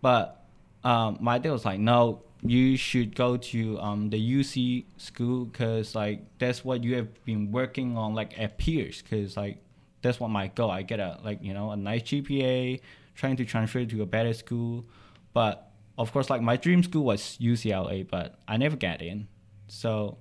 But 0.00 0.40
um, 0.82 1.18
my 1.20 1.38
dad 1.38 1.52
was 1.52 1.64
like 1.64 1.80
no 1.80 2.22
you 2.44 2.76
should 2.76 3.14
go 3.14 3.36
to 3.36 3.78
um, 3.80 4.10
the 4.10 4.38
uc 4.38 4.84
school 4.96 5.46
because 5.46 5.94
like 5.94 6.24
that's 6.38 6.64
what 6.64 6.84
you 6.84 6.94
have 6.94 7.24
been 7.24 7.50
working 7.50 7.96
on 7.96 8.14
like 8.14 8.38
at 8.38 8.58
Pierce 8.58 9.02
because 9.02 9.36
like 9.36 9.58
that's 10.02 10.20
what 10.20 10.28
my 10.28 10.48
goal 10.48 10.70
i 10.70 10.82
get 10.82 11.00
a 11.00 11.18
like 11.24 11.42
you 11.42 11.54
know 11.54 11.70
a 11.70 11.76
nice 11.76 12.02
gpa 12.02 12.80
trying 13.14 13.36
to 13.36 13.44
transfer 13.44 13.84
to 13.84 14.02
a 14.02 14.06
better 14.06 14.34
school 14.34 14.84
but 15.32 15.70
of 15.96 16.12
course 16.12 16.28
like 16.28 16.42
my 16.42 16.56
dream 16.56 16.82
school 16.82 17.04
was 17.04 17.38
ucla 17.40 18.06
but 18.10 18.38
i 18.46 18.56
never 18.56 18.76
got 18.76 19.00
in 19.00 19.26
so 19.68 20.18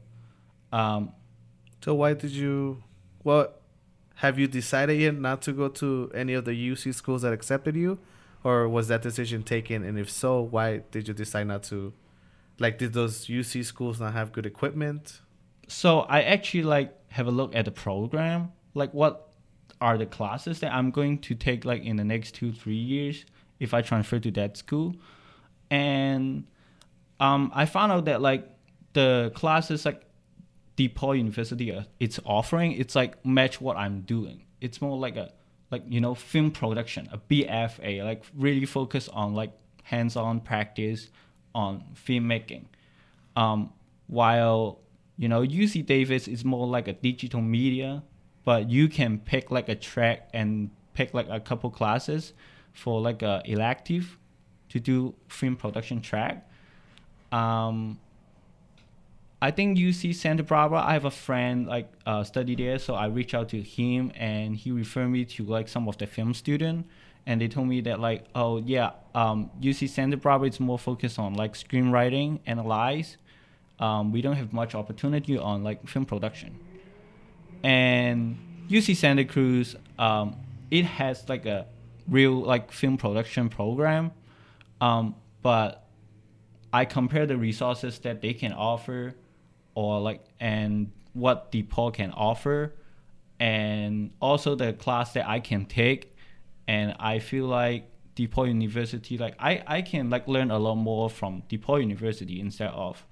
um, 0.72 1.14
So 1.84 1.94
why 1.96 2.14
did 2.14 2.32
you? 2.32 2.84
What 3.24 3.62
have 4.16 4.40
you 4.40 4.48
decided 4.48 5.00
yet 5.00 5.16
not 5.20 5.42
to 5.44 5.54
go 5.54 5.70
to 5.70 6.12
any 6.16 6.34
of 6.34 6.46
the 6.46 6.54
UC 6.54 6.94
schools 6.96 7.24
that 7.24 7.34
accepted 7.34 7.76
you, 7.76 8.00
or 8.44 8.68
was 8.70 8.88
that 8.90 9.02
decision 9.02 9.44
taken? 9.44 9.84
And 9.84 10.00
if 10.00 10.10
so, 10.10 10.42
why 10.42 10.84
did 10.92 11.08
you 11.08 11.14
decide 11.14 11.48
not 11.48 11.64
to? 11.66 11.94
Like, 12.60 12.78
did 12.78 12.94
those 12.94 13.28
UC 13.28 13.66
schools 13.66 14.00
not 14.00 14.14
have 14.14 14.32
good 14.32 14.46
equipment? 14.46 15.22
so 15.68 16.02
i 16.02 16.22
actually 16.22 16.64
like 16.64 16.94
have 17.10 17.28
a 17.28 17.32
look 17.32 17.56
at 17.56 17.66
the 17.66 17.72
program 17.72 18.52
like 18.74 18.94
what 18.94 19.30
are 19.82 19.98
the 19.98 20.06
classes 20.06 20.60
that 20.60 20.74
i'm 20.74 20.92
going 20.92 21.18
to 21.18 21.36
take 21.36 21.66
like 21.66 21.84
in 21.84 21.96
the 21.96 22.04
next 22.04 22.34
two 22.36 22.52
three 22.52 22.76
years 22.76 23.26
if 23.60 23.74
i 23.74 23.82
transfer 23.82 24.20
to 24.20 24.32
that 24.32 24.58
school 24.58 24.96
and 25.72 26.46
um, 27.20 27.52
i 27.56 27.66
found 27.66 27.92
out 27.92 28.06
that 28.06 28.22
like 28.22 28.48
the 28.94 29.32
classes 29.34 29.86
like 29.86 30.04
DePaul 30.78 31.18
University 31.18 31.72
uh, 31.72 31.84
it's 32.00 32.20
offering 32.26 32.72
it's 32.74 32.96
like 32.96 33.24
match 33.24 33.62
what 33.62 33.78
I'm 33.78 34.02
doing. 34.02 34.44
It's 34.60 34.82
more 34.82 34.98
like 34.98 35.16
a 35.16 35.32
like 35.70 35.84
you 35.88 36.02
know 36.02 36.16
film 36.16 36.50
production, 36.50 37.08
a 37.12 37.20
BFA, 37.20 38.04
like 38.04 38.24
really 38.36 38.66
focus 38.66 39.08
on 39.10 39.36
like 39.36 39.52
hands-on 39.84 40.40
practice 40.40 41.10
on 41.54 41.84
filmmaking. 41.96 42.66
Um, 43.36 43.72
while 44.08 44.80
you 45.18 45.28
know 45.28 45.42
UC 45.42 45.86
Davis 45.86 46.28
is 46.28 46.44
more 46.44 46.68
like 46.68 46.88
a 46.88 46.94
digital 46.94 47.42
media, 47.42 48.04
but 48.44 48.70
you 48.70 48.88
can 48.88 49.20
pick 49.20 49.52
like 49.52 49.70
a 49.70 49.76
track 49.76 50.30
and 50.34 50.70
pick 50.94 51.14
like 51.14 51.28
a 51.30 51.40
couple 51.40 51.70
classes 51.70 52.34
for 52.74 53.02
like 53.02 53.22
a 53.22 53.42
elective 53.46 54.18
to 54.70 54.80
do 54.80 55.14
film 55.28 55.56
production 55.56 56.02
track. 56.02 56.50
Um, 57.32 58.00
I 59.42 59.52
think 59.52 59.78
UC 59.78 60.16
Santa 60.16 60.44
Barbara. 60.44 60.80
I 60.80 60.94
have 60.94 61.06
a 61.06 61.12
friend 61.12 61.68
like 61.68 61.92
uh, 62.06 62.24
study 62.24 62.56
there, 62.56 62.80
so 62.80 62.96
I 62.96 63.08
reached 63.08 63.34
out 63.34 63.50
to 63.50 63.62
him 63.62 64.12
and 64.16 64.56
he 64.56 64.72
referred 64.72 65.10
me 65.10 65.26
to 65.26 65.44
like 65.44 65.68
some 65.68 65.88
of 65.90 65.98
the 65.98 66.08
film 66.08 66.34
student, 66.34 66.88
and 67.26 67.40
they 67.40 67.48
told 67.48 67.68
me 67.68 67.82
that 67.82 68.00
like 68.00 68.26
oh 68.36 68.58
yeah, 68.58 68.92
um, 69.16 69.50
UC 69.62 69.90
Santa 69.90 70.18
Barbara 70.18 70.50
is 70.50 70.60
more 70.60 70.80
focused 70.80 71.20
on 71.20 71.34
like 71.34 71.54
screenwriting, 71.54 72.40
analyze. 72.46 73.18
Um, 73.80 74.12
we 74.12 74.22
don't 74.22 74.36
have 74.36 74.54
much 74.54 74.76
opportunity 74.76 75.38
on 75.38 75.64
like 75.64 75.88
film 75.88 76.06
production, 76.06 76.60
and 77.64 78.38
UC 78.70 78.96
Santa 78.96 79.26
Cruz, 79.26 79.76
um, 80.00 80.36
it 80.72 80.86
has 80.86 81.28
like 81.28 81.46
a 81.46 81.68
real 82.08 82.34
like 82.42 82.72
film 82.72 82.98
production 82.98 83.50
program, 83.50 84.12
um, 84.82 85.16
but 85.42 85.88
I 86.72 86.86
compare 86.86 87.26
the 87.26 87.38
resources 87.38 88.00
that 88.00 88.22
they 88.22 88.34
can 88.34 88.54
offer 88.54 89.16
or 89.76 90.00
like 90.00 90.24
and 90.40 90.92
what 91.14 91.52
DePaul 91.52 91.94
can 91.94 92.12
offer 92.12 92.74
and 93.40 94.12
also 94.20 94.56
the 94.56 94.74
class 94.74 95.14
that 95.14 95.28
I 95.28 95.40
can 95.40 95.66
take 95.66 96.13
and 96.68 96.96
I 97.00 97.20
feel 97.20 97.46
like 97.46 97.90
DePaul 98.16 98.48
University 98.48 99.18
like 99.18 99.36
I, 99.40 99.64
I 99.66 99.82
can 99.82 100.10
like 100.10 100.28
learn 100.28 100.52
a 100.52 100.60
lot 100.60 100.76
more 100.76 101.10
from 101.10 101.44
DePaul 101.50 101.82
University 101.82 102.40
instead 102.40 102.70
of 102.70 103.06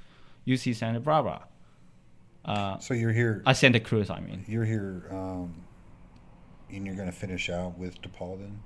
UC 0.47 0.75
Santa 0.75 0.99
Barbara. 0.99 1.43
Uh, 2.45 2.77
So 2.79 2.93
you're 2.93 3.13
here. 3.13 3.43
uh, 3.45 3.53
Santa 3.53 3.79
Cruz, 3.79 4.09
I 4.09 4.19
mean. 4.19 4.43
You're 4.47 4.65
here, 4.65 5.07
um, 5.11 5.53
and 6.71 6.85
you're 6.85 6.95
gonna 6.95 7.11
finish 7.11 7.49
out 7.49 7.77
with 7.77 8.01
DePaul 8.01 8.39
then. 8.39 8.59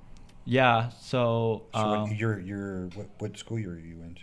Yeah, 0.44 0.90
so 1.00 1.64
So 1.74 1.80
um, 1.80 2.08
what, 2.10 2.16
you're 2.18 2.38
you're 2.40 2.86
what, 2.94 3.08
what 3.18 3.36
school 3.36 3.58
are 3.58 3.78
you 3.78 4.00
into? 4.02 4.22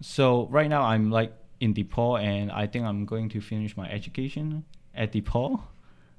so 0.00 0.46
right 0.50 0.68
now 0.68 0.82
I'm 0.82 1.10
like 1.10 1.32
in 1.60 1.72
DePaul 1.72 2.20
and 2.22 2.50
I 2.50 2.66
think 2.66 2.84
I'm 2.84 3.04
going 3.06 3.28
to 3.30 3.40
finish 3.40 3.76
my 3.76 3.88
education 3.88 4.64
at 4.94 5.12
DePaul. 5.12 5.62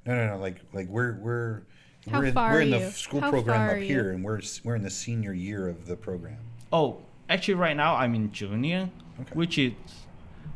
No, 0.06 0.14
no, 0.14 0.26
no. 0.34 0.38
Like 0.38 0.60
like 0.72 0.88
we're 0.88 1.18
we're 1.20 1.62
How 2.10 2.18
we're 2.20 2.24
in, 2.26 2.34
far 2.34 2.50
we're 2.52 2.58
are 2.58 2.62
in 2.62 2.70
the 2.70 2.78
you? 2.80 2.90
school 2.90 3.20
How 3.20 3.30
program 3.30 3.68
up 3.68 3.76
here, 3.78 4.10
and 4.12 4.22
we're 4.24 4.40
we're 4.64 4.76
in 4.76 4.82
the 4.82 4.90
senior 4.90 5.32
year 5.32 5.68
of 5.68 5.86
the 5.86 5.96
program. 5.96 6.38
Oh, 6.72 7.02
actually, 7.28 7.54
right 7.54 7.76
now 7.76 7.96
I'm 7.96 8.14
in 8.14 8.30
junior, 8.32 8.90
Okay. 9.20 9.30
which 9.34 9.58
is, 9.58 9.72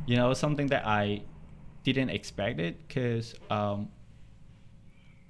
you 0.07 0.17
know, 0.17 0.33
something 0.35 0.69
that 0.69 0.87
I 0.87 1.23
didn't 1.83 2.11
expect 2.11 2.61
it, 2.61 2.89
cause, 2.89 3.35
um, 3.51 3.89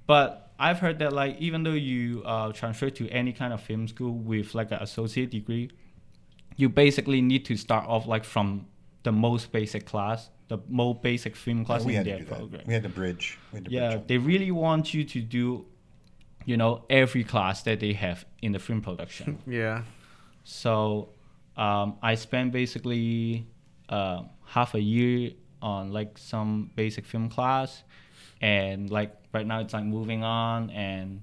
but 0.05 0.51
I've 0.59 0.79
heard 0.79 0.99
that 0.99 1.13
like 1.13 1.39
even 1.39 1.63
though 1.63 1.71
you 1.73 2.21
uh, 2.23 2.51
transfer 2.51 2.89
to 2.91 3.09
any 3.09 3.33
kind 3.33 3.53
of 3.53 3.61
film 3.61 3.87
school 3.87 4.13
with 4.13 4.53
like 4.53 4.71
an 4.71 4.79
associate 4.81 5.31
degree, 5.31 5.71
you 6.57 6.69
basically 6.69 7.21
need 7.21 7.45
to 7.45 7.57
start 7.57 7.87
off 7.87 8.05
like 8.05 8.23
from 8.23 8.67
the 9.03 9.11
most 9.11 9.51
basic 9.51 9.85
class, 9.85 10.29
the 10.49 10.59
most 10.69 11.01
basic 11.01 11.35
film 11.35 11.65
class 11.65 11.83
we 11.83 11.93
in 11.95 11.97
had 11.97 12.05
to 12.05 12.09
their 12.11 12.19
do 12.19 12.25
that. 12.25 12.37
program. 12.37 12.61
We 12.67 12.73
had 12.73 12.83
to 12.83 12.89
bridge. 12.89 13.39
We 13.51 13.57
had 13.57 13.65
to 13.65 13.71
Yeah, 13.71 13.89
bridge 13.95 14.07
they 14.07 14.17
really 14.19 14.51
want 14.51 14.93
you 14.93 15.03
to 15.05 15.21
do, 15.21 15.65
you 16.45 16.57
know, 16.57 16.83
every 16.89 17.23
class 17.23 17.63
that 17.63 17.79
they 17.79 17.93
have 17.93 18.25
in 18.41 18.51
the 18.51 18.59
film 18.59 18.81
production. 18.81 19.39
Yeah. 19.47 19.83
So 20.43 21.09
um, 21.55 21.97
I 22.01 22.15
spent 22.15 22.51
basically 22.51 23.45
uh, 23.89 24.23
half 24.45 24.73
a 24.73 24.81
year 24.81 25.31
on 25.61 25.91
like 25.91 26.17
some 26.17 26.71
basic 26.75 27.05
film 27.05 27.29
class, 27.29 27.83
and 28.41 28.89
like 28.89 29.15
right 29.33 29.45
now 29.45 29.59
it's 29.59 29.73
like 29.73 29.83
moving 29.83 30.23
on, 30.23 30.71
and 30.71 31.21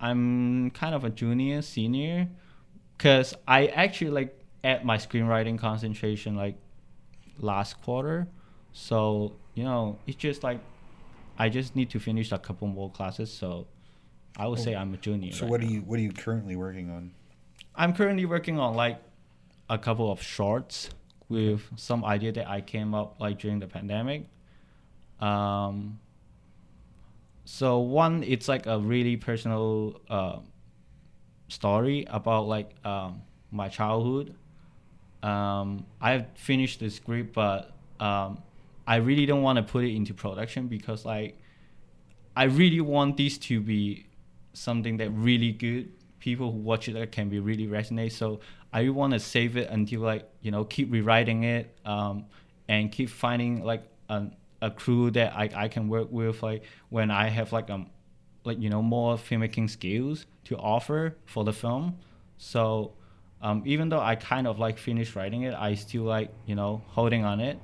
I'm 0.00 0.70
kind 0.70 0.94
of 0.94 1.04
a 1.04 1.10
junior, 1.10 1.60
senior, 1.60 2.28
because 2.96 3.34
I 3.46 3.66
actually 3.66 4.10
like 4.10 4.40
at 4.62 4.84
my 4.86 4.96
screenwriting 4.96 5.58
concentration 5.58 6.34
like 6.36 6.56
last 7.38 7.82
quarter, 7.82 8.26
so 8.72 9.34
you 9.54 9.64
know 9.64 9.98
it's 10.06 10.16
just 10.16 10.42
like 10.42 10.60
I 11.38 11.50
just 11.50 11.76
need 11.76 11.90
to 11.90 12.00
finish 12.00 12.32
a 12.32 12.38
couple 12.38 12.68
more 12.68 12.90
classes, 12.90 13.30
so 13.30 13.66
I 14.36 14.46
would 14.46 14.58
say 14.58 14.74
I'm 14.74 14.92
a 14.94 14.96
junior. 14.96 15.32
So 15.32 15.42
right 15.42 15.50
what 15.50 15.60
are 15.60 15.66
you 15.66 15.80
what 15.80 15.98
are 15.98 16.02
you 16.02 16.12
currently 16.12 16.56
working 16.56 16.90
on? 16.90 17.12
I'm 17.74 17.92
currently 17.92 18.24
working 18.24 18.58
on 18.58 18.74
like 18.74 19.00
a 19.70 19.78
couple 19.78 20.10
of 20.10 20.22
shorts 20.22 20.90
with 21.28 21.62
some 21.76 22.04
idea 22.04 22.32
that 22.32 22.48
I 22.48 22.60
came 22.60 22.94
up 22.94 23.20
like 23.20 23.38
during 23.38 23.58
the 23.58 23.66
pandemic. 23.66 24.26
Um, 25.20 25.98
so 27.44 27.78
one, 27.78 28.22
it's 28.22 28.48
like 28.48 28.66
a 28.66 28.78
really 28.78 29.16
personal 29.16 30.00
uh, 30.08 30.38
story 31.48 32.06
about 32.08 32.46
like 32.46 32.70
um, 32.84 33.22
my 33.50 33.68
childhood. 33.68 34.34
Um, 35.22 35.86
I've 36.00 36.26
finished 36.34 36.80
the 36.80 36.90
script, 36.90 37.34
but 37.34 37.72
um, 38.00 38.42
I 38.86 38.96
really 38.96 39.26
don't 39.26 39.42
want 39.42 39.56
to 39.56 39.62
put 39.62 39.84
it 39.84 39.94
into 39.94 40.12
production 40.12 40.68
because 40.68 41.04
like 41.04 41.38
I 42.36 42.44
really 42.44 42.80
want 42.80 43.16
this 43.16 43.38
to 43.38 43.60
be 43.60 44.06
something 44.54 44.96
that 44.98 45.10
really 45.10 45.52
good. 45.52 45.90
People 46.20 46.50
who 46.50 46.58
watch 46.58 46.88
it 46.88 47.12
can 47.12 47.28
be 47.28 47.38
really 47.38 47.66
resonate. 47.66 48.12
So 48.12 48.40
I 48.72 48.88
want 48.88 49.12
to 49.12 49.20
save 49.20 49.56
it 49.56 49.68
until 49.70 50.00
like 50.00 50.28
you 50.40 50.50
know 50.50 50.64
keep 50.64 50.90
rewriting 50.90 51.44
it 51.44 51.78
um, 51.84 52.24
and 52.68 52.90
keep 52.90 53.10
finding 53.10 53.62
like 53.62 53.84
a, 54.08 54.26
a 54.62 54.70
crew 54.70 55.10
that 55.12 55.36
I, 55.36 55.50
I 55.54 55.68
can 55.68 55.88
work 55.88 56.08
with 56.10 56.42
like 56.42 56.64
when 56.88 57.10
I 57.10 57.28
have 57.28 57.52
like 57.52 57.70
um 57.70 57.90
like 58.44 58.58
you 58.60 58.70
know 58.70 58.82
more 58.82 59.16
filmmaking 59.16 59.68
skills 59.70 60.26
to 60.44 60.56
offer 60.56 61.16
for 61.26 61.44
the 61.44 61.52
film. 61.52 61.98
So 62.38 62.92
um, 63.42 63.62
even 63.66 63.90
though 63.90 64.00
I 64.00 64.16
kind 64.16 64.46
of 64.46 64.58
like 64.58 64.78
finished 64.78 65.14
writing 65.14 65.42
it, 65.42 65.54
I 65.54 65.74
still 65.74 66.02
like 66.02 66.30
you 66.46 66.54
know 66.54 66.82
holding 66.88 67.24
on 67.24 67.40
it, 67.40 67.58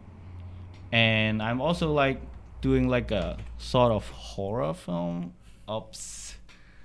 and 0.92 1.42
I'm 1.42 1.60
also 1.60 1.92
like 1.92 2.20
doing 2.60 2.88
like 2.88 3.10
a 3.10 3.38
sort 3.58 3.90
of 3.90 4.08
horror 4.10 4.74
film. 4.74 5.32
Oops. 5.70 6.36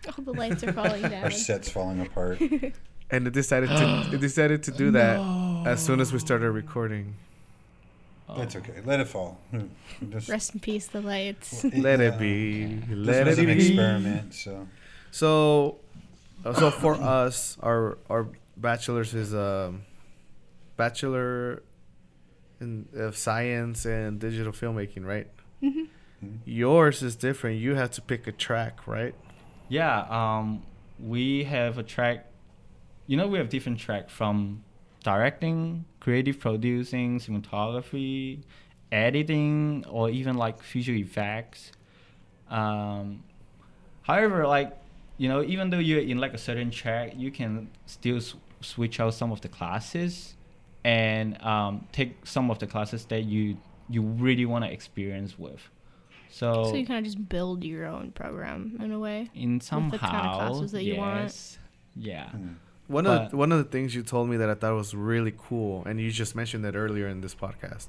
All 0.18 0.24
the 0.24 0.34
lights 0.34 0.64
are 0.64 0.74
falling 0.74 1.02
down. 1.02 1.24
Our 1.24 1.32
set's 1.32 1.70
falling 1.70 2.00
apart. 2.02 2.42
And 3.12 3.28
it 3.28 3.34
decided 3.34 3.70
to 3.70 4.10
it 4.14 4.20
decided 4.20 4.64
to 4.64 4.72
do 4.72 4.90
that 4.92 5.20
as 5.68 5.86
soon 5.86 6.00
as 6.02 6.12
we 6.12 6.18
started 6.18 6.50
recording. 6.50 7.14
That's 8.36 8.56
okay. 8.56 8.82
Let 8.84 9.00
it 9.00 9.08
fall. 9.08 9.38
Hmm. 9.52 9.68
Just- 10.10 10.28
Rest 10.28 10.56
in 10.56 10.60
peace, 10.60 10.88
the 10.88 11.02
lights. 11.02 11.64
Let 11.66 12.00
yeah. 12.00 12.08
it 12.08 12.18
be. 12.20 12.66
This 12.66 12.98
Let 12.98 13.28
was 13.28 13.38
it 13.38 13.48
an 13.48 13.56
be. 13.58 13.68
experiment, 13.68 14.34
so 14.34 14.68
So, 15.12 15.78
uh, 16.44 16.54
so 16.56 16.72
for 16.72 16.96
us, 16.96 17.58
our 17.62 18.00
our 18.10 18.28
bachelor's 18.58 19.14
is 19.14 19.36
um, 19.36 19.84
bachelor 20.78 21.62
in 22.60 22.88
of 22.96 23.16
science 23.16 23.86
and 23.86 24.20
digital 24.20 24.52
filmmaking, 24.52 25.06
right? 25.06 25.28
Mhm. 25.62 25.90
Yours 26.44 27.04
is 27.04 27.16
different. 27.16 27.60
You 27.60 27.76
have 27.76 27.92
to 27.92 28.02
pick 28.02 28.26
a 28.26 28.32
track, 28.32 28.88
right? 28.88 29.14
Yeah, 29.68 30.06
um, 30.10 30.64
we 31.00 31.44
have 31.46 31.78
a 31.78 31.84
track. 31.84 32.28
You 33.08 33.18
know, 33.18 33.28
we 33.28 33.38
have 33.38 33.50
different 33.50 33.80
track 33.80 34.10
from 34.10 34.64
directing, 35.04 35.86
creative 36.00 36.40
producing, 36.40 37.20
cinematography, 37.20 38.44
editing, 38.92 39.86
or 39.90 40.10
even 40.10 40.36
like 40.38 40.62
visual 40.64 41.00
effects. 41.00 41.72
Um, 42.50 43.24
however, 44.04 44.48
like 44.48 44.78
you 45.18 45.30
know, 45.30 45.44
even 45.44 45.70
though 45.70 45.80
you're 45.80 46.02
in 46.02 46.20
like 46.20 46.34
a 46.34 46.38
certain 46.38 46.72
track, 46.72 47.14
you 47.16 47.32
can 47.32 47.70
still 47.86 48.18
s- 48.18 48.36
switch 48.62 49.00
out 49.00 49.14
some 49.14 49.32
of 49.32 49.42
the 49.42 49.50
classes 49.50 50.36
and 50.84 51.42
um, 51.44 51.88
take 51.92 52.26
some 52.26 52.52
of 52.52 52.60
the 52.60 52.68
classes 52.68 53.06
that 53.06 53.24
you 53.26 53.58
you 53.90 54.02
really 54.02 54.46
want 54.46 54.66
to 54.66 54.72
experience 54.72 55.38
with. 55.40 55.70
So, 56.36 56.66
So 56.66 56.76
you 56.76 56.86
kind 56.86 57.00
of 57.00 57.06
just 57.06 57.30
build 57.30 57.64
your 57.64 57.86
own 57.86 58.12
program 58.12 58.78
in 58.82 58.92
a 58.92 59.00
way. 59.00 59.30
in 59.34 59.60
the 59.60 59.66
somehow 59.66 59.98
kind 59.98 60.28
of 60.28 60.36
classes 60.36 60.72
that 60.74 60.84
you 60.84 60.98
want. 60.98 61.22
yes. 61.24 61.58
Yeah. 61.96 62.30
hmm. 62.32 62.48
One 62.88 63.08
of 63.08 63.32
the, 63.32 63.38
one 63.38 63.52
of 63.54 63.58
the 63.58 63.64
things 63.64 63.96
you 63.96 64.04
told 64.04 64.30
me 64.30 64.36
that 64.38 64.50
I 64.50 64.54
thought 64.54 64.76
was 64.76 64.94
really 64.94 65.34
cool, 65.38 65.84
and 65.86 66.00
you 66.00 66.12
just 66.12 66.36
mentioned 66.36 66.66
it 66.66 66.76
earlier 66.76 67.08
in 67.08 67.22
this 67.22 67.34
podcast, 67.34 67.88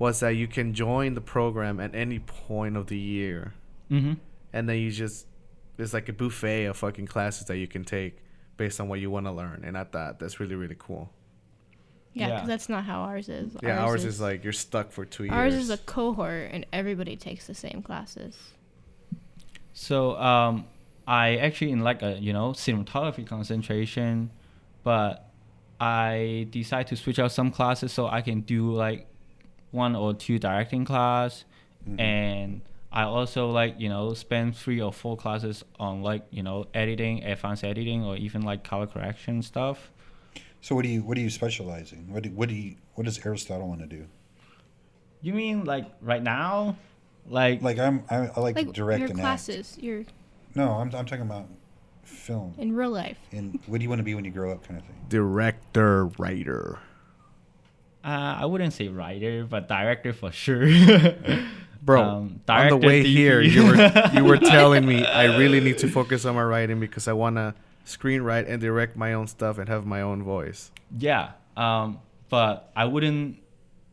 was 0.00 0.18
that 0.20 0.30
you 0.30 0.48
can 0.48 0.74
join 0.74 1.14
the 1.14 1.20
program 1.20 1.78
at 1.80 1.94
any 1.94 2.18
point 2.18 2.76
of 2.76 2.88
the 2.88 2.98
year, 2.98 3.54
Mm-hmm. 3.90 4.14
and 4.52 4.68
then 4.68 4.76
you 4.78 4.90
just 4.90 5.26
it's 5.78 5.94
like 5.94 6.08
a 6.08 6.12
buffet 6.12 6.66
of 6.66 6.76
fucking 6.76 7.06
classes 7.06 7.46
that 7.46 7.56
you 7.56 7.66
can 7.66 7.82
take 7.84 8.18
based 8.58 8.78
on 8.80 8.88
what 8.88 8.98
you 9.00 9.10
want 9.10 9.26
to 9.26 9.32
learn, 9.32 9.62
and 9.64 9.78
I 9.78 9.84
thought 9.84 10.18
that's 10.18 10.38
really 10.40 10.54
really 10.56 10.76
cool. 10.78 11.08
Yeah, 12.12 12.28
Yeah. 12.28 12.44
that's 12.46 12.68
not 12.68 12.84
how 12.84 13.02
ours 13.02 13.28
is. 13.28 13.56
Yeah, 13.62 13.84
ours, 13.84 14.04
is, 14.04 14.20
like 14.20 14.42
you're 14.42 14.52
stuck 14.52 14.90
for 14.90 15.04
two 15.04 15.24
ours 15.30 15.52
years. 15.52 15.54
Ours 15.54 15.62
is 15.64 15.70
a 15.70 15.78
cohort, 15.78 16.50
and 16.52 16.66
everybody 16.72 17.16
takes 17.16 17.46
the 17.46 17.54
same 17.54 17.82
classes. 17.82 18.36
So 19.72 20.16
um, 20.16 20.66
I 21.06 21.36
actually 21.36 21.70
in 21.72 21.80
like 21.80 22.02
a 22.02 22.18
you 22.18 22.32
know 22.32 22.50
cinematography 22.50 23.26
concentration, 23.26 24.30
but 24.82 25.30
I 25.80 26.46
decide 26.50 26.88
to 26.88 26.96
switch 26.96 27.18
out 27.18 27.32
some 27.32 27.50
classes 27.50 27.92
so 27.92 28.06
I 28.06 28.20
can 28.22 28.40
do 28.40 28.72
like 28.72 29.06
one 29.70 29.94
or 29.94 30.12
two 30.14 30.38
directing 30.38 30.84
class, 30.84 31.44
Mhm. 31.88 32.00
and 32.00 32.60
I 32.92 33.04
also 33.04 33.50
like 33.50 33.76
you 33.78 33.88
know 33.88 34.14
spend 34.14 34.56
three 34.56 34.80
or 34.80 34.92
four 34.92 35.16
classes 35.16 35.64
on 35.78 36.02
like 36.02 36.26
you 36.30 36.42
know 36.42 36.66
editing, 36.74 37.22
advanced 37.24 37.62
editing, 37.64 38.04
or 38.04 38.16
even 38.16 38.42
like 38.42 38.64
color 38.64 38.86
correction 38.88 39.42
stuff. 39.42 39.92
So 40.60 40.74
what 40.74 40.82
do 40.82 40.88
you 40.88 41.02
what 41.02 41.16
are 41.16 41.20
you 41.20 41.30
specializing? 41.30 42.06
What 42.12 42.24
do, 42.24 42.30
what 42.30 42.48
do 42.48 42.54
you 42.54 42.76
what 42.94 43.04
does 43.04 43.24
Aristotle 43.24 43.68
want 43.68 43.80
to 43.80 43.86
do? 43.86 44.06
You 45.22 45.34
mean 45.34 45.64
like 45.64 45.86
right 46.00 46.22
now, 46.22 46.76
like 47.26 47.62
Like 47.62 47.78
I'm 47.78 48.04
I, 48.10 48.28
I 48.36 48.40
like, 48.40 48.56
to 48.56 48.62
Like 48.64 48.72
direct 48.72 49.00
your 49.00 49.08
and 49.10 49.18
classes, 49.18 49.76
your 49.80 50.00
act. 50.00 50.12
No, 50.54 50.72
I'm 50.72 50.94
I'm 50.94 51.06
talking 51.06 51.22
about 51.22 51.46
film. 52.04 52.54
in 52.58 52.74
real 52.74 52.90
life. 52.90 53.18
And 53.32 53.58
what 53.66 53.78
do 53.78 53.82
you 53.84 53.88
want 53.88 54.00
to 54.00 54.04
be 54.04 54.14
when 54.14 54.24
you 54.24 54.30
grow 54.30 54.52
up, 54.52 54.66
kind 54.66 54.78
of 54.80 54.86
thing. 54.86 54.96
Director, 55.08 56.06
writer. 56.18 56.78
Uh, 58.02 58.36
I 58.40 58.46
wouldn't 58.46 58.72
say 58.72 58.88
writer, 58.88 59.44
but 59.44 59.68
director 59.68 60.12
for 60.12 60.32
sure. 60.32 60.66
Bro, 61.82 62.02
Um, 62.02 62.40
on 62.48 62.68
the 62.68 62.76
way 62.76 63.02
DP. 63.02 63.06
here, 63.06 63.40
you 63.40 63.66
were 63.66 64.10
you 64.14 64.24
were 64.24 64.36
telling 64.56 64.84
me 64.86 65.04
I 65.06 65.36
really 65.38 65.60
need 65.60 65.78
to 65.78 65.88
focus 65.88 66.26
on 66.26 66.34
my 66.34 66.42
writing 66.42 66.78
because 66.78 67.08
I 67.08 67.14
want 67.14 67.36
to 67.36 67.54
screenwrite 67.86 68.48
and 68.48 68.60
direct 68.60 68.96
my 68.96 69.12
own 69.14 69.26
stuff 69.26 69.58
and 69.58 69.68
have 69.68 69.84
my 69.86 70.00
own 70.02 70.22
voice. 70.22 70.70
yeah, 70.96 71.32
um, 71.56 71.98
but 72.28 72.70
I 72.76 72.84
wouldn't 72.84 73.38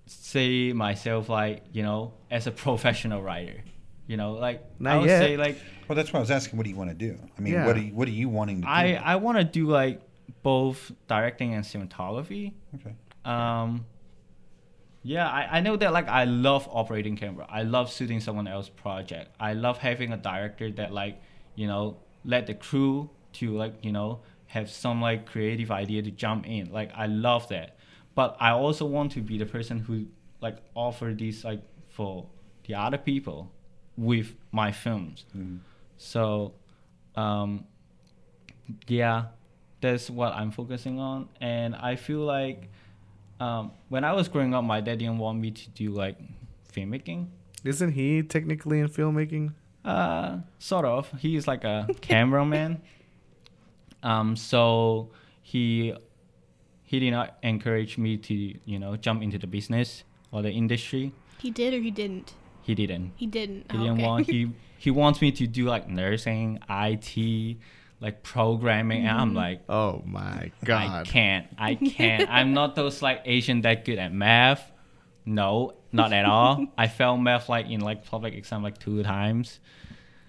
say 0.05 0.71
myself 0.73 1.27
like 1.29 1.63
you 1.73 1.83
know 1.83 2.13
as 2.31 2.47
a 2.47 2.51
professional 2.65 3.21
writer. 3.21 3.63
You 4.07 4.15
know, 4.15 4.33
like 4.33 4.63
Not 4.79 4.93
I 4.93 4.97
would 4.99 5.09
yet. 5.09 5.19
say 5.19 5.35
like 5.35 5.57
Well, 5.89 5.95
that's 5.97 6.13
why 6.13 6.19
I 6.19 6.21
was 6.21 6.31
asking. 6.31 6.55
What 6.57 6.63
do 6.63 6.69
you 6.69 6.77
want 6.77 6.91
to 6.91 6.95
do? 6.95 7.17
I 7.37 7.41
mean, 7.41 7.51
Yeah. 7.53 7.65
what 7.65 7.75
are 7.75 7.81
you, 7.81 7.93
what 7.93 8.07
are 8.07 8.11
you 8.11 8.29
wanting 8.29 8.61
to 8.61 8.67
do? 8.67 8.67
I 8.71 8.93
I 8.93 9.15
want 9.17 9.37
to 9.37 9.43
do 9.43 9.67
like 9.67 9.99
both 10.43 10.93
directing 11.09 11.53
and 11.55 11.65
cinematography. 11.65 12.53
okay. 12.75 12.95
Um, 13.25 13.85
yeah, 15.03 15.27
I, 15.29 15.57
I 15.57 15.59
know 15.61 15.75
that 15.75 15.91
like 15.91 16.07
I 16.07 16.23
love 16.23 16.67
operating 16.71 17.17
camera. 17.17 17.45
I 17.49 17.63
love 17.63 17.91
shooting 17.91 18.21
someone 18.21 18.47
else's 18.47 18.69
project. 18.69 19.35
I 19.41 19.53
love 19.53 19.77
having 19.77 20.13
a 20.13 20.17
director 20.17 20.71
that 20.71 20.93
like, 20.93 21.21
you 21.55 21.67
know, 21.67 21.97
let 22.23 22.47
the 22.47 22.53
crew 22.53 23.09
to 23.39 23.55
like, 23.57 23.73
you 23.83 23.91
know, 23.91 24.19
have 24.47 24.69
some 24.69 25.01
like 25.01 25.25
creative 25.25 25.71
idea 25.71 26.01
to 26.01 26.11
jump 26.11 26.47
in. 26.47 26.71
Like 26.71 26.91
I 26.95 27.07
love 27.07 27.47
that. 27.49 27.77
But 28.15 28.37
I 28.39 28.51
also 28.51 28.85
want 28.85 29.11
to 29.13 29.21
be 29.21 29.37
the 29.37 29.45
person 29.45 29.79
who 29.79 30.05
like 30.41 30.57
offer 30.75 31.13
this 31.17 31.43
like 31.43 31.61
for 31.89 32.25
the 32.67 32.75
other 32.75 32.97
people 32.97 33.51
with 33.97 34.33
my 34.51 34.71
films. 34.71 35.25
Mhm. 35.35 35.59
So 35.97 36.53
um 37.15 37.65
yeah, 38.87 39.25
that's 39.81 40.09
what 40.09 40.33
I'm 40.33 40.51
focusing 40.51 40.99
on. 40.99 41.29
And 41.39 41.75
I 41.75 41.95
feel 41.95 42.19
like 42.19 42.69
um, 43.39 43.71
when 43.89 44.03
I 44.03 44.13
was 44.13 44.27
growing 44.27 44.53
up, 44.53 44.63
my 44.63 44.81
dad 44.81 44.99
didn't 44.99 45.19
want 45.19 45.39
me 45.39 45.51
to 45.51 45.69
do 45.69 45.91
like 45.91 46.17
filmmaking. 46.73 47.27
Isn't 47.63 47.91
he 47.91 48.23
technically 48.23 48.79
in 48.79 48.87
filmmaking? 48.89 49.53
Uh, 49.85 50.39
sort 50.59 50.85
of. 50.85 51.11
He's 51.19 51.47
like 51.47 51.63
a 51.63 51.87
cameraman. 52.01 52.81
Um, 54.03 54.35
so 54.35 55.09
he 55.41 55.93
he 56.83 56.99
did 56.99 57.11
not 57.11 57.37
encourage 57.43 57.97
me 57.97 58.17
to 58.17 58.33
you 58.33 58.79
know 58.79 58.95
jump 58.95 59.21
into 59.23 59.37
the 59.37 59.47
business 59.47 60.03
or 60.31 60.41
the 60.41 60.51
industry. 60.51 61.11
He 61.39 61.51
did 61.51 61.73
or 61.73 61.79
he 61.79 61.91
didn't. 61.91 62.33
He 62.63 62.75
didn't. 62.75 63.13
He 63.15 63.27
didn't. 63.27 63.71
He 63.71 63.77
Oh, 63.77 63.81
didn't 63.81 63.93
okay. 63.99 64.03
want 64.05 64.25
he 64.27 64.51
he 64.77 64.91
wants 64.91 65.21
me 65.21 65.31
to 65.33 65.47
do 65.47 65.65
like 65.65 65.87
nursing, 65.89 66.59
IT, 66.69 67.57
like 67.99 68.23
programming, 68.23 69.07
and 69.07 69.17
I'm 69.19 69.33
like, 69.33 69.61
Oh 69.69 70.01
my 70.05 70.51
god, 70.65 70.91
I 70.91 71.03
can't. 71.03 71.47
I 71.57 71.75
can't. 71.97 72.29
I'm 72.29 72.53
not 72.53 72.75
those 72.75 73.01
like 73.01 73.21
Asian 73.25 73.61
that 73.61 73.85
good 73.85 73.99
at 73.99 74.13
math. 74.13 74.71
No, 75.25 75.73
not 75.91 76.13
at 76.13 76.25
all. 76.25 76.67
I 76.77 76.87
failed 76.87 77.21
math 77.21 77.49
like 77.49 77.67
in 77.69 77.81
like 77.81 78.05
public 78.05 78.33
exam 78.33 78.63
like 78.63 78.77
two 78.77 79.03
times. 79.03 79.59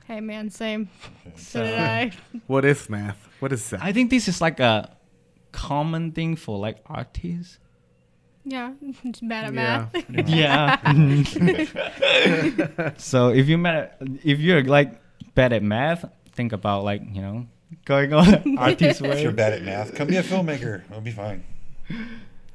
Hey 0.08 0.20
man, 0.20 0.50
same. 0.50 0.88
So 1.36 1.62
did 1.62 1.78
I. 1.78 2.10
What 2.46 2.64
is 2.64 2.88
math? 2.90 3.18
What 3.40 3.52
is 3.52 3.68
that? 3.70 3.82
I 3.82 3.92
think 3.92 4.10
this 4.10 4.26
is 4.28 4.40
like 4.40 4.58
a 4.60 4.96
common 5.52 6.12
thing 6.12 6.34
for 6.36 6.58
like 6.58 6.78
artists. 6.86 7.58
Yeah, 8.44 8.72
it's 9.04 9.20
bad 9.20 9.44
at 9.46 9.54
Yeah. 9.54 10.78
math. 10.82 11.08
yeah. 11.68 12.92
so 12.96 13.28
if 13.28 13.48
you 13.48 13.58
mad 13.58 13.76
at, 13.76 13.98
if 14.24 14.40
you're 14.40 14.64
like 14.64 15.00
bad 15.34 15.52
at 15.52 15.62
math, 15.62 16.04
think 16.32 16.52
about 16.52 16.84
like 16.84 17.02
you 17.12 17.20
know 17.22 17.46
going 17.84 18.12
on 18.12 18.56
artist 18.58 19.00
way. 19.02 19.10
If 19.10 19.20
you're 19.22 19.32
bad 19.32 19.52
at 19.52 19.62
math, 19.62 19.94
come 19.94 20.08
be 20.08 20.16
a 20.16 20.22
filmmaker. 20.22 20.82
It'll 20.90 21.00
be 21.02 21.10
fine. 21.12 21.44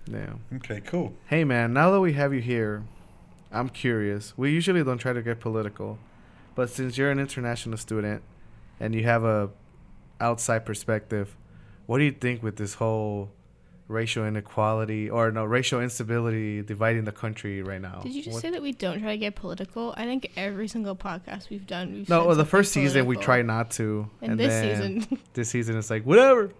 yeah. 0.07 0.33
Okay, 0.55 0.81
cool. 0.81 1.13
Hey 1.27 1.43
man, 1.43 1.73
now 1.73 1.91
that 1.91 2.01
we 2.01 2.13
have 2.13 2.33
you 2.33 2.41
here, 2.41 2.83
I'm 3.51 3.69
curious. 3.69 4.33
We 4.37 4.51
usually 4.51 4.83
don't 4.83 4.97
try 4.97 5.13
to 5.13 5.21
get 5.21 5.39
political, 5.39 5.99
but 6.55 6.69
since 6.69 6.97
you're 6.97 7.11
an 7.11 7.19
international 7.19 7.77
student 7.77 8.21
and 8.79 8.93
you 8.95 9.03
have 9.03 9.23
a 9.23 9.49
outside 10.19 10.65
perspective, 10.65 11.35
what 11.85 11.97
do 11.99 12.03
you 12.05 12.11
think 12.11 12.41
with 12.43 12.55
this 12.57 12.75
whole 12.75 13.31
racial 13.89 14.25
inequality 14.25 15.09
or 15.09 15.29
no 15.31 15.43
racial 15.43 15.81
instability 15.81 16.61
dividing 16.61 17.03
the 17.03 17.11
country 17.11 17.61
right 17.61 17.81
now? 17.81 17.99
Did 18.01 18.13
you 18.13 18.23
just 18.23 18.35
What- 18.35 18.41
say 18.41 18.49
that 18.51 18.61
we 18.61 18.71
don't 18.71 19.01
try 19.01 19.11
to 19.11 19.17
get 19.17 19.35
political? 19.35 19.93
I 19.97 20.05
think 20.05 20.31
every 20.37 20.67
single 20.67 20.95
podcast 20.95 21.49
we've 21.49 21.67
done, 21.67 21.93
we've 21.93 22.09
No, 22.09 22.19
said 22.21 22.25
well, 22.27 22.29
the 22.29 22.41
something 22.41 22.49
first 22.49 22.71
season 22.71 23.05
we 23.05 23.15
political. 23.15 23.25
tried 23.25 23.45
not 23.45 23.71
to, 23.71 24.09
And, 24.21 24.39
this 24.39 24.47
then 24.53 25.01
season, 25.01 25.19
this 25.33 25.49
season 25.49 25.77
it's 25.77 25.89
like 25.89 26.05
whatever. 26.05 26.51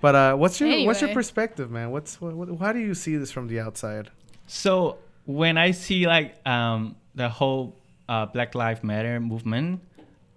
But 0.00 0.14
uh, 0.14 0.36
what's 0.36 0.60
your 0.60 0.86
what's 0.86 1.00
your 1.00 1.12
perspective, 1.12 1.70
man? 1.72 1.90
What's 1.90 2.20
what, 2.20 2.32
what, 2.34 2.48
how 2.60 2.72
do 2.72 2.78
you 2.78 2.94
see 2.94 3.16
this 3.16 3.32
from 3.32 3.48
the 3.48 3.58
outside? 3.60 4.10
So 4.46 4.98
when 5.26 5.58
I 5.58 5.72
see 5.72 6.06
like 6.06 6.36
um, 6.46 6.94
the 7.16 7.28
whole 7.28 7.76
uh, 8.08 8.26
Black 8.26 8.54
Lives 8.54 8.82
Matter 8.82 9.20
movement, 9.20 9.80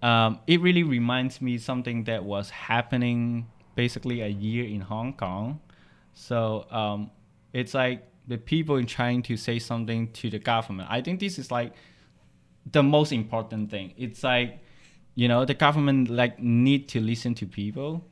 um, 0.02 0.40
it 0.48 0.62
really 0.62 0.84
reminds 0.84 1.42
me 1.42 1.58
something 1.58 2.04
that 2.06 2.24
was 2.24 2.50
happening 2.50 3.48
basically 3.76 4.22
a 4.22 4.28
year 4.28 4.66
in 4.66 4.82
Hong 4.82 5.14
Kong. 5.14 5.60
So 6.14 6.66
um, 6.72 7.12
it's 7.54 7.74
like 7.74 8.08
the 8.28 8.38
people 8.38 8.78
in 8.78 8.86
trying 8.86 9.22
to 9.24 9.38
say 9.38 9.60
something 9.60 10.12
to 10.14 10.30
the 10.30 10.40
government. 10.40 10.90
I 10.92 11.02
think 11.02 11.20
this 11.20 11.38
is 11.40 11.52
like 11.52 11.74
the 12.72 12.84
most 12.84 13.12
important 13.12 13.72
thing. 13.72 13.94
It's 13.98 14.24
like 14.24 14.60
you 15.16 15.28
know 15.28 15.46
the 15.46 15.54
government 15.54 16.10
like 16.10 16.40
need 16.40 16.88
to 16.90 17.00
listen 17.00 17.36
to 17.36 17.46
people, 17.46 18.06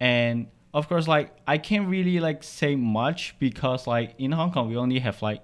and 0.00 0.46
of 0.72 0.88
course 0.88 1.08
like 1.08 1.36
I 1.46 1.58
can't 1.58 1.88
really 1.88 2.20
like 2.20 2.42
say 2.42 2.76
much 2.76 3.36
because 3.38 3.86
like 3.86 4.14
in 4.18 4.32
Hong 4.32 4.52
Kong 4.52 4.68
we 4.68 4.76
only 4.76 4.98
have 5.00 5.22
like 5.22 5.42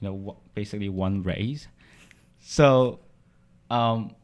you 0.00 0.08
know 0.08 0.36
basically 0.54 0.88
one 0.88 1.22
race, 1.22 1.68
so 2.42 2.98
um 3.70 4.14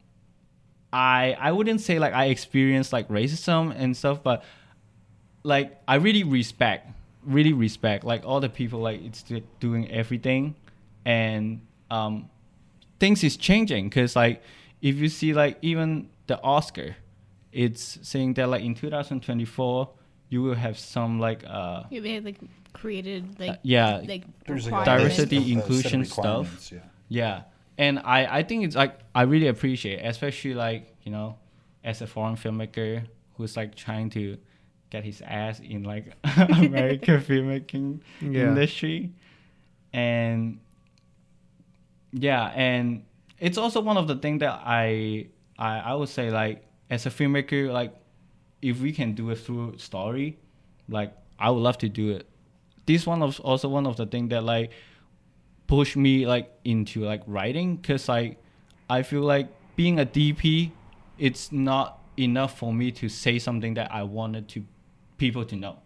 I 0.93 1.35
I 1.39 1.51
wouldn't 1.51 1.81
say 1.81 1.99
like 1.99 2.13
I 2.13 2.25
experienced 2.25 2.91
like 2.93 3.07
racism 3.09 3.73
and 3.75 3.95
stuff, 3.95 4.21
but 4.23 4.43
like 5.43 5.77
I 5.87 5.95
really 5.95 6.23
respect, 6.23 6.87
really 7.23 7.53
respect 7.53 8.03
like 8.03 8.25
all 8.25 8.39
the 8.39 8.49
people 8.49 8.79
like 8.81 9.01
it's 9.03 9.23
doing 9.59 9.89
everything, 9.91 10.55
and 11.05 11.61
um, 11.91 12.29
things 12.99 13.23
is 13.23 13.37
changing 13.37 13.87
because 13.89 14.15
like 14.15 14.41
if 14.81 14.95
you 14.95 15.09
see 15.09 15.33
like 15.33 15.57
even 15.61 16.09
the 16.27 16.41
Oscar, 16.41 16.95
it's 17.51 17.99
saying 18.01 18.33
that 18.35 18.49
like 18.49 18.63
in 18.63 18.73
2024 18.75 19.89
you 20.29 20.41
will 20.43 20.53
have 20.55 20.77
some 20.77 21.19
like 21.19 21.43
uh 21.47 21.83
yeah, 21.89 21.99
they 22.01 22.13
had 22.13 22.25
like 22.25 22.37
created 22.73 23.39
like 23.39 23.59
yeah 23.63 23.97
like 23.97 24.07
like. 24.07 24.85
Diversity, 24.85 25.39
list 25.39 25.59
of- 25.59 25.69
a 25.69 25.73
set 25.73 25.85
of 25.93 25.93
inclusion 26.01 26.05
stuff. 26.05 26.71
Yeah. 26.71 26.79
Yeah, 27.11 27.41
and 27.79 27.97
I 28.03 28.39
I 28.39 28.43
think 28.43 28.65
it's 28.65 28.75
like 28.75 28.99
I 29.15 29.23
really 29.23 29.47
appreciate, 29.47 30.03
especially 30.03 30.53
like 30.53 30.93
you 31.03 31.11
know, 31.11 31.37
as 31.83 32.01
a 32.03 32.07
foreign 32.07 32.35
filmmaker 32.35 33.07
who's 33.37 33.55
like 33.55 33.73
trying 33.73 34.09
to 34.11 34.37
get 34.91 35.03
his 35.05 35.21
ass 35.25 35.59
in 35.63 35.83
like 35.83 36.13
American 36.59 37.21
filmmaking 37.27 38.01
Yeah. 38.21 38.51
industry, 38.51 39.13
and 39.93 40.59
yeah, 42.11 42.51
and 42.55 43.03
it's 43.39 43.57
also 43.57 43.81
one 43.81 43.97
of 43.97 44.07
the 44.07 44.15
things 44.15 44.39
that 44.41 44.61
I 44.65 45.27
I 45.57 45.79
I 45.79 45.93
would 45.95 46.09
say 46.09 46.29
like 46.31 46.65
as 46.89 47.05
a 47.05 47.09
filmmaker 47.09 47.71
like 47.71 47.93
if 48.61 48.81
we 48.81 48.91
can 48.91 49.13
do 49.13 49.29
it 49.29 49.37
through 49.39 49.77
story, 49.77 50.37
like 50.89 51.13
I 51.39 51.49
would 51.49 51.61
love 51.61 51.77
to 51.79 51.89
do 51.89 52.11
it. 52.11 52.27
This 52.85 53.05
one 53.07 53.21
of 53.21 53.39
also 53.41 53.69
one 53.69 53.85
of 53.85 53.95
the 53.95 54.05
things 54.05 54.29
that 54.31 54.43
like 54.43 54.71
push 55.69 55.95
me 55.95 56.25
like 56.25 56.51
into 56.65 57.05
like 57.05 57.21
writing 57.27 57.75
because 57.75 58.09
like 58.09 58.41
I 58.89 59.03
feel 59.03 59.21
like 59.21 59.47
being 59.75 59.99
a 59.99 60.05
DP, 60.05 60.71
it's 61.19 61.51
not 61.51 61.99
enough 62.17 62.57
for 62.57 62.73
me 62.73 62.91
to 62.93 63.07
say 63.07 63.37
something 63.37 63.75
that 63.75 63.93
I 63.93 64.01
wanted 64.01 64.49
to 64.49 64.65
people 65.19 65.45
to 65.45 65.55
know. 65.55 65.77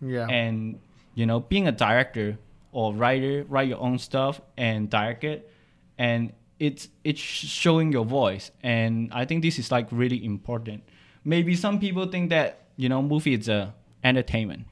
Yeah. 0.00 0.28
And 0.28 0.78
you 1.16 1.26
know, 1.26 1.40
being 1.40 1.66
a 1.66 1.72
director 1.72 2.38
or 2.70 2.94
writer, 2.94 3.44
write 3.48 3.68
your 3.68 3.80
own 3.80 3.98
stuff 3.98 4.40
and 4.56 4.88
direct 4.88 5.24
it, 5.24 5.50
and 5.98 6.32
it's 6.60 6.88
it's 7.02 7.20
showing 7.20 7.90
your 7.90 8.04
voice. 8.04 8.52
And 8.62 9.10
I 9.12 9.24
think 9.24 9.42
this 9.42 9.58
is 9.58 9.72
like 9.72 9.88
really 9.90 10.24
important. 10.24 10.84
Maybe 11.24 11.56
some 11.56 11.80
people 11.80 12.06
think 12.06 12.30
that 12.30 12.68
you 12.76 12.88
know, 12.88 13.02
movie 13.02 13.34
is 13.34 13.48
a 13.48 13.74
entertainment, 14.04 14.66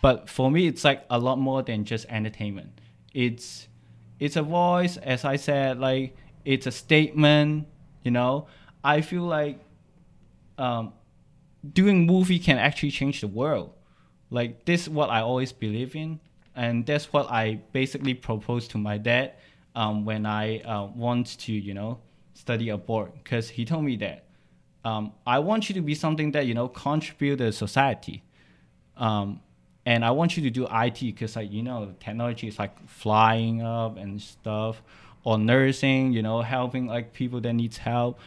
but 0.00 0.30
for 0.30 0.50
me, 0.50 0.66
it's 0.66 0.84
like 0.84 1.04
a 1.10 1.18
lot 1.18 1.38
more 1.38 1.62
than 1.62 1.84
just 1.84 2.06
entertainment. 2.08 2.80
It's 3.12 3.68
it's 4.18 4.36
a 4.36 4.42
voice, 4.42 4.96
as 4.96 5.24
I 5.24 5.36
said, 5.36 5.78
like 5.78 6.16
it's 6.44 6.66
a 6.66 6.70
statement. 6.70 7.66
You 8.02 8.12
know, 8.12 8.46
I 8.84 9.00
feel 9.00 9.22
like 9.22 9.60
um, 10.58 10.92
doing 11.72 12.06
movie 12.06 12.38
can 12.38 12.58
actually 12.58 12.90
change 12.90 13.20
the 13.20 13.28
world. 13.28 13.72
Like 14.30 14.64
this 14.64 14.82
is 14.82 14.88
what 14.88 15.10
I 15.10 15.20
always 15.20 15.52
believe 15.52 15.94
in, 15.94 16.20
and 16.54 16.86
that's 16.86 17.12
what 17.12 17.30
I 17.30 17.60
basically 17.72 18.14
proposed 18.14 18.70
to 18.72 18.78
my 18.78 18.98
dad 18.98 19.34
um, 19.74 20.04
when 20.04 20.26
I 20.26 20.60
uh, 20.60 20.86
want 20.86 21.38
to, 21.40 21.52
you 21.52 21.74
know, 21.74 22.00
study 22.34 22.70
abroad. 22.70 23.12
Because 23.22 23.48
he 23.50 23.64
told 23.64 23.84
me 23.84 23.96
that 23.96 24.26
um, 24.84 25.12
I 25.26 25.40
want 25.40 25.68
you 25.68 25.74
to 25.74 25.80
be 25.80 25.94
something 25.94 26.32
that 26.32 26.46
you 26.46 26.54
know 26.54 26.68
contribute 26.68 27.36
to 27.36 27.52
society, 27.52 28.22
um, 28.96 29.40
and 29.86 30.04
I 30.04 30.10
want 30.10 30.36
you 30.36 30.42
to 30.42 30.50
do 30.50 30.66
IT 30.70 31.00
because 31.00 31.36
like 31.36 31.50
you 31.50 31.62
know 31.62 31.94
technology 32.00 32.48
is 32.48 32.58
like 32.58 32.76
flying 32.88 33.62
up 33.62 33.96
and 33.96 34.20
stuff, 34.20 34.82
or 35.24 35.38
nursing, 35.38 36.12
you 36.12 36.22
know, 36.22 36.42
helping 36.42 36.86
like 36.86 37.12
people 37.12 37.40
that 37.40 37.52
needs 37.52 37.78
help. 37.78 38.18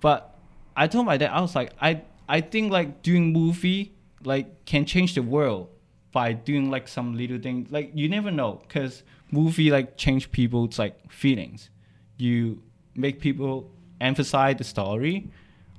But 0.00 0.38
I 0.76 0.86
told 0.86 1.06
my 1.06 1.16
dad 1.16 1.30
I 1.30 1.40
was 1.40 1.56
like 1.56 1.72
I 1.80 2.02
I 2.28 2.42
think 2.42 2.70
like 2.70 3.02
doing 3.02 3.32
movie 3.32 3.94
like 4.22 4.64
can 4.64 4.84
change 4.84 5.14
the 5.14 5.22
world 5.22 5.68
by 6.12 6.32
doing 6.32 6.70
like 6.70 6.88
some 6.88 7.16
little 7.16 7.38
thing 7.38 7.66
like 7.70 7.90
you 7.94 8.08
never 8.08 8.30
know 8.30 8.60
because 8.66 9.02
movie 9.30 9.70
like 9.70 9.96
change 9.96 10.30
people's 10.32 10.78
like 10.78 11.10
feelings 11.12 11.70
you 12.16 12.60
make 12.94 13.20
people 13.20 13.70
emphasize 14.00 14.56
the 14.56 14.64
story 14.64 15.30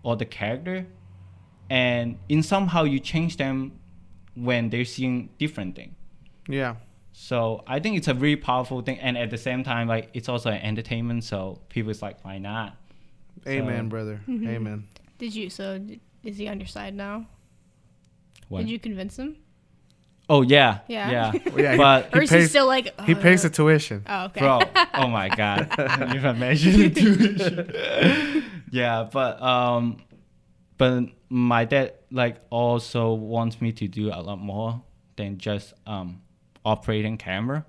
or 0.04 0.16
the 0.16 0.26
character 0.26 0.86
and 1.70 2.18
in 2.30 2.42
somehow 2.42 2.84
you 2.84 3.00
change 3.00 3.38
them 3.38 3.72
when 4.36 4.70
they're 4.70 4.86
seeing 4.86 5.30
different 5.38 5.76
thing 5.76 5.96
yeah. 6.48 6.76
so 7.12 7.64
i 7.68 7.80
think 7.80 7.98
it's 7.98 8.08
a 8.08 8.14
really 8.14 8.36
powerful 8.36 8.82
thing 8.82 8.98
and 9.00 9.18
at 9.18 9.30
the 9.30 9.38
same 9.38 9.64
time 9.64 9.88
like 9.88 10.10
it's 10.14 10.30
also 10.30 10.50
an 10.50 10.62
entertainment 10.62 11.24
so 11.24 11.60
people 11.70 11.90
is 11.92 12.02
like 12.02 12.24
why 12.26 12.38
not 12.38 12.76
Amen, 13.48 13.86
So- 13.86 13.90
brother. 13.90 14.22
Mm-hmm. 14.28 14.50
Amen. 14.56 14.88
Did 15.18 15.34
you? 15.34 15.50
So 15.50 15.80
is 16.26 16.38
he 16.38 16.50
on 16.50 16.60
your 16.60 16.68
side 16.68 16.94
now? 16.94 17.26
What? 18.50 18.60
Did 18.62 18.70
you 18.70 18.80
convince 18.80 19.18
him? 19.18 19.38
oh 20.30 20.42
yeah 20.42 20.80
Yeah. 20.90 21.10
yeah, 21.10 21.32
Well, 21.54 21.60
yeah, 21.64 21.72
he- 21.72 21.78
but 21.78 22.14
Or 22.16 22.20
He 22.20 22.26
is 22.26 22.32
he 22.32 22.46
still 22.48 22.68
like? 22.68 23.00
He 23.02 23.16
"Oh, 23.16 23.18
pays 23.18 23.44
the 23.44 23.50
tuition. 23.50 24.04
Oh, 24.08 24.26
okay. 24.26 24.42
bro 24.42 24.60
oh 24.94 25.08
my 25.08 25.30
god 25.30 25.72
you've 26.14 26.26
imagined 26.26 26.76
the 26.84 26.90
tuition 26.90 28.44
yeah 28.72 29.08
but 29.12 29.42
um 29.42 29.98
but 30.80 31.04
my 31.30 31.64
dad 31.66 31.94
like 32.10 32.38
also 32.50 33.14
wants 33.14 33.62
me 33.62 33.72
to 33.74 33.88
do 33.88 34.10
a 34.10 34.18
lot 34.22 34.40
more 34.40 34.82
than 35.18 35.38
just 35.38 35.74
um 35.86 36.22
operating 36.66 37.18
camera 37.18 37.64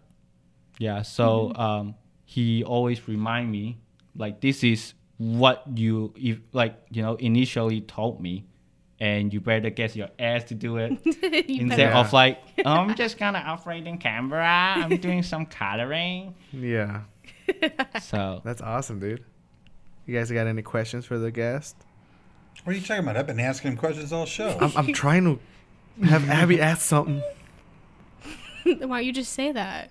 yeah 0.79 1.03
so 1.03 1.53
um 1.57 1.95
he 2.25 2.65
always 2.65 3.07
remind 3.07 3.51
me 3.51 3.77
like 4.17 4.41
this 4.41 4.65
is 4.65 4.95
what 5.19 5.63
you 5.77 6.15
if 6.17 6.39
like 6.53 6.75
you 6.91 7.03
know 7.03 7.17
initially 7.17 7.83
told 7.83 8.21
me 8.23 8.47
and 9.01 9.33
you 9.35 9.41
better 9.41 9.69
get 9.71 9.95
your 9.97 10.09
ass 10.19 10.45
to 10.45 10.55
do 10.55 10.77
it 10.79 10.93
instead 11.49 11.79
Yeah. 11.91 12.01
of 12.01 12.13
like 12.13 12.39
"Oh, 12.65 12.71
I'm 12.73 12.95
just 12.95 13.19
gonna 13.19 13.39
operating 13.47 13.99
camera 13.99 14.47
I'm 14.47 14.97
doing 15.07 15.23
some 15.23 15.45
coloring 15.47 16.35
Yeah. 16.53 17.03
so 18.01 18.41
That's 18.45 18.61
awesome, 18.63 19.01
dude. 19.01 19.25
You 20.07 20.17
guys 20.17 20.31
got 20.31 20.47
any 20.47 20.63
questions 20.63 21.05
for 21.05 21.19
the 21.19 21.31
guest? 21.31 21.77
What 22.65 22.73
are 22.75 22.77
you 22.77 22.83
talking 22.85 23.03
about? 23.05 23.17
I've 23.17 23.27
been 23.27 23.41
asking 23.41 23.73
him 23.73 23.77
questions 23.79 24.13
all 24.13 24.27
show. 24.27 24.57
I'm, 24.61 24.73
I'm 24.77 24.93
trying 24.93 25.25
to 25.25 26.05
have 26.07 26.29
Abby 26.29 26.61
ask 26.61 26.83
something. 26.83 27.23
Why 28.65 28.75
don't 28.79 29.05
you 29.05 29.13
just 29.13 29.33
say 29.33 29.53
that? 29.53 29.91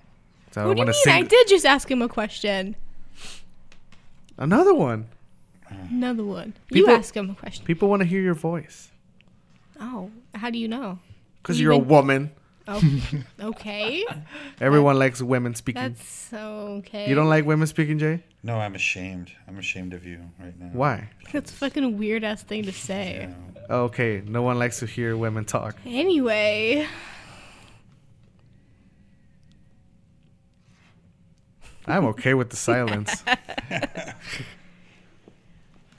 So 0.51 0.67
what 0.67 0.75
do 0.75 0.81
you 0.81 0.85
wanna 0.85 0.93
mean? 1.05 1.15
I 1.15 1.27
did 1.27 1.47
just 1.47 1.65
ask 1.65 1.89
him 1.89 2.01
a 2.01 2.07
question. 2.09 2.75
Another 4.37 4.73
one. 4.73 5.07
Another 5.69 6.23
one. 6.23 6.53
People- 6.71 6.91
you 6.93 6.97
ask 6.97 7.15
him 7.15 7.29
a 7.31 7.35
question. 7.35 7.65
People 7.65 7.89
want 7.89 8.01
to 8.01 8.07
hear 8.07 8.21
your 8.21 8.33
voice 8.33 8.89
Oh, 9.81 10.11
how 10.35 10.49
do 10.49 10.57
you 10.59 10.67
know? 10.67 10.99
because 11.41 11.59
You 11.59 11.65
you're 11.65 11.73
a 11.73 11.77
woman. 11.77 12.31
Oh, 12.71 12.81
okay. 13.41 14.05
Everyone 14.61 14.99
likes 14.99 15.23
women 15.23 15.55
speaking. 15.55 15.81
That's 15.81 16.07
so 16.07 16.75
okay. 16.79 17.09
You 17.09 17.15
don't 17.15 17.27
like 17.27 17.43
women 17.43 17.65
speaking, 17.65 17.97
Jay? 17.97 18.23
no, 18.43 18.59
I'm 18.59 18.75
ashamed. 18.75 19.31
I'm 19.47 19.57
ashamed 19.57 19.93
of 19.93 20.05
you 20.05 20.21
right 20.39 20.57
now. 20.59 20.69
Why? 20.71 21.09
That's 21.33 21.49
a 21.51 21.53
fucking 21.55 21.97
weird 21.97 22.23
ass 22.23 22.43
thing 22.43 22.63
to 22.63 22.71
say. 22.71 23.27
Yeah. 23.27 23.63
Oh, 23.71 23.83
okay, 23.85 24.21
no 24.25 24.43
one 24.43 24.59
likes 24.59 24.79
to 24.79 24.85
hear 24.85 25.17
women 25.17 25.45
talk. 25.45 25.77
Anyway, 25.83 26.87
I'm 31.87 32.05
okay 32.05 32.35
with 32.35 32.51
the 32.51 32.55
silence. 32.55 33.23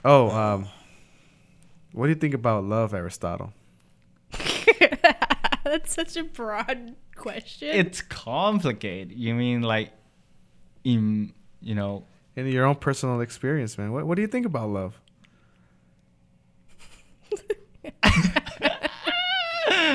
oh, 0.05 0.29
um, 0.29 0.67
what 1.91 2.05
do 2.05 2.09
you 2.11 2.15
think 2.15 2.33
about 2.33 2.63
love, 2.63 2.93
Aristotle? 2.93 3.51
That's 5.71 5.93
such 5.93 6.17
a 6.17 6.25
broad 6.25 6.95
question. 7.15 7.69
It's 7.69 8.01
complicated. 8.01 9.13
You 9.13 9.33
mean 9.33 9.61
like, 9.61 9.93
in 10.83 11.31
you 11.61 11.75
know, 11.75 12.03
In 12.35 12.45
your 12.47 12.65
own 12.65 12.75
personal 12.75 13.21
experience, 13.21 13.77
man, 13.77 13.93
what 13.93 14.05
what 14.05 14.15
do 14.15 14.21
you 14.21 14.27
think 14.27 14.45
about 14.45 14.69
love? 14.69 14.99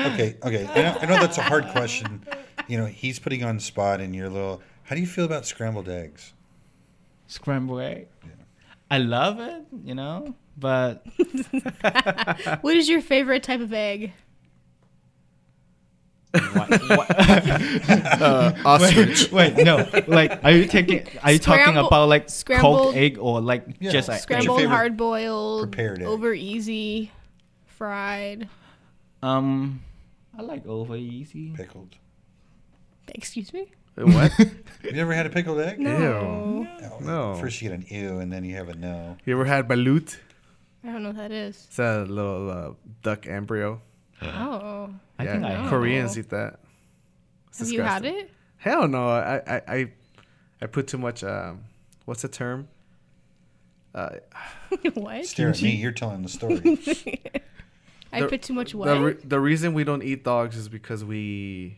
Okay, 0.07 0.37
okay. 0.43 0.67
I 0.73 0.81
know, 0.81 0.97
I 1.01 1.05
know 1.05 1.19
that's 1.19 1.37
a 1.37 1.43
hard 1.43 1.67
question. 1.67 2.25
You 2.67 2.77
know, 2.79 2.85
he's 2.85 3.19
putting 3.19 3.43
on 3.43 3.59
spot, 3.59 4.01
and 4.01 4.15
you're 4.15 4.27
a 4.27 4.29
little. 4.31 4.61
How 4.83 4.95
do 4.95 5.01
you 5.01 5.07
feel 5.07 5.25
about 5.25 5.45
scrambled 5.45 5.89
eggs? 5.89 6.33
scrambled 7.27 7.81
egg. 7.81 8.07
I 8.89 8.97
love 8.99 9.39
it, 9.39 9.63
you 9.83 9.93
know, 9.93 10.33
but 10.57 11.05
what 12.61 12.75
is 12.75 12.87
your 12.89 13.01
favorite 13.01 13.43
type 13.43 13.59
of 13.59 13.73
egg? 13.73 14.13
What, 16.33 16.69
what, 16.69 17.07
Uh, 18.21 18.53
ostrich. 18.65 19.31
wait, 19.31 19.53
wait, 19.55 19.65
no. 19.65 19.87
Like, 20.07 20.43
are 20.43 20.51
you 20.51 20.65
taking? 20.65 21.07
Are 21.23 21.31
you 21.31 21.39
talking 21.39 21.77
about 21.77 22.09
like 22.09 22.29
scrambled- 22.29 22.95
egg 22.95 23.17
or 23.19 23.41
like 23.41 23.65
Yeah. 23.79 23.91
just 23.91 24.07
like 24.07 24.21
Scrambled, 24.21 24.59
favorite 24.59 24.75
hard 24.75 24.97
boiled, 24.97 25.61
prepared 25.71 26.01
egg? 26.01 26.07
over 26.07 26.33
easy, 26.33 27.11
fried. 27.65 28.49
Um, 29.23 29.81
I 30.37 30.41
like 30.41 30.65
over 30.67 30.95
easy. 30.95 31.51
Pickled. 31.55 31.95
Excuse 33.15 33.53
me? 33.53 33.71
what? 33.95 34.31
You 34.83 34.91
never 34.93 35.11
had 35.13 35.25
a 35.25 35.29
pickled 35.29 35.59
egg? 35.59 35.79
Ew. 35.81 35.87
Oh, 35.89 36.67
No. 37.01 37.35
First 37.35 37.61
you 37.61 37.69
get 37.69 37.79
an 37.79 37.85
ew, 37.89 38.19
and 38.19 38.31
then 38.31 38.43
you 38.45 38.55
have 38.55 38.69
a 38.69 38.75
no. 38.75 39.17
You 39.25 39.33
ever 39.33 39.45
had 39.45 39.67
balut? 39.67 40.17
I 40.83 40.91
don't 40.91 41.01
know 41.03 41.09
what 41.09 41.17
that 41.17 41.31
is. 41.31 41.65
It's 41.67 41.79
a 41.79 42.05
little 42.07 42.49
uh, 42.49 42.71
duck 43.01 43.25
embryo. 43.27 43.81
Oh. 44.21 44.89
I 45.19 45.23
yeah, 45.23 45.31
think 45.33 45.45
I 45.45 45.49
have. 45.51 45.69
Koreans 45.69 46.17
eat 46.17 46.29
that. 46.29 46.59
It's 47.49 47.59
Have 47.59 47.69
you 47.69 47.81
had 47.81 48.05
it? 48.05 48.29
Hell 48.57 48.87
no. 48.87 49.07
I, 49.09 49.41
I, 49.47 49.61
I, 49.67 49.91
I 50.61 50.65
put 50.67 50.87
too 50.87 50.97
much. 50.97 51.23
Um, 51.23 51.63
what's 52.05 52.21
the 52.23 52.27
term? 52.27 52.67
Uh, 53.93 54.09
what? 54.93 55.25
Stare 55.25 55.49
at 55.49 55.61
me. 55.61 55.71
You're 55.75 55.91
telling 55.91 56.21
the 56.23 56.29
story. 56.29 56.57
I 58.13 58.21
The- 58.21 58.27
put 58.27 58.41
too 58.41 58.53
much 58.53 58.71
the, 58.71 58.99
re- 59.01 59.17
the 59.23 59.39
reason 59.39 59.73
we 59.73 59.83
don't 59.83 60.03
eat 60.03 60.23
dogs 60.23 60.55
is 60.55 60.69
because 60.69 61.03
we 61.03 61.77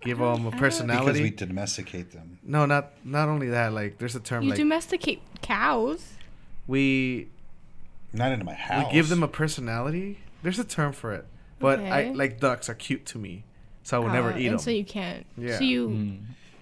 give 0.00 0.18
them 0.18 0.46
a 0.46 0.50
personality. 0.50 1.06
because 1.12 1.20
we 1.20 1.30
domesticate 1.30 2.10
them. 2.10 2.38
no, 2.42 2.66
not 2.66 2.90
not 3.04 3.28
only 3.28 3.50
that. 3.50 3.72
Like, 3.72 3.98
there's 3.98 4.16
a 4.16 4.20
term 4.20 4.42
you 4.42 4.50
like 4.50 4.58
domesticate 4.58 5.22
cows. 5.40 6.14
we 6.66 7.28
Not 8.12 8.32
into 8.32 8.44
my 8.44 8.54
house. 8.54 8.86
we 8.86 8.92
give 8.92 9.08
them 9.08 9.22
a 9.22 9.28
personality. 9.28 10.18
There's 10.42 10.58
a 10.58 10.64
term 10.64 10.92
for 10.92 11.12
it, 11.12 11.24
but 11.58 11.80
I 11.80 12.10
like 12.10 12.40
ducks 12.40 12.68
are 12.68 12.74
cute 12.74 13.06
to 13.06 13.18
me, 13.18 13.44
so 13.82 13.96
I 13.96 14.00
would 14.00 14.12
never 14.12 14.32
Oh, 14.32 14.36
eat 14.36 14.46
and 14.46 14.54
them. 14.54 14.58
So 14.58 14.70
you 14.70 14.84
can't. 14.84 15.24
Yeah. 15.38 15.58
So 15.58 15.64
you 15.64 15.88
Mm. 15.88 16.18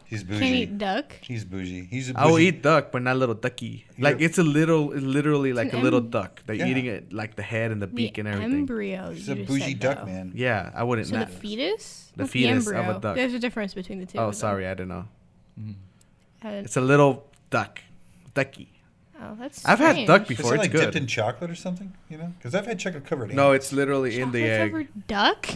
He's 0.07 0.25
can't 0.25 0.41
bougie. 0.41 0.63
eat 0.63 0.79
duck. 0.79 1.13
He's 1.23 1.45
bougie. 1.45 1.87
He's 1.89 2.11
a 2.11 2.19
I 2.19 2.27
will 2.27 2.33
bougie. 2.33 2.49
eat 2.49 2.63
duck, 2.63 2.91
but 2.91 3.01
not 3.03 3.17
little 3.17 3.37
ducky. 3.37 3.87
Yeah. 3.97 4.05
Like 4.07 4.21
it's 4.21 4.39
a 4.39 4.43
little, 4.43 4.93
it's 4.93 5.05
literally 5.05 5.53
like 5.53 5.73
a 5.73 5.77
an 5.77 5.85
little 5.85 6.01
em- 6.01 6.11
duck. 6.11 6.43
They're 6.47 6.57
Yeah. 6.57 6.67
eating 6.67 6.87
it 6.87 7.13
like 7.13 7.37
the 7.37 7.45
head 7.45 7.71
and 7.71 7.81
the 7.81 7.87
beak 7.87 8.15
the 8.15 8.21
and 8.23 8.29
everything. 8.29 8.53
embryo. 8.59 9.13
He's 9.13 9.29
a 9.29 9.37
bougie 9.37 9.61
said, 9.71 9.79
duck 9.81 9.99
though. 10.01 10.07
man. 10.07 10.33
Yeah, 10.35 10.73
I 10.75 10.83
wouldn't. 10.83 11.07
So 11.07 11.17
the 11.17 11.27
fetus? 11.27 12.11
The 12.17 12.25
Not 12.25 12.31
fetus 12.31 12.67
of 12.67 12.73
a 12.75 12.79
embryo. 12.79 12.99
duck. 12.99 13.15
There's 13.15 13.35
a 13.35 13.39
difference 13.39 13.73
between 13.75 14.01
the 14.01 14.07
two. 14.07 14.19
Oh, 14.19 14.23
of 14.29 14.35
them. 14.35 14.39
sorry, 14.41 14.67
I 14.67 14.75
didn't 14.75 14.89
know. 14.89 15.05
Uh, 16.45 16.49
It's 16.65 16.77
a 16.77 16.81
little 16.81 17.29
duck, 17.51 17.81
ducky. 18.35 18.80
Oh, 19.23 19.37
that's. 19.39 19.65
I've 19.65 19.79
had 19.79 20.07
duck 20.07 20.25
strange. 20.25 20.31
Is 20.33 20.37
before. 20.39 20.53
it 20.55 20.57
It's 20.57 20.63
like 20.65 20.73
good. 20.73 20.81
dipped 20.81 20.97
in 20.97 21.07
chocolate 21.07 21.51
or 21.51 21.55
something? 21.55 21.93
You 22.09 22.19
know, 22.19 22.33
because 22.39 22.55
I've 22.55 22.67
had 22.67 22.79
chocolate 22.79 23.05
covered. 23.05 23.35
No, 23.35 23.53
it's 23.53 23.73
literally 23.73 24.21
in 24.21 24.33
the 24.33 24.45
egg. 24.45 24.71
covered 24.71 25.07
duck. 25.07 25.49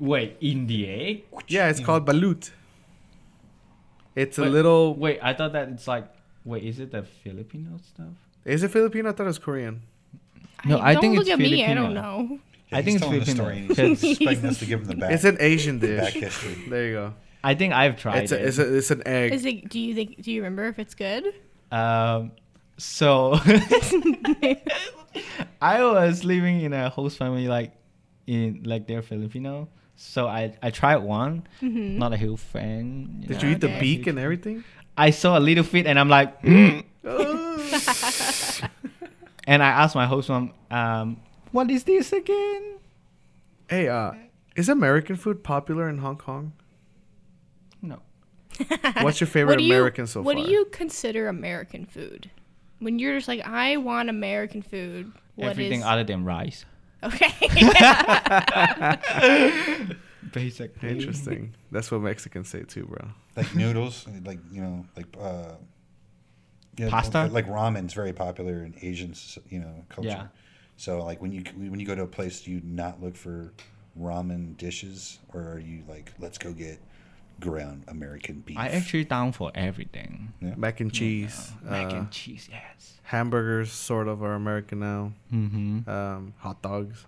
Wait, 0.00 0.36
in 0.40 0.66
the 0.66 0.88
egg? 0.88 1.24
Yeah, 1.48 1.68
it's 1.68 1.80
You 1.80 1.86
called 1.86 2.06
balut. 2.06 2.50
It's 4.14 4.38
a 4.38 4.44
little. 4.44 4.94
Wait, 4.94 5.18
I 5.22 5.34
thought 5.34 5.52
that 5.52 5.68
it's 5.68 5.86
like. 5.86 6.06
Wait, 6.44 6.64
is 6.64 6.78
it 6.80 6.90
the 6.92 7.02
Filipino 7.02 7.78
stuff? 7.86 8.06
Is 8.44 8.62
it 8.62 8.70
Filipino? 8.70 9.10
I 9.10 9.12
thought 9.12 9.24
it 9.24 9.26
was 9.26 9.38
Korean. 9.38 9.82
No, 10.64 10.78
I 10.78 10.94
don't 10.94 11.02
think 11.02 11.14
look 11.16 11.22
it's 11.26 11.30
at 11.30 11.38
me. 11.38 11.64
I 11.64 11.74
don't 11.74 11.94
know. 11.94 12.38
Yeah, 12.70 12.78
I 12.78 12.82
think 12.82 12.96
it's 12.96 13.04
telling 13.04 13.20
the 13.20 13.26
Filipino. 13.26 13.74
story. 13.74 13.88
He's 13.94 14.04
expecting 14.20 14.46
us 14.50 14.58
to 14.60 14.66
give 14.66 14.80
him 14.80 14.86
the 14.86 14.96
back. 14.96 15.12
It's 15.12 15.24
an 15.24 15.36
Asian 15.40 15.78
the 15.78 15.98
back 15.98 16.12
dish. 16.14 16.22
history. 16.22 16.64
There 16.68 16.86
you 16.86 16.92
go. 16.94 17.14
I 17.44 17.54
think 17.54 17.72
I've 17.74 17.96
tried 17.96 18.24
It's 18.24 18.32
it. 18.32 18.42
it's 18.42 18.58
a, 18.58 18.76
it's 18.76 18.90
an 18.90 19.02
egg. 19.06 19.32
Is 19.32 19.44
it? 19.44 19.68
Do 19.68 19.78
you 19.78 19.94
think? 19.94 20.20
Do 20.22 20.32
you 20.32 20.42
remember 20.42 20.64
if 20.66 20.78
it's 20.78 20.94
good? 20.94 21.32
Um, 21.70 22.32
so 22.78 23.34
I 25.60 25.82
was 25.84 26.24
living 26.24 26.60
in 26.62 26.72
a 26.72 26.88
host 26.90 27.18
family 27.18 27.48
like 27.48 27.72
in 28.26 28.62
like 28.64 28.86
they're 28.86 29.02
Filipino. 29.02 29.68
So 29.96 30.26
I 30.28 30.56
I 30.62 30.70
tried 30.70 30.98
one, 30.98 31.42
Mm-hmm. 31.60 31.98
not 31.98 32.12
a 32.12 32.16
huge 32.16 32.38
fan. 32.40 33.24
Did 33.26 33.42
know. 33.42 33.48
you 33.48 33.54
eat 33.54 33.60
the 33.60 33.68
Okay. 33.68 33.80
beak 33.80 34.06
and 34.06 34.18
everything? 34.18 34.64
I 34.96 35.10
saw 35.10 35.38
a 35.38 35.40
little 35.42 35.64
fit 35.64 35.86
and 35.86 35.98
I'm 35.98 36.08
like, 36.08 36.40
"Mm." 36.42 36.84
and 39.46 39.62
I 39.62 39.68
asked 39.68 39.94
my 39.94 40.06
host 40.06 40.28
mom, 40.28 40.52
um, 40.70 41.20
what 41.52 41.70
is 41.70 41.84
this 41.84 42.12
again? 42.12 42.78
Hey, 43.68 43.88
uh, 43.88 44.12
is 44.56 44.68
American 44.68 45.16
food 45.16 45.42
popular 45.44 45.88
in 45.88 45.98
Hong 45.98 46.16
Kong? 46.16 46.52
No. 47.80 48.00
What's 49.02 49.20
your 49.20 49.28
favorite 49.36 49.54
What 49.54 49.58
do 49.58 49.64
you- 49.64 49.74
American 49.74 50.06
so 50.06 50.20
What 50.22 50.36
far? 50.36 50.44
do 50.46 50.50
you 50.50 50.64
consider 50.66 51.28
American 51.28 51.86
food? 51.86 52.30
When 52.80 52.98
you're 52.98 53.16
just 53.16 53.28
like, 53.28 53.46
I 53.46 53.76
want 53.76 54.08
American 54.08 54.62
food. 54.62 55.12
What 55.34 55.50
Everything 55.50 55.80
is- 55.80 55.86
other 55.86 56.04
than 56.04 56.24
rice. 56.24 56.64
Okay. 57.02 57.28
Basically. 60.32 60.90
Interesting. 60.90 61.54
That's 61.70 61.90
what 61.90 62.00
Mexicans 62.00 62.48
say 62.48 62.62
too, 62.62 62.86
bro. 62.86 63.08
like 63.36 63.54
noodles, 63.54 64.06
like 64.24 64.40
you 64.50 64.60
know, 64.60 64.84
like 64.96 65.06
uh, 65.20 65.52
yeah, 66.76 66.90
Pasta? 66.90 67.26
Like 67.26 67.46
ramen's 67.46 67.94
very 67.94 68.12
popular 68.12 68.64
in 68.64 68.74
Asian, 68.82 69.14
you 69.48 69.60
know, 69.60 69.84
culture. 69.88 70.08
Yeah. 70.10 70.26
So 70.76 71.04
like 71.04 71.22
when 71.22 71.32
you 71.32 71.44
when 71.56 71.78
you 71.78 71.86
go 71.86 71.94
to 71.94 72.02
a 72.02 72.06
place, 72.06 72.42
do 72.42 72.50
you 72.50 72.60
not 72.64 73.02
look 73.02 73.16
for 73.16 73.52
ramen 73.98 74.56
dishes, 74.56 75.18
or 75.32 75.40
are 75.40 75.60
you 75.60 75.82
like, 75.88 76.12
let's 76.18 76.38
go 76.38 76.52
get 76.52 76.78
ground 77.40 77.84
American 77.88 78.40
beef? 78.40 78.58
I 78.58 78.68
actually 78.68 79.04
down 79.04 79.32
for 79.32 79.50
everything. 79.54 80.32
yeah. 80.40 80.54
Mac 80.56 80.80
and 80.80 80.92
cheese. 80.92 81.52
Mac 81.62 81.92
uh, 81.92 81.96
and 81.96 82.10
cheese, 82.10 82.48
yes. 82.50 82.94
hamburgers 83.04 83.70
sort 83.72 84.08
of 84.08 84.22
are 84.22 84.34
American 84.34 84.80
now. 84.80 85.12
Mm-hmm. 85.32 85.88
Um, 85.88 86.34
hot 86.38 86.60
dogs. 86.62 87.06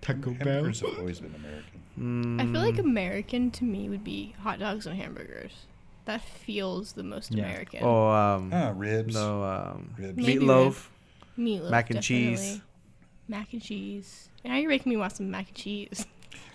Taco 0.00 0.30
Bell. 0.30 0.46
hamburgers 0.46 0.80
have 0.80 0.98
always 0.98 1.20
been 1.20 1.34
American. 1.34 1.80
Mm, 1.98 2.40
I 2.40 2.44
feel 2.52 2.60
like 2.62 2.78
American 2.78 3.50
to 3.52 3.64
me 3.64 3.88
would 3.88 4.04
be 4.04 4.34
hot 4.40 4.58
dogs 4.60 4.86
and 4.86 4.96
hamburgers. 4.96 5.52
That 6.04 6.22
feels 6.22 6.92
the 6.92 7.02
most 7.02 7.32
Yeah. 7.34 7.44
American. 7.44 7.80
Oh, 7.82 8.08
um, 8.08 8.50
Ah, 8.54 8.72
ribs. 8.74 9.14
no, 9.14 9.42
um, 9.42 9.90
Ribs. 9.98 10.18
Meatloaf. 10.18 10.86
Meatloaf, 11.38 11.70
mac 11.70 11.90
and 11.90 12.02
cheese. 12.02 12.60
Mac 13.28 13.52
and 13.52 13.60
cheese. 13.62 14.28
Now 14.44 14.56
you're 14.56 14.70
making 14.70 14.88
me 14.90 14.96
want 14.96 15.12
some 15.16 15.30
mac 15.30 15.48
and 15.48 15.56
cheese. 15.56 16.06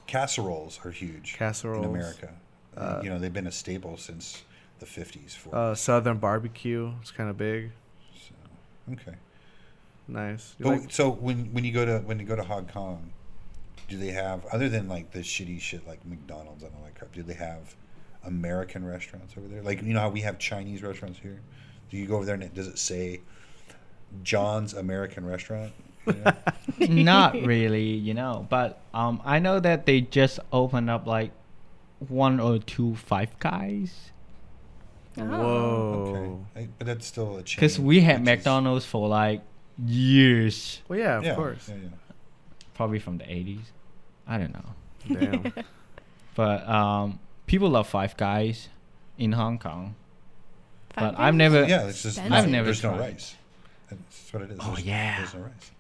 Casseroles 0.08 0.80
are 0.86 0.92
huge 0.92 1.36
Casseroles. 1.38 1.86
in 1.86 1.90
America. 1.92 2.34
Uh, 2.78 3.02
you 3.04 3.10
know, 3.10 3.20
they've 3.20 3.34
been 3.34 3.48
a 3.48 3.52
staple 3.52 3.98
since 3.98 4.44
the 4.80 4.86
50s. 4.86 5.38
40s. 5.38 5.54
Uh, 5.54 5.76
Southern 5.76 6.18
barbecue. 6.18 6.92
It's 7.02 7.12
kind 7.12 7.30
of 7.30 7.38
big. 7.38 7.72
so, 8.16 8.94
okay. 8.94 9.18
Nice. 10.08 10.56
But 10.60 10.70
like- 10.70 10.92
so 10.92 11.10
when 11.10 11.54
when 11.54 11.64
you 11.64 11.72
go 11.72 11.86
to 11.86 12.00
when 12.00 12.20
you 12.20 12.26
go 12.26 12.36
to 12.36 12.44
Hong 12.44 12.66
Kong, 12.66 13.12
do 13.88 13.98
they 13.98 14.12
have 14.12 14.46
other 14.48 14.68
than 14.70 14.88
like 14.90 15.12
the 15.12 15.20
shitty 15.20 15.60
shit 15.62 15.88
like 15.88 16.06
McDonald's 16.06 16.64
and 16.64 16.74
all 16.76 16.84
that 16.84 16.96
crap? 16.96 17.14
Do 17.14 17.24
they 17.24 17.36
have 17.36 17.76
American 18.26 18.86
restaurants 18.86 19.36
over 19.38 19.48
there? 19.48 19.62
Like 19.62 19.82
you 19.82 19.94
know 19.94 20.02
how 20.02 20.10
we 20.10 20.22
have 20.22 20.40
Chinese 20.40 20.84
restaurants 20.84 21.20
here. 21.20 21.40
Do 21.90 21.98
you 21.98 22.06
go 22.08 22.16
over 22.18 22.26
there 22.26 22.36
and 22.36 22.44
it, 22.44 22.54
does 22.54 22.68
it 22.68 22.80
say 22.80 23.22
John's 24.24 24.74
American 24.74 25.26
Restaurant? 25.26 25.72
You 26.06 26.14
know? 26.88 27.04
Not 27.04 27.34
really, 27.34 27.92
you 27.92 28.14
know. 28.14 28.46
But 28.50 28.82
um, 28.94 29.22
I 29.24 29.40
know 29.40 29.60
that 29.60 29.86
they 29.86 30.02
just 30.02 30.40
opened 30.52 30.90
up 30.90 31.08
like 31.08 31.32
one 32.10 32.40
or 32.40 32.60
two 32.60 32.96
Five 32.96 33.38
Guys. 33.40 34.12
Oh. 35.18 35.24
Whoa. 35.24 36.46
okay, 36.56 36.62
I, 36.64 36.68
but 36.78 36.88
that's 36.88 37.06
still 37.06 37.38
a 37.38 37.44
chain. 37.44 37.58
Because 37.58 37.80
we 37.80 38.02
had 38.02 38.22
which 38.22 38.22
is- 38.22 38.26
McDonald's 38.38 38.86
for 38.86 39.08
like 39.08 39.42
years, 39.84 40.82
Well, 40.88 41.00
yeah, 41.00 41.18
of 41.18 41.24
yeah, 41.24 41.36
course. 41.36 41.68
Yeah, 41.70 41.76
yeah. 41.84 41.90
probably 42.74 43.00
from 43.00 43.18
the 43.20 43.24
80s. 43.26 43.60
I 44.28 44.38
don't 44.38 44.54
know. 44.54 45.20
Damn. 45.20 45.54
But 46.36 46.68
um, 46.68 47.20
people 47.46 47.70
love 47.70 47.88
Five 47.88 48.18
Guys 48.18 48.70
in 49.20 49.34
Hong 49.34 49.60
Kong. 49.60 49.94
Five 50.96 51.14
But 51.14 51.20
I've 51.22 51.34
Guys? 51.34 51.38
never. 51.38 51.64
Yeah, 51.66 51.88
it's 51.90 52.02
just 52.02 52.18
I've 52.20 52.50
never 52.50 52.66
there's 52.66 52.82
no 52.82 52.98
rice. 52.98 53.36
That's 53.90 54.34
what 54.34 54.42
it 54.42 54.50
is. 54.52 54.58
Oh, 54.60 54.66
There's- 54.70 54.84
yeah. 54.84 55.18
there's 55.20 55.34
no 55.36 55.42
rice. 55.42 55.72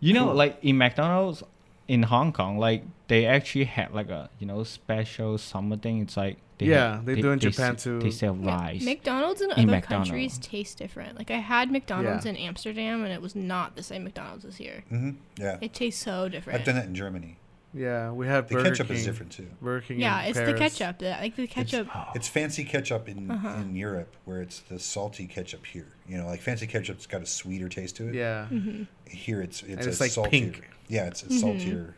You 0.00 0.12
know, 0.14 0.24
Cool. 0.26 0.34
like 0.34 0.58
in 0.62 0.78
McDonald's 0.78 1.42
in 1.88 2.04
Hong 2.04 2.32
Kong, 2.32 2.58
like 2.58 2.84
they 3.08 3.26
actually 3.26 3.64
had 3.64 3.92
like 3.94 4.08
a 4.10 4.28
you 4.38 4.46
know 4.46 4.62
special 4.64 5.38
summer 5.38 5.76
thing. 5.76 6.00
It's 6.02 6.16
like 6.16 6.38
they 6.58 6.66
Yeah, 6.66 7.00
they 7.04 7.20
do 7.20 7.30
in 7.30 7.38
Japan 7.38 7.74
s- 7.74 7.82
too. 7.84 8.00
They 8.00 8.10
sell 8.10 8.36
Yeah, 8.40 8.56
rice. 8.56 8.82
McDonald's 8.82 9.40
in, 9.40 9.50
in 9.52 9.58
other 9.58 9.66
McDonald's. 9.66 10.10
countries 10.10 10.38
taste 10.38 10.78
different. 10.78 11.16
Like 11.18 11.30
I 11.30 11.36
had 11.38 11.70
McDonald's 11.70 12.24
Yeah. 12.24 12.30
in 12.32 12.36
Amsterdam 12.38 13.04
and 13.04 13.12
it 13.12 13.20
was 13.22 13.34
not 13.36 13.76
the 13.76 13.82
same 13.82 14.04
McDonald's 14.04 14.44
as 14.44 14.56
here. 14.56 14.82
Mm-hmm. 14.90 15.10
Yeah. 15.38 15.58
It 15.60 15.74
tastes 15.74 16.02
so 16.02 16.28
different. 16.28 16.58
I've 16.58 16.64
done 16.66 16.76
that 16.76 16.86
in 16.86 16.94
Germany. 16.94 17.36
Yeah, 17.76 18.10
we 18.12 18.26
have 18.26 18.48
The 18.48 18.54
Burger 18.54 18.70
ketchup 18.70 18.86
King. 18.88 18.96
is 18.96 19.04
different 19.04 19.32
too. 19.32 19.46
Burger 19.60 19.84
King. 19.86 20.00
yeah, 20.00 20.22
in 20.22 20.30
it's 20.30 20.38
the 20.40 20.54
ketchup. 20.54 20.98
The, 20.98 21.10
like 21.10 21.36
the 21.36 21.46
ketchup. 21.46 21.88
It's 22.14 22.26
fancy 22.28 22.64
ketchup 22.64 23.08
in, 23.08 23.30
Uh-huh. 23.30 23.48
in 23.60 23.76
Europe, 23.76 24.14
where 24.24 24.40
it's 24.40 24.60
the 24.60 24.78
salty 24.78 25.26
ketchup 25.26 25.66
here. 25.66 25.88
You 26.08 26.16
know, 26.18 26.26
like 26.26 26.40
fancy 26.40 26.66
ketchup's 26.66 27.06
got 27.06 27.20
a 27.22 27.26
sweeter 27.26 27.68
taste 27.68 27.96
to 27.96 28.08
it. 28.08 28.14
Yeah. 28.14 28.46
Mm-hmm. 28.50 28.84
Here 29.08 29.42
it's 29.42 29.62
it's, 29.62 29.70
And 29.72 29.80
a 29.82 29.88
it's, 29.88 30.00
like, 30.00 30.10
saltier. 30.10 30.30
pink. 30.30 30.70
Yeah, 30.88 31.06
it's 31.06 31.22
a 31.22 31.26
Mhm. 31.26 31.40
saltier 31.40 31.94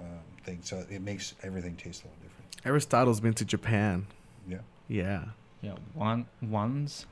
um, 0.00 0.06
thing, 0.44 0.58
so 0.62 0.84
it 0.90 1.00
makes 1.00 1.34
everything 1.42 1.76
taste 1.76 2.02
a 2.02 2.08
little 2.08 2.22
different. 2.22 2.66
Aristotle's 2.66 3.20
been 3.20 3.34
to 3.34 3.44
Japan. 3.44 4.06
Yeah. 4.46 4.58
Yeah. 4.88 5.24
yeah, 5.62 5.76
one 5.94 6.26
once. 6.42 7.06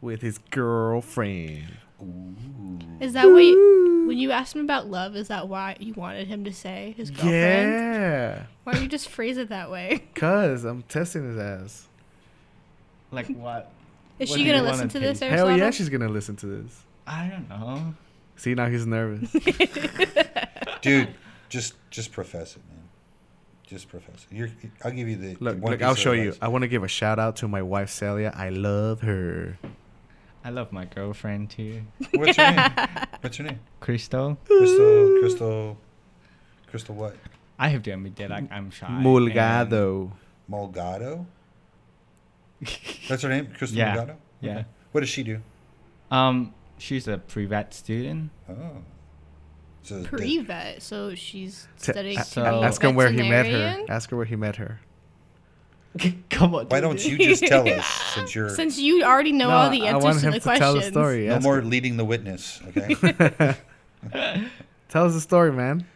With 0.00 0.20
his 0.22 0.38
girlfriend. 0.50 1.78
Ooh. 2.02 2.78
Is 3.00 3.12
that 3.14 3.26
what 3.30 3.38
you, 3.44 3.54
when 4.14 4.20
you 4.20 4.30
asked 4.30 4.54
him 4.54 4.60
about 4.60 4.88
love? 4.88 5.16
Is 5.16 5.26
that 5.26 5.48
why 5.48 5.76
you 5.80 5.92
wanted 5.94 6.28
him 6.28 6.44
to 6.44 6.52
say 6.52 6.94
his 6.96 7.10
girlfriend? 7.10 7.32
Yeah. 7.72 8.42
Why 8.62 8.72
don't 8.74 8.82
you 8.82 8.88
just 8.88 9.08
phrase 9.08 9.38
it 9.38 9.48
that 9.48 9.72
way? 9.72 10.04
Cause 10.14 10.62
I'm 10.62 10.84
testing 10.84 11.26
his 11.26 11.36
ass. 11.36 11.88
Like 13.10 13.26
what? 13.26 13.72
Is 14.20 14.30
What 14.30 14.38
she 14.38 14.44
gonna 14.46 14.62
listen 14.62 14.88
to 14.90 15.00
this? 15.00 15.18
taste? 15.18 15.32
Hell 15.32 15.56
yeah, 15.56 15.72
she's 15.72 15.88
gonna 15.88 16.08
listen 16.08 16.36
to 16.36 16.46
this. 16.46 16.80
I 17.08 17.26
don't 17.26 17.48
know. 17.48 17.92
See 18.36 18.54
now 18.54 18.68
he's 18.68 18.86
nervous. 18.86 19.32
Dude, 20.80 21.08
just 21.48 21.74
just 21.90 22.12
profess 22.12 22.54
it, 22.54 22.62
man. 22.68 22.84
Just 23.66 23.88
profess 23.88 24.28
it. 24.30 24.36
You're, 24.36 24.50
I'll 24.84 24.92
give 24.92 25.08
you 25.08 25.16
the 25.16 25.36
Look, 25.40 25.60
one 25.60 25.72
look, 25.72 25.82
I'll 25.82 25.92
of 25.92 25.98
show 25.98 26.12
you. 26.12 26.34
I 26.40 26.46
want 26.46 26.62
to 26.62 26.68
give 26.68 26.84
a 26.84 26.88
shout 26.88 27.18
out 27.18 27.34
to 27.36 27.48
my 27.48 27.62
wife 27.62 27.90
Celia. 27.90 28.32
I 28.32 28.50
love 28.50 29.00
her. 29.00 29.58
I 30.44 30.50
love 30.50 30.70
my 30.72 30.84
girlfriend 30.84 31.50
too. 31.50 31.82
What's 32.12 32.36
her 32.36 32.50
name? 32.52 33.03
What's 33.24 33.38
your 33.38 33.48
name? 33.48 33.60
Crystal. 33.80 34.36
Crystal. 34.44 35.18
Crystal. 35.20 35.78
Crystal. 36.68 36.94
What? 36.94 37.16
I 37.58 37.68
have 37.68 37.82
to 37.84 37.90
admit 37.92 38.16
that 38.16 38.28
like, 38.28 38.52
I'm 38.52 38.70
shy. 38.70 38.86
Mulgado. 38.86 40.12
Mulgado. 40.50 41.24
That's 43.08 43.22
her 43.22 43.30
name. 43.30 43.48
Crystal 43.56 43.78
Yeah. 43.78 43.96
Mulgado. 43.96 44.16
Yeah. 44.42 44.50
Okay. 44.52 44.64
What 44.92 45.00
does 45.00 45.08
she 45.08 45.22
do? 45.22 45.40
Um, 46.10 46.52
she's 46.76 47.08
a 47.08 47.16
pre-vet 47.16 47.72
student. 47.72 48.30
Oh. 48.46 48.82
So 49.84 50.02
Pre-vet, 50.04 50.82
so 50.82 51.14
she's 51.14 51.66
studying. 51.76 52.18
a- 52.18 52.24
So- 52.24 52.62
ask 52.62 52.82
him 52.82 52.94
where 52.94 53.10
he 53.10 53.26
met 53.26 53.46
her. 53.46 53.84
Ask 53.88 54.10
her 54.10 54.16
where 54.18 54.26
he 54.26 54.36
met 54.36 54.56
her. 54.56 54.80
Come 56.30 56.54
on. 56.54 56.66
why 56.66 56.80
don't 56.80 57.04
you 57.04 57.16
just 57.18 57.44
tell 57.46 57.68
us 57.68 57.86
since 58.14 58.34
you're 58.34 58.48
Since 58.50 58.78
you 58.78 59.04
already 59.04 59.32
know 59.32 59.50
all 59.50 59.70
the 59.70 59.86
answers 59.86 60.04
I 60.04 60.08
answers 60.08 60.14
want 60.14 60.18
to 60.20 60.26
him 60.26 60.32
the 60.32 60.38
to 60.38 60.42
questions. 60.42 60.60
tell 60.60 60.74
the 60.74 60.82
story. 60.82 61.26
no 61.28 61.40
more 61.40 61.58
him. 61.58 61.70
leading 61.70 61.96
the 61.96 62.04
witness? 62.04 62.60
Okay. 62.68 63.56
Tell 64.88 65.06
us 65.06 65.14
the 65.14 65.20
story, 65.20 65.50
man. 65.52 65.86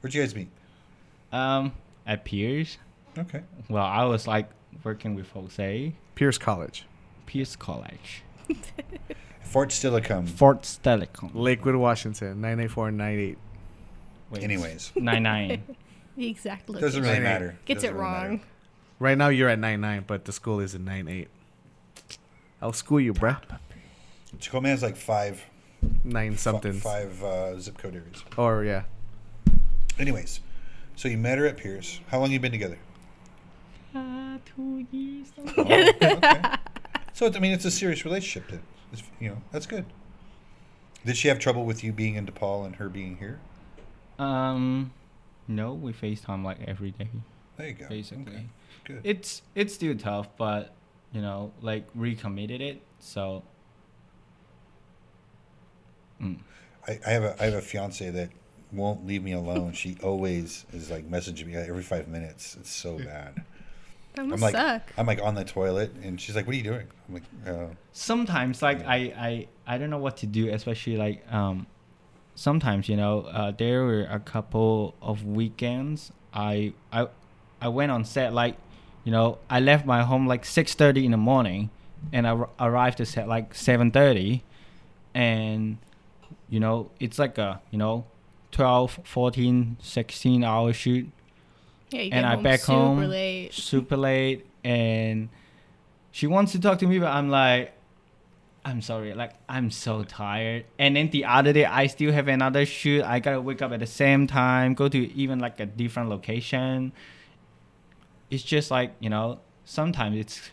Where'd 0.00 0.14
you 0.14 0.22
guys 0.22 0.34
meet? 0.34 0.48
Um, 1.32 1.72
at 2.06 2.24
Pierce. 2.24 2.78
Okay. 3.18 3.42
Well, 3.68 3.84
I 3.84 4.04
was 4.04 4.26
like 4.26 4.48
working 4.84 5.14
with 5.14 5.28
Jose. 5.30 5.92
Pierce 6.14 6.38
College, 6.38 6.84
Pierce 7.26 7.56
College. 7.56 8.22
Fort 9.42 9.70
Steilacoom. 9.70 10.28
Fort 10.28 10.62
Telecom. 10.62 11.30
Lakewood, 11.34 11.74
Washington, 11.76 12.40
nine 12.40 12.60
eight 12.60 12.70
four 12.70 12.90
nine 12.90 13.18
eight. 13.18 13.38
Wait, 14.30 14.42
Anyways, 14.42 14.92
Nine 14.96 15.22
nine. 15.22 15.62
The 16.16 16.28
exact 16.28 16.68
location. 16.68 16.86
doesn't 16.86 17.02
really 17.02 17.14
Nine 17.14 17.22
eight. 17.22 17.30
matter. 17.30 17.58
Gets 17.64 17.82
Doesn't 17.82 17.96
it 17.96 18.00
really 18.00 18.10
matter. 18.12 18.40
Wrong. 19.00 19.08
Right 19.08 19.18
now 19.18 19.28
you're 19.28 19.48
at 19.48 19.58
nine 19.58 19.80
nine, 19.80 20.04
but 20.06 20.24
the 20.24 20.32
school 20.32 20.60
is 20.60 20.74
at 20.74 20.80
nine 20.80 21.08
eight. 21.08 21.28
I'll 22.60 22.72
school 22.72 23.00
you, 23.00 23.12
bruh. 23.14 23.40
Tacoma 24.40 24.68
has 24.68 24.82
like 24.82 24.96
five, 24.96 25.42
Nine 26.04 26.32
fi- 26.32 26.36
something. 26.38 26.72
five 26.74 27.22
uh, 27.22 27.58
zip 27.60 27.78
code 27.78 27.94
areas. 27.94 28.22
Or 28.36 28.64
yeah, 28.64 28.82
Anyways, 29.98 30.40
so 30.94 31.08
you 31.08 31.16
met 31.18 31.38
her 31.38 31.46
at 31.46 31.56
Pierce. 31.56 32.00
How 32.08 32.18
long 32.20 32.30
you 32.30 32.40
been 32.40 32.52
together? 32.52 32.78
uh, 33.94 34.38
two 34.44 34.86
years. 34.90 35.28
Oh, 35.56 35.62
okay. 35.62 36.54
So 37.12 37.26
I 37.34 37.38
mean, 37.38 37.52
it's 37.52 37.64
a 37.64 37.70
serious 37.70 38.04
relationship. 38.04 38.50
Then, 38.50 38.62
it's, 38.92 39.02
you 39.20 39.30
know, 39.30 39.38
that's 39.52 39.64
good. 39.66 39.86
Did 41.06 41.16
she 41.16 41.28
have 41.28 41.38
trouble 41.38 41.64
with 41.64 41.82
you 41.84 41.92
being 41.92 42.16
in 42.16 42.26
DePaul 42.26 42.66
and 42.66 42.76
her 42.76 42.88
being 42.90 43.16
here? 43.16 43.38
Um, 44.18 44.92
no, 45.48 45.72
we 45.72 45.92
FaceTime 45.92 46.44
like 46.44 46.58
every 46.66 46.90
day. 46.90 47.08
There 47.56 47.68
you 47.68 47.74
go. 47.74 47.88
Basically. 47.88 48.22
Okay, 48.32 48.46
Good. 48.84 49.00
It's 49.04 49.42
it's 49.54 49.74
still 49.74 49.96
tough, 49.96 50.28
but 50.36 50.72
you 51.12 51.20
know, 51.20 51.52
like 51.60 51.86
recommitted 51.94 52.60
it. 52.60 52.82
So. 52.98 53.42
Mm. 56.20 56.38
I, 56.88 56.98
I 57.06 57.10
have 57.10 57.22
a 57.22 57.42
I 57.42 57.44
have 57.46 57.54
a 57.54 57.60
fiance 57.60 58.08
that 58.10 58.30
won't 58.72 59.06
leave 59.06 59.22
me 59.22 59.32
alone. 59.32 59.72
She 59.72 59.96
always 60.02 60.64
is 60.72 60.90
like 60.90 61.08
messaging 61.08 61.46
me 61.46 61.54
every 61.56 61.82
five 61.82 62.08
minutes. 62.08 62.56
It's 62.58 62.70
so 62.70 62.98
bad. 62.98 63.42
That 64.14 64.22
I'm 64.22 64.30
like 64.30 64.54
suck. 64.54 64.92
I'm 64.96 65.06
like 65.06 65.20
on 65.22 65.34
the 65.34 65.44
toilet 65.44 65.92
and 66.02 66.20
she's 66.20 66.34
like, 66.34 66.46
"What 66.46 66.54
are 66.54 66.58
you 66.58 66.64
doing?" 66.64 66.86
I'm 67.08 67.14
like, 67.14 67.22
uh, 67.46 67.74
sometimes 67.92 68.62
like 68.62 68.80
Yeah. 68.80 68.90
I, 68.90 68.96
I 68.96 69.48
i 69.66 69.78
don't 69.78 69.90
know 69.90 69.98
what 69.98 70.18
to 70.18 70.26
do 70.26 70.48
especially 70.52 70.96
like 70.96 71.30
um 71.32 71.66
sometimes 72.34 72.88
you 72.88 72.96
know 72.96 73.20
uh, 73.22 73.50
there 73.52 73.84
were 73.84 74.04
a 74.04 74.20
couple 74.20 74.94
of 75.00 75.24
weekends 75.24 76.12
i 76.32 76.72
i 76.92 77.08
i 77.60 77.68
went 77.68 77.90
on 77.90 78.04
set 78.04 78.34
like 78.34 78.56
you 79.06 79.12
know 79.12 79.38
i 79.48 79.60
left 79.60 79.86
my 79.86 80.02
home 80.02 80.26
like 80.26 80.42
6.30 80.42 81.04
in 81.04 81.10
the 81.12 81.16
morning 81.16 81.70
and 82.12 82.26
i 82.26 82.36
arrived 82.60 83.00
at 83.00 83.06
set 83.06 83.26
like 83.26 83.54
7.30 83.54 84.42
and 85.14 85.78
you 86.50 86.60
know 86.60 86.90
it's 87.00 87.18
like 87.18 87.38
a 87.38 87.62
you 87.70 87.78
know 87.78 88.04
12 88.52 89.00
14 89.04 89.76
16 89.80 90.44
hour 90.44 90.72
shoot. 90.72 91.10
Yeah, 91.90 92.00
you 92.00 92.10
and 92.12 92.26
I 92.26 92.34
home 92.34 92.42
back 92.42 92.60
super 92.60 92.72
home 92.72 92.98
late. 93.00 93.52
super 93.52 93.96
late 93.96 94.46
and 94.64 95.28
she 96.10 96.26
wants 96.26 96.52
to 96.52 96.60
talk 96.60 96.78
to 96.80 96.86
me 96.86 96.98
but 96.98 97.08
i'm 97.08 97.28
like 97.28 97.72
i'm 98.64 98.82
sorry 98.82 99.14
like 99.14 99.34
i'm 99.48 99.70
so 99.70 100.02
tired. 100.02 100.64
And 100.78 100.96
then 100.96 101.10
the 101.10 101.24
other 101.24 101.52
day 101.52 101.64
i 101.64 101.86
still 101.86 102.12
have 102.12 102.28
another 102.28 102.66
shoot. 102.66 103.04
I 103.04 103.20
gotta 103.20 103.40
wake 103.40 103.62
up 103.62 103.72
at 103.72 103.80
the 103.80 103.86
same 103.86 104.26
time 104.26 104.74
go 104.74 104.88
to 104.88 104.98
even 105.12 105.38
like 105.38 105.60
a 105.60 105.66
different 105.66 106.08
location 106.08 106.92
it's 108.30 108.42
just 108.42 108.70
like 108.70 108.92
you 109.00 109.08
know 109.10 109.40
sometimes 109.64 110.16
it's 110.16 110.50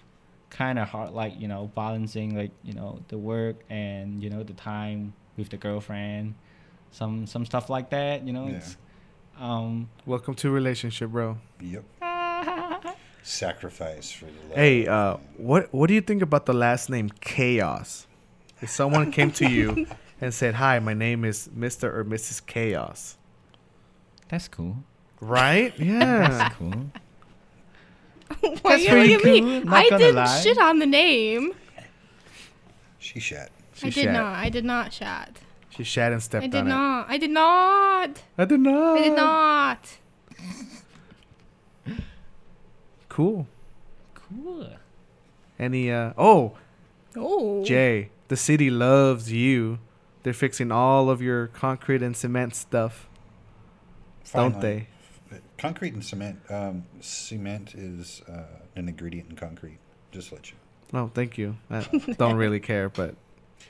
kind 0.50 0.78
of 0.78 0.88
hard 0.88 1.12
like 1.12 1.34
you 1.40 1.48
know 1.48 1.72
balancing 1.76 2.36
like 2.38 2.52
you 2.64 2.74
know 2.74 3.00
the 3.08 3.18
work 3.18 3.56
and 3.70 4.22
you 4.22 4.30
know 4.30 4.44
the 4.44 4.54
time 4.54 5.14
with 5.38 5.50
the 5.50 5.58
girlfriend 5.58 6.36
some 6.92 7.26
some 7.26 7.44
stuff 7.46 7.70
like 7.70 7.90
that 7.90 8.26
you 8.26 8.32
know 8.34 8.48
Yeah. 8.48 8.58
it's 8.58 8.78
um 9.40 9.90
welcome 10.06 10.36
to 10.36 10.52
relationship, 10.52 11.10
bro. 11.10 11.38
"Yep, 11.60 11.84
sacrifice 13.24 14.12
for 14.12 14.26
the 14.26 14.32
love." 14.50 14.56
Hey, 14.58 14.86
uh, 14.88 15.18
what 15.38 15.74
what 15.74 15.88
do 15.88 15.96
you 15.96 16.02
think 16.02 16.22
about 16.22 16.46
the 16.46 16.54
last 16.54 16.90
name 16.90 17.10
Chaos? 17.22 18.06
If 18.62 18.70
someone 18.70 19.12
came 19.12 19.32
to 19.32 19.50
you 19.50 19.88
and 20.22 20.32
said, 20.34 20.54
"Hi, 20.56 20.78
my 20.80 20.94
name 20.94 21.26
is 21.26 21.50
Mr. 21.58 21.86
or 21.94 22.06
Mrs. 22.06 22.46
Chaos," 22.46 23.18
that's 24.30 24.48
cool 24.48 24.78
right? 25.20 25.74
Yeah. 25.80 26.28
That's 26.28 26.56
cool. 26.58 26.92
Why 28.62 28.78
That's 28.78 28.84
you 28.84 28.90
pretty 28.90 29.14
look 29.16 29.26
at 29.26 29.26
me? 29.26 29.40
cool, 29.42 29.62
not 29.66 29.74
I 29.76 29.90
gonna 29.90 29.98
didn't 30.04 30.16
lie. 30.16 30.42
shit 30.42 30.58
on 30.58 30.80
the 30.80 30.86
name. 30.86 31.54
she 33.00 33.20
shat. 33.20 33.52
She 33.74 33.88
I 33.88 33.90
did 33.90 34.04
shat. 34.06 34.14
not. 34.14 34.36
I 34.36 34.50
did 34.50 34.66
not 34.66 34.94
shat. 34.94 35.40
She 35.70 35.84
shat 35.84 36.12
and 36.12 36.22
stepped 36.22 36.44
I 36.44 36.48
did 36.48 36.60
on 36.62 36.68
not. 36.68 37.10
I 37.10 37.18
did 37.18 37.32
not. 37.32 38.10
it. 38.12 38.24
I 38.38 38.46
did 38.46 38.60
not. 38.60 38.98
I 38.98 39.02
did 39.02 39.14
not. 39.16 39.98
Cool. 43.10 43.48
Cool. 44.16 44.70
Any 45.60 45.92
uh 45.92 46.14
oh, 46.18 46.54
Oh. 47.16 47.64
Jay, 47.64 48.10
the 48.28 48.36
city 48.36 48.70
loves 48.72 49.32
you. 49.32 49.78
They're 50.24 50.34
fixing 50.34 50.72
all 50.72 51.10
of 51.10 51.22
your 51.22 51.48
concrete 51.48 52.02
and 52.02 52.16
cement 52.18 52.56
stuff, 52.56 53.08
don't 54.34 54.54
Finally. 54.54 54.62
they? 54.62 54.88
Concrete 55.64 55.94
and 55.94 56.04
cement. 56.04 56.40
Um, 56.50 56.84
cement 57.00 57.74
is 57.74 58.22
uh, 58.28 58.44
an 58.76 58.90
ingredient 58.90 59.30
in 59.30 59.38
concrete. 59.38 59.80
Just 60.12 60.34
let 60.34 60.52
you. 60.52 60.58
No, 60.92 61.10
thank 61.14 61.38
you. 61.38 61.56
I 61.72 61.88
don't 62.18 62.36
really 62.36 62.60
care, 62.60 62.90
but 62.90 63.16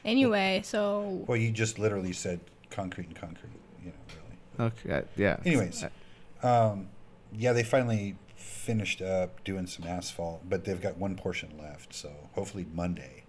Anyway, 0.03 0.61
so 0.65 1.23
Well, 1.27 1.37
you 1.37 1.51
just 1.51 1.77
literally 1.77 2.11
said 2.11 2.39
concrete 2.71 3.05
and 3.09 3.15
concrete. 3.15 3.51
You 3.79 3.91
know, 3.91 4.15
really. 4.57 4.71
okay, 4.71 4.91
uh, 4.91 5.01
yeah. 5.15 5.37
Anyways. 5.45 5.83
Uh, 6.41 6.47
Um, 6.71 6.89
yeah, 7.31 7.53
they 7.53 7.61
finally 7.63 8.15
finished 8.37 9.03
up 9.03 9.43
doing 9.43 9.67
some 9.67 9.85
asphalt, 9.85 10.49
but 10.49 10.65
they've 10.65 10.81
got 10.81 10.97
one 10.97 11.15
portion 11.15 11.51
left. 11.61 11.93
So 11.93 12.11
hopefully 12.31 12.65
Monday, 12.73 13.25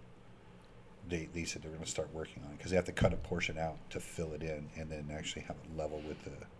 they, 1.06 1.28
they 1.34 1.44
said 1.44 1.60
they're 1.60 1.70
going 1.70 1.84
to 1.84 1.90
start 1.90 2.08
working 2.14 2.42
on 2.46 2.52
it 2.52 2.56
because 2.56 2.70
they 2.70 2.76
have 2.76 2.86
to 2.86 2.92
cut 2.92 3.12
a 3.12 3.16
portion 3.16 3.58
out 3.58 3.76
to 3.90 4.00
fill 4.00 4.32
it 4.32 4.42
in 4.42 4.70
and 4.74 4.90
then 4.90 5.10
actually 5.14 5.42
have 5.42 5.56
it 5.62 5.76
level 5.76 6.00
with 6.08 6.24
the 6.24 6.30
with 6.30 6.53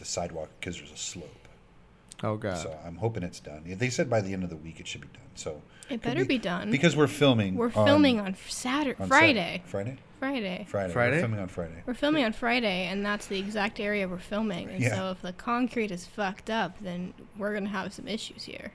the 0.00 0.04
sidewalk 0.06 0.48
because 0.58 0.76
there's 0.76 0.90
a 0.90 0.96
slope. 0.96 1.36
Oh 2.24 2.36
god. 2.36 2.58
So 2.58 2.76
I'm 2.84 2.96
hoping 2.96 3.22
it's 3.22 3.38
done. 3.40 3.62
They 3.64 3.88
said 3.90 4.10
by 4.10 4.20
the 4.20 4.32
end 4.32 4.42
of 4.42 4.50
the 4.50 4.56
week 4.56 4.80
it 4.80 4.86
should 4.88 5.02
be 5.02 5.06
done. 5.08 5.22
So 5.36 5.62
It 5.88 6.02
better 6.02 6.24
be 6.24 6.38
done. 6.38 6.70
because 6.70 6.96
we're 6.96 7.06
filming. 7.06 7.54
we're 7.54 7.70
filming 7.70 8.18
on 8.20 8.34
Saturday, 8.48 9.00
on 9.00 9.08
Friday. 9.08 9.60
Sat- 9.62 9.70
Friday. 9.70 9.98
Friday. 10.18 10.66
Friday. 10.68 10.92
Friday? 10.92 11.16
We're 11.16 11.20
filming 11.20 11.40
on 11.40 11.48
Friday. 11.48 11.82
We're 11.86 11.94
filming 11.94 12.24
on 12.24 12.32
Friday, 12.34 12.86
and 12.88 13.06
that's 13.06 13.26
the 13.26 13.38
exact 13.38 13.80
area 13.80 14.06
we're 14.06 14.18
filming. 14.18 14.68
And 14.68 14.82
Yeah. 14.82 14.96
so 14.96 15.10
if 15.12 15.22
the 15.22 15.32
concrete 15.32 15.90
is 15.90 16.04
fucked 16.06 16.50
up, 16.50 16.76
then 16.82 17.14
we're 17.38 17.54
gonna 17.54 17.70
have 17.70 17.94
some 17.94 18.06
issues 18.08 18.44
here. 18.44 18.72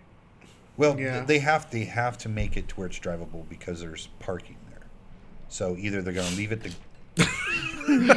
Well, 0.77 0.99
Yeah. 0.99 1.21
they 1.23 1.39
have 1.39 1.69
they 1.71 1.85
have 1.85 2.17
to 2.19 2.29
make 2.29 2.57
it 2.57 2.69
to 2.69 2.75
where 2.75 2.87
it's 2.87 2.99
drivable 2.99 3.47
because 3.47 3.79
there's 3.81 4.07
parking 4.19 4.57
there. 4.69 4.81
So 5.49 5.75
either 5.77 6.01
they're 6.01 6.13
going 6.13 6.29
to 6.29 6.35
leave 6.35 6.51
it 6.51 6.63
to. 6.63 6.71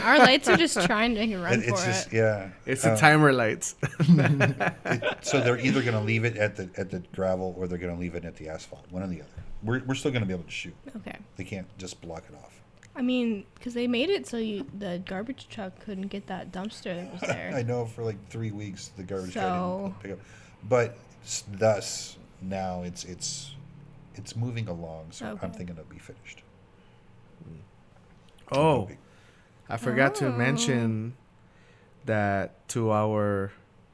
Our 0.02 0.18
lights 0.18 0.48
are 0.48 0.56
just 0.56 0.80
trying 0.86 1.14
to 1.14 1.20
make 1.20 1.32
a 1.32 1.38
run 1.38 1.54
it- 1.54 1.68
it's 1.68 1.80
for 1.80 1.86
just 1.86 2.06
it. 2.08 2.16
yeah. 2.16 2.50
It's 2.66 2.82
the 2.82 2.92
Uh, 2.92 2.96
timer 2.96 3.32
lights. 3.32 3.74
it- 4.00 5.18
so 5.24 5.40
they're 5.40 5.58
either 5.58 5.82
going 5.82 5.94
to 5.94 6.00
leave 6.00 6.24
it 6.24 6.36
at 6.36 6.56
the 6.56 6.70
at 6.76 6.90
the 6.90 7.00
gravel 7.14 7.54
or 7.58 7.66
they're 7.68 7.78
going 7.78 7.94
to 7.94 8.00
leave 8.00 8.14
it 8.14 8.24
at 8.24 8.36
the 8.36 8.48
asphalt. 8.48 8.84
One 8.90 9.02
or 9.02 9.06
the 9.08 9.20
other. 9.22 9.30
We're, 9.62 9.82
we're 9.84 9.94
still 9.94 10.10
going 10.12 10.22
to 10.22 10.26
be 10.26 10.32
able 10.34 10.44
to 10.44 10.50
shoot. 10.50 10.74
Okay. 10.96 11.16
They 11.36 11.44
can't 11.44 11.66
just 11.78 12.00
block 12.00 12.24
it 12.28 12.34
off. 12.36 12.54
I 12.94 13.02
mean, 13.02 13.44
because 13.54 13.74
they 13.74 13.86
made 13.86 14.08
it 14.10 14.26
so 14.26 14.36
you 14.38 14.66
the 14.78 15.02
garbage 15.06 15.48
truck 15.48 15.78
couldn't 15.80 16.08
get 16.08 16.26
that 16.28 16.50
dumpster 16.52 16.94
that 16.96 17.12
was 17.12 17.20
there. 17.22 17.52
I 17.56 17.62
know 17.62 17.84
for 17.86 18.02
like 18.04 18.16
three 18.28 18.50
weeks 18.50 18.88
the 18.96 19.02
garbage 19.02 19.34
guy 19.34 19.42
So- 19.42 19.82
didn't 19.84 20.02
pick 20.02 20.12
up, 20.12 20.18
but 20.68 20.96
thus 21.58 22.16
now 22.40 22.82
it's 22.82 23.04
it's 23.04 23.54
it's 24.14 24.34
moving 24.34 24.66
along. 24.68 25.06
So 25.10 25.38
I'm 25.42 25.50
thinking 25.52 25.76
it'll 25.76 25.84
be 25.92 25.98
finished. 25.98 26.42
oh, 28.52 28.80
Moving. 28.80 28.98
I 29.68 29.76
forgot 29.76 30.14
to 30.16 30.26
Oh. 30.28 30.32
mention 30.32 31.14
that 32.04 32.66
to 32.70 32.90
our 32.90 33.52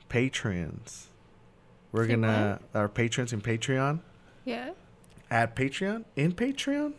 patrons. 0.08 1.08
We're 1.92 2.04
Say 2.06 2.10
gonna 2.16 2.60
our 2.74 2.88
patrons 2.88 3.32
in 3.32 3.40
Patreon 3.40 4.00
Yeah. 4.44 4.70
at 5.30 5.54
Patreon 5.56 6.04
in 6.16 6.32
Patreon 6.32 6.94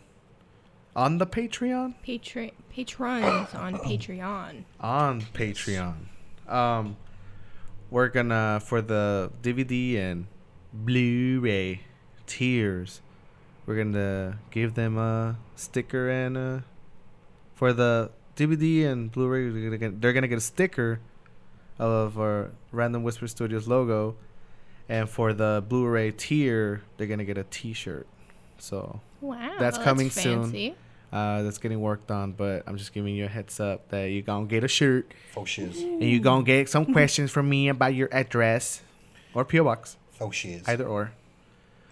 on 0.94 1.18
the 1.18 1.26
Patreon 1.26 1.94
Patron 2.02 2.50
patrons 2.70 3.54
on 3.54 3.74
Patreon. 3.88 4.64
on 4.80 5.20
Patreon. 5.22 5.94
Um, 6.48 6.96
we're 7.90 8.08
gonna 8.08 8.60
for 8.64 8.80
the 8.82 9.30
DVD 9.42 9.96
and 9.98 10.26
Blu-ray 10.72 11.82
tiers. 12.26 13.00
We're 13.66 13.76
gonna 13.76 14.38
give 14.50 14.74
them 14.74 14.96
a 14.98 15.36
sticker 15.56 16.08
and 16.10 16.36
a 16.36 16.64
for 17.54 17.72
the 17.72 18.10
DVD 18.36 18.86
and 18.86 19.10
Blu-ray. 19.10 19.48
They're 19.50 19.62
gonna 19.64 19.78
get, 19.78 20.00
they're 20.00 20.12
gonna 20.12 20.28
get 20.28 20.38
a 20.38 20.42
sticker 20.42 21.00
of 21.78 22.18
our 22.18 22.50
Random 22.72 23.02
Whisper 23.02 23.26
Studios 23.26 23.66
logo, 23.68 24.16
and 24.88 25.08
for 25.08 25.32
the 25.32 25.64
Blu-ray 25.68 26.12
tier, 26.12 26.82
they're 26.96 27.06
gonna 27.06 27.24
get 27.24 27.38
a 27.38 27.44
T-shirt. 27.44 28.06
So 28.58 29.00
Wow. 29.20 29.56
That's 29.58 29.78
coming 29.78 30.10
soon. 30.10 30.42
fancy. 30.44 30.74
uh, 31.12 31.42
that's 31.42 31.58
getting 31.58 31.80
worked 31.80 32.10
on, 32.10 32.32
but 32.32 32.62
I'm 32.66 32.76
just 32.76 32.92
giving 32.92 33.14
you 33.14 33.24
a 33.24 33.28
heads 33.28 33.58
up 33.60 33.88
that 33.88 34.04
you're 34.06 34.22
gonna 34.22 34.46
get 34.46 34.64
a 34.64 34.68
shirt 34.68 35.12
Faux 35.32 35.50
shiz. 35.50 35.80
and 35.82 36.02
you're 36.02 36.20
gonna 36.20 36.44
get 36.44 36.68
some 36.68 36.92
questions 36.92 37.30
from 37.30 37.48
me 37.48 37.68
about 37.68 37.94
your 37.94 38.08
address 38.12 38.82
or 39.34 39.44
PO 39.44 39.64
box, 39.64 39.96
Faux 40.10 40.36
shiz. 40.36 40.62
either 40.68 40.84
or. 40.86 41.12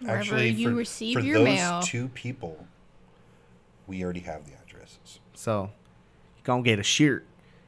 Wherever 0.00 0.44
you 0.44 0.70
for, 0.70 0.74
receive 0.76 1.14
for 1.18 1.20
your 1.24 1.38
those 1.38 1.44
mail. 1.46 1.80
two 1.82 2.08
people, 2.08 2.66
we 3.86 4.02
already 4.04 4.20
have 4.20 4.44
the 4.44 4.52
addresses. 4.66 5.20
So 5.34 5.62
you're 5.62 5.70
gonna 6.44 6.62
get 6.62 6.78
a 6.78 6.82
shirt 6.82 7.24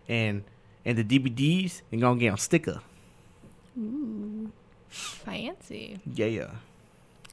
and 0.09 0.45
and 0.85 0.97
the 0.97 1.05
DVDs 1.05 1.83
and 1.91 2.01
gonna 2.01 2.21
get 2.21 2.35
a 2.35 2.39
sticker. 2.39 2.81
Ooh. 3.79 4.51
Fancy. 4.89 5.99
Yeah, 6.15 6.27
yeah. 6.27 6.51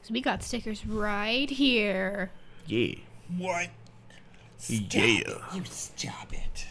So 0.02 0.12
we 0.12 0.20
got 0.20 0.42
stickers 0.42 0.84
right 0.84 1.48
here. 1.48 2.30
yeah, 2.66 2.96
What? 3.38 3.68
yeah. 4.68 5.22
You 5.54 5.62
stop 5.64 6.32
it. 6.32 6.66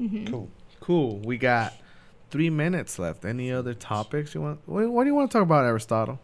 Mm-hmm. 0.00 0.26
Cool. 0.26 0.48
Cool. 0.80 1.18
We 1.18 1.38
got 1.38 1.74
three 2.30 2.50
minutes 2.50 2.98
left. 2.98 3.24
Any 3.24 3.52
other 3.52 3.74
topics 3.74 4.34
you 4.34 4.40
want? 4.40 4.60
What, 4.66 4.88
what 4.90 5.04
do 5.04 5.10
you 5.10 5.14
want 5.14 5.30
to 5.30 5.38
talk 5.38 5.42
about, 5.44 5.64
Aristotle? 5.64 6.18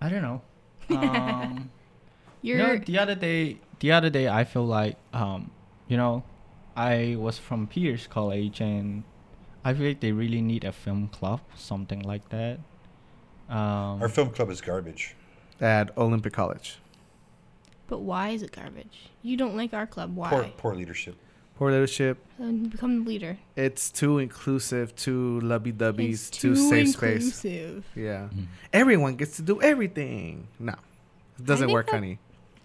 I 0.00 0.08
don't 0.08 0.22
know. 0.22 0.42
Um, 0.90 1.70
you 2.42 2.56
You're 2.56 2.66
know, 2.66 2.84
the 2.84 2.98
other 2.98 3.14
day, 3.14 3.58
the 3.80 3.92
other 3.92 4.10
day, 4.10 4.28
I 4.28 4.44
feel 4.44 4.64
like, 4.66 4.96
um, 5.12 5.50
you 5.88 5.96
know, 5.96 6.22
I 6.76 7.16
was 7.18 7.38
from 7.38 7.66
Pierce 7.66 8.06
College, 8.06 8.60
and 8.60 9.02
I 9.64 9.74
feel 9.74 9.86
like 9.88 10.00
they 10.00 10.12
really 10.12 10.40
need 10.40 10.64
a 10.64 10.72
film 10.72 11.08
club, 11.08 11.40
something 11.56 12.00
like 12.02 12.28
that. 12.30 12.58
Um, 13.48 14.00
Our 14.00 14.08
film 14.08 14.30
club 14.30 14.50
is 14.50 14.60
garbage. 14.60 15.14
At 15.60 15.96
Olympic 15.98 16.32
College. 16.32 16.78
but 17.88 17.98
why 18.00 18.28
is 18.30 18.42
it 18.42 18.52
garbage? 18.52 19.10
You 19.22 19.36
don't 19.36 19.56
like 19.56 19.74
our 19.74 19.86
club. 19.86 20.14
Why? 20.16 20.30
Poor, 20.30 20.44
poor 20.56 20.74
leadership. 20.74 21.16
Poor 21.56 21.70
leadership. 21.72 22.16
Then 22.38 22.68
become 22.68 23.02
the 23.04 23.10
leader. 23.10 23.36
It's 23.56 23.90
too 23.90 24.18
inclusive, 24.18 24.94
too 24.96 25.40
lovey 25.40 25.72
dovey, 25.72 26.10
It's 26.10 26.30
too, 26.30 26.54
too 26.54 26.68
safe 26.70 26.88
space. 26.90 27.24
inclusive. 27.24 27.84
Yeah. 27.96 28.28
Mm. 28.32 28.46
Everyone 28.72 29.16
gets 29.16 29.36
to 29.36 29.42
do 29.42 29.60
everything. 29.60 30.46
No. 30.58 30.74
It 31.38 31.44
doesn't 31.44 31.70
work, 31.70 31.86
that- 31.86 31.96
honey. 31.96 32.18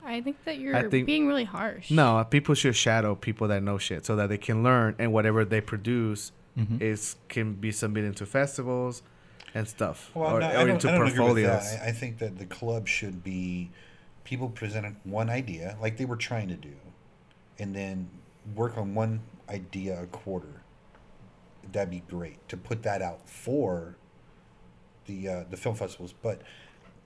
I 0.06 0.22
think 0.22 0.44
that 0.46 0.60
you're 0.60 0.90
think- 0.90 1.06
being 1.08 1.28
really 1.28 1.44
harsh. 1.46 1.90
No, 1.92 2.24
people 2.30 2.56
should 2.56 2.76
shadow 2.76 3.16
people 3.16 3.48
that 3.50 3.64
know 3.64 3.78
shit 3.78 4.06
so 4.06 4.16
that 4.16 4.30
they 4.30 4.38
can 4.38 4.64
learn 4.64 4.96
and 5.00 5.12
whatever 5.12 5.44
they 5.44 5.62
produce 5.62 6.32
Mhm. 6.58 6.82
is 6.82 7.16
can 7.28 7.54
be 7.54 7.72
submitted 7.72 8.16
to 8.18 8.26
festivals 8.26 9.02
and 9.54 9.68
stuff. 9.68 10.12
Well, 10.14 10.38
or, 10.38 10.40
no, 10.40 10.48
or 10.48 10.70
into 10.70 10.88
I 10.90 10.92
don't 10.92 11.02
agree 11.08 11.10
with 11.10 11.18
portfolios. 11.18 11.76
I, 11.82 11.88
I 11.88 11.92
think 11.92 12.20
that 12.20 12.38
the 12.38 12.46
club 12.46 12.88
should 12.88 13.24
be 13.24 13.72
people 14.24 14.50
presented 14.50 14.96
one 15.04 15.30
idea, 15.30 15.78
like 15.82 15.98
they 15.98 16.06
were 16.06 16.16
trying 16.16 16.48
to 16.50 16.56
do, 16.56 16.76
and 17.60 17.76
then 17.76 18.10
work 18.56 18.78
on 18.78 18.94
one 18.96 19.22
idea 19.50 20.02
a 20.02 20.08
quarter. 20.08 20.62
That'd 21.72 21.90
be 21.92 22.04
great 22.08 22.48
to 22.50 22.58
put 22.58 22.84
that 22.84 23.02
out 23.02 23.28
for 23.28 23.96
the 25.08 25.28
uh, 25.28 25.44
the 25.50 25.58
film 25.58 25.76
festivals. 25.76 26.14
But 26.14 26.42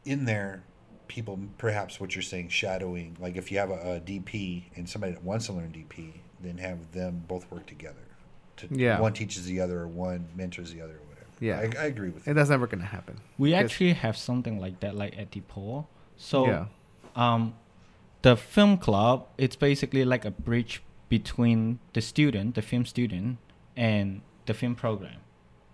in 0.06 0.26
there, 0.26 0.64
people 1.10 1.38
perhaps 1.58 2.00
what 2.00 2.16
you're 2.16 2.22
saying, 2.22 2.48
shadowing. 2.48 3.18
Like 3.20 3.36
if 3.36 3.52
you 3.52 3.58
have 3.58 3.72
a, 3.72 3.98
a 3.98 4.00
DP 4.00 4.64
and 4.78 4.88
somebody 4.88 5.12
that 5.12 5.24
wants 5.24 5.48
to 5.48 5.54
learn 5.54 5.74
DP, 5.74 6.14
then 6.40 6.58
have 6.60 6.94
them 6.94 7.26
both 7.28 7.52
work 7.52 7.66
together. 7.66 8.08
To, 8.58 8.68
Yeah. 8.72 9.02
One 9.02 9.12
teaches 9.12 9.46
the 9.46 9.60
other, 9.60 9.82
or 9.82 9.88
one 9.88 10.30
mentors 10.36 10.72
the 10.72 10.82
other, 10.82 10.94
or 10.94 11.08
whatever. 11.10 11.28
Yeah. 11.42 11.60
I, 11.60 11.84
I 11.84 11.86
agree 11.88 12.10
with 12.12 12.26
and 12.28 12.38
that's 12.38 12.50
never 12.50 12.68
going 12.68 12.80
to 12.80 12.88
happen. 12.88 13.20
we 13.38 13.54
actually 13.54 13.94
have 13.94 14.16
something 14.16 14.60
like 14.60 14.80
that, 14.80 14.96
like 14.96 15.18
at 15.18 15.32
DePaul. 15.32 15.88
So, 16.16 16.48
yeah. 16.48 16.66
um, 17.16 17.56
the 18.22 18.38
film 18.38 18.78
club, 18.78 19.28
it's 19.38 19.56
basically 19.56 20.06
like 20.06 20.26
a 20.26 20.32
bridge 20.32 20.84
between 21.10 21.80
the 21.94 22.02
student, 22.02 22.56
the 22.56 22.62
film 22.62 22.86
student, 22.86 23.38
and 23.76 24.22
the 24.46 24.54
film 24.54 24.76
program. 24.76 25.18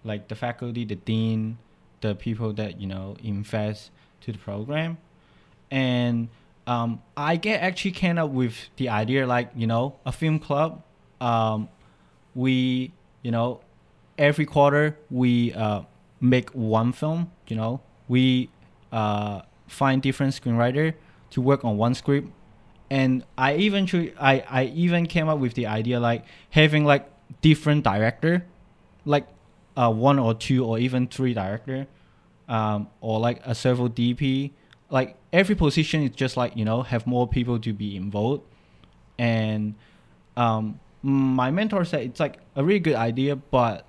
Like 0.03 0.27
the 0.27 0.35
faculty, 0.35 0.85
the 0.85 0.95
dean, 0.95 1.57
the 2.01 2.13
people 2.15 2.53
that, 2.53 2.79
you 2.79 2.87
know, 2.87 3.17
invest 3.23 3.89
to 4.21 4.31
the 4.31 4.37
program. 4.37 4.97
And 5.71 6.29
um, 6.67 7.01
I 7.15 7.35
get 7.35 7.61
actually 7.61 7.91
came 7.91 8.17
up 8.17 8.29
with 8.29 8.55
the 8.77 8.89
idea 8.89 9.27
like, 9.27 9.51
you 9.55 9.67
know, 9.67 9.95
a 10.05 10.11
film 10.11 10.39
club. 10.39 10.83
Um, 11.21 11.69
we, 12.33 12.91
you 13.21 13.31
know, 13.31 13.61
every 14.17 14.45
quarter 14.45 14.97
we 15.09 15.53
uh, 15.53 15.81
make 16.21 16.49
one 16.51 16.91
film, 16.91 17.31
you 17.47 17.55
know, 17.55 17.81
we 18.07 18.49
uh, 18.91 19.41
find 19.67 20.01
different 20.01 20.33
screenwriter 20.33 20.93
to 21.31 21.41
work 21.41 21.65
on 21.65 21.77
one 21.77 21.93
script 21.93 22.29
and 22.89 23.23
i 23.37 23.55
even 23.55 23.87
I, 24.19 24.43
I 24.47 24.63
even 24.65 25.05
came 25.07 25.27
up 25.27 25.39
with 25.39 25.53
the 25.55 25.67
idea 25.67 25.99
like 25.99 26.23
having 26.51 26.85
like 26.85 27.09
different 27.41 27.83
director 27.83 28.45
like 29.05 29.27
uh, 29.75 29.91
one 29.91 30.19
or 30.19 30.33
two 30.33 30.63
or 30.63 30.79
even 30.79 31.07
three 31.07 31.33
director 31.33 31.87
um, 32.47 32.87
or 33.01 33.19
like 33.19 33.41
a 33.45 33.55
several 33.55 33.89
dp 33.89 34.51
like 34.95 35.17
every 35.33 35.55
position 35.55 36.01
is 36.03 36.11
just 36.23 36.37
like 36.37 36.55
you 36.55 36.65
know 36.69 36.81
have 36.81 37.05
more 37.05 37.27
people 37.27 37.59
to 37.59 37.71
be 37.73 37.97
involved. 37.97 38.43
And 39.19 39.75
um, 40.37 40.79
my 41.03 41.51
mentor 41.51 41.83
said 41.83 42.01
it's 42.03 42.19
like 42.19 42.39
a 42.55 42.63
really 42.63 42.79
good 42.79 42.95
idea 42.95 43.35
but 43.35 43.85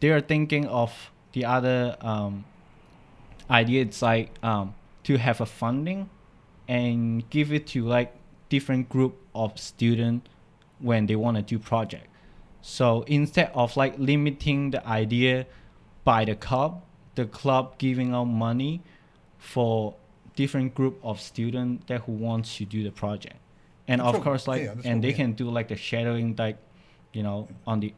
they 0.00 0.10
are 0.10 0.20
thinking 0.20 0.66
of 0.66 0.90
the 1.32 1.46
other 1.56 1.96
um, 2.00 2.44
idea. 3.50 3.82
It's 3.82 4.02
like 4.02 4.28
um, 4.42 4.74
to 5.04 5.16
have 5.16 5.40
a 5.40 5.46
funding 5.46 6.10
and 6.68 7.28
give 7.30 7.50
it 7.50 7.66
to 7.68 7.84
like 7.96 8.14
different 8.50 8.88
group 8.88 9.16
of 9.34 9.58
student 9.58 10.28
when 10.78 11.06
they 11.06 11.16
want 11.16 11.38
to 11.38 11.42
do 11.42 11.58
project. 11.58 12.06
So 12.60 13.02
instead 13.06 13.50
of 13.54 13.76
like 13.78 13.94
limiting 13.98 14.72
the 14.72 14.86
idea 14.86 15.46
by 16.04 16.26
the 16.26 16.34
club 16.34 16.82
the 17.14 17.24
club 17.24 17.78
giving 17.78 18.12
out 18.12 18.24
money 18.24 18.82
for 19.38 19.94
different 20.36 20.74
group 20.74 20.98
of 21.02 21.20
students 21.20 21.84
that 21.86 22.00
who 22.02 22.12
wants 22.12 22.56
to 22.56 22.64
do 22.64 22.82
the 22.82 22.90
project 22.90 23.36
and 23.86 24.00
That's 24.00 24.08
of 24.08 24.14
what- 24.16 24.24
course 24.24 24.48
like 24.48 24.62
yeah, 24.62 24.74
and 24.84 25.02
they 25.02 25.12
can 25.12 25.32
do 25.32 25.48
like 25.50 25.68
the 25.68 25.76
shadowing 25.76 26.34
like 26.36 26.58
you 27.12 27.22
know 27.22 27.48
on 27.66 27.80
the 27.80 27.94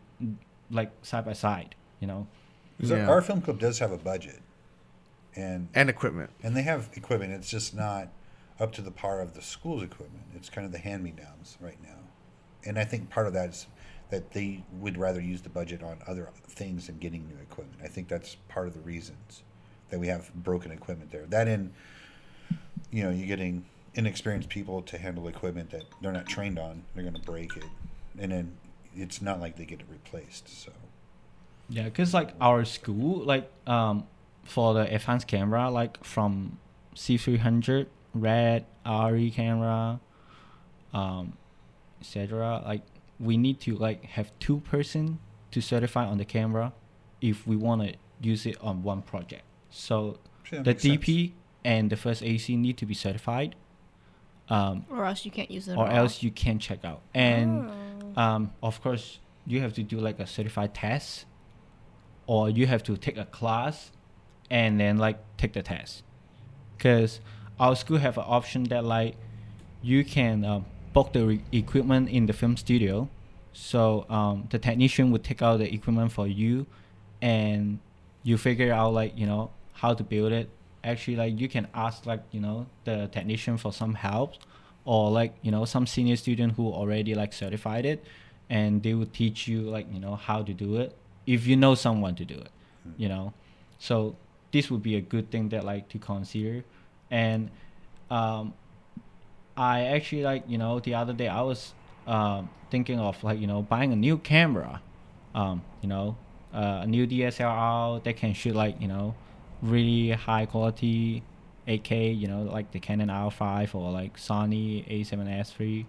like 0.70 0.90
side 1.02 1.24
by 1.24 1.32
side 1.32 1.74
you 2.00 2.06
know 2.06 2.26
our- 2.82 2.86
Yeah. 2.96 3.08
Our 3.08 3.22
film 3.22 3.40
club 3.40 3.58
does 3.58 3.78
have 3.78 3.90
a 3.90 3.96
budget, 3.96 4.40
and 5.34 5.68
and 5.74 5.88
equipment. 5.88 6.30
and 6.42 6.54
they 6.54 6.62
have 6.62 6.90
equipment. 6.94 7.32
It's 7.32 7.48
just 7.50 7.74
not 7.74 8.08
up 8.60 8.70
to 8.72 8.82
the 8.82 8.90
par 8.90 9.20
of 9.22 9.32
the 9.32 9.40
school's 9.40 9.82
equipment. 9.82 10.24
It's 10.34 10.50
kind 10.50 10.66
of 10.66 10.72
the 10.72 10.78
hand 10.78 11.02
me 11.02 11.12
downs 11.12 11.56
right 11.58 11.78
now, 11.82 12.00
and 12.66 12.78
I 12.78 12.84
think 12.84 13.08
part 13.08 13.26
of 13.26 13.32
that 13.32 13.48
is 13.50 13.66
that 14.10 14.32
they 14.32 14.62
would 14.72 14.98
rather 14.98 15.20
use 15.22 15.40
the 15.40 15.48
budget 15.48 15.82
on 15.82 15.96
other 16.06 16.28
things 16.48 16.86
than 16.86 16.98
getting 16.98 17.26
new 17.28 17.38
equipment. 17.42 17.80
I 17.82 17.88
think 17.88 18.08
that's 18.08 18.36
part 18.48 18.66
of 18.68 18.74
the 18.74 18.80
reasons 18.80 19.42
that 19.88 19.98
we 19.98 20.08
have 20.08 20.32
broken 20.34 20.70
equipment 20.70 21.10
there. 21.10 21.24
That 21.26 21.48
in, 21.48 21.72
you 22.90 23.02
know, 23.02 23.10
you're 23.10 23.26
getting 23.26 23.64
inexperienced 23.94 24.48
people 24.48 24.82
to 24.82 24.98
handle 24.98 25.26
equipment 25.28 25.70
that 25.70 25.84
they're 26.00 26.12
not 26.12 26.26
trained 26.26 26.58
on. 26.58 26.82
They're 26.94 27.02
going 27.04 27.14
to 27.14 27.22
break 27.22 27.56
it, 27.56 27.64
and 28.18 28.32
then 28.32 28.56
it's 28.94 29.20
not 29.20 29.40
like 29.40 29.56
they 29.56 29.64
get 29.64 29.80
it 29.80 29.86
replaced. 29.90 30.48
So 30.48 30.72
Yeah, 31.68 31.84
because 31.84 32.14
like 32.14 32.30
our 32.40 32.64
school, 32.64 33.24
like 33.24 33.50
um, 33.66 34.06
for 34.44 34.74
the 34.74 34.92
advanced 34.94 35.26
camera, 35.26 35.70
like 35.70 36.02
from 36.04 36.58
C300, 36.94 37.86
Red, 38.14 38.64
ARRI 38.84 39.30
camera, 39.32 40.00
um, 40.92 41.34
etc. 42.00 42.62
Like 42.64 42.82
we 43.18 43.36
need 43.36 43.60
to 43.60 43.76
like 43.76 44.04
have 44.04 44.30
two 44.38 44.60
person 44.60 45.18
to 45.50 45.60
certify 45.60 46.04
on 46.04 46.18
the 46.18 46.24
camera 46.24 46.72
if 47.20 47.46
we 47.46 47.56
want 47.56 47.82
to 47.82 47.94
use 48.20 48.46
it 48.46 48.56
on 48.60 48.82
one 48.82 49.02
project. 49.02 49.42
So 49.70 50.18
the 50.50 50.74
DP 50.74 51.28
sense. 51.28 51.32
And 51.66 51.90
the 51.90 51.96
first 51.96 52.22
AC 52.22 52.54
need 52.56 52.76
to 52.78 52.86
be 52.86 52.94
certified, 52.94 53.56
um, 54.48 54.86
Or 54.88 55.04
else 55.04 55.24
you 55.26 55.32
can't 55.32 55.50
use 55.50 55.66
it. 55.66 55.76
or 55.76 55.88
else 55.90 56.22
you 56.22 56.30
can 56.30 56.56
check 56.66 56.84
out. 56.84 57.00
And 57.12 57.68
Oh. 58.16 58.22
um, 58.22 58.52
of 58.62 58.80
course, 58.84 59.18
you 59.46 59.60
have 59.64 59.72
to 59.74 59.82
do 59.82 59.98
like 59.98 60.18
a 60.20 60.26
certified 60.26 60.72
test, 60.74 61.26
or 62.28 62.48
you 62.48 62.66
have 62.68 62.82
to 62.84 62.96
take 62.96 63.16
a 63.16 63.24
class, 63.38 63.90
and 64.48 64.78
then 64.78 64.96
like 65.06 65.18
take 65.36 65.52
the 65.54 65.62
test. 65.62 66.04
Cause 66.78 67.18
our 67.58 67.74
school 67.74 67.98
have 67.98 68.16
an 68.16 68.24
option 68.38 68.64
that 68.72 68.84
like 68.84 69.16
you 69.82 70.04
can 70.04 70.44
um, 70.44 70.66
book 70.92 71.12
the 71.12 71.22
re- 71.26 71.42
equipment 71.50 72.08
in 72.10 72.26
the 72.26 72.32
film 72.32 72.56
studio, 72.56 73.08
so 73.52 74.06
um, 74.08 74.46
the 74.50 74.58
technician 74.60 75.10
would 75.10 75.24
take 75.24 75.42
out 75.42 75.56
the 75.58 75.68
equipment 75.74 76.12
for 76.12 76.28
you, 76.28 76.66
and 77.20 77.80
you 78.22 78.38
figure 78.38 78.72
out 78.72 78.92
like 78.94 79.18
you 79.18 79.26
know 79.26 79.50
how 79.82 79.94
to 79.94 80.04
build 80.04 80.30
it. 80.32 80.48
Actually, 80.86 81.16
like 81.16 81.40
you 81.40 81.48
can 81.48 81.66
ask 81.74 82.06
like 82.06 82.22
you 82.30 82.40
know 82.40 82.66
the 82.84 83.08
technician 83.08 83.58
for 83.58 83.72
some 83.72 83.94
help, 83.94 84.34
or 84.84 85.10
like 85.10 85.34
you 85.42 85.50
know 85.50 85.64
some 85.64 85.84
senior 85.84 86.14
student 86.14 86.52
who 86.52 86.68
already 86.72 87.12
like 87.14 87.32
certified 87.32 87.84
it, 87.84 88.04
and 88.48 88.84
they 88.84 88.94
will 88.94 89.10
teach 89.12 89.48
you 89.48 89.62
like 89.62 89.92
you 89.92 89.98
know 89.98 90.14
how 90.14 90.42
to 90.42 90.54
do 90.54 90.76
it 90.76 90.96
if 91.26 91.44
you 91.44 91.56
know 91.56 91.74
someone 91.74 92.14
to 92.14 92.24
do 92.24 92.34
it, 92.34 92.50
you 92.96 93.08
know. 93.08 93.34
So 93.78 94.14
this 94.52 94.70
would 94.70 94.82
be 94.82 94.94
a 94.94 95.00
good 95.00 95.30
thing 95.32 95.48
that 95.48 95.64
like 95.64 95.88
to 95.88 95.98
consider, 95.98 96.64
and 97.10 97.50
um, 98.08 98.54
I 99.56 99.86
actually 99.86 100.22
like 100.22 100.44
you 100.46 100.56
know 100.56 100.78
the 100.78 100.94
other 100.94 101.12
day 101.12 101.26
I 101.26 101.42
was 101.42 101.74
um, 102.06 102.48
thinking 102.70 103.00
of 103.00 103.22
like 103.24 103.40
you 103.40 103.48
know 103.48 103.62
buying 103.62 103.92
a 103.92 103.96
new 103.96 104.18
camera, 104.18 104.80
um, 105.34 105.62
you 105.82 105.88
know, 105.88 106.16
uh, 106.54 106.82
a 106.82 106.86
new 106.86 107.08
DSLR 107.08 108.04
that 108.04 108.16
can 108.16 108.34
shoot 108.34 108.54
like 108.54 108.80
you 108.80 108.88
know 108.88 109.14
really 109.70 110.10
high 110.10 110.46
quality 110.46 111.22
8K, 111.66 112.18
you 112.18 112.28
know, 112.28 112.42
like 112.42 112.70
the 112.72 112.80
Canon 112.80 113.08
R5 113.08 113.74
or 113.74 113.90
like 113.90 114.16
Sony 114.16 114.86
A7S 114.88 115.60
III. 115.60 115.86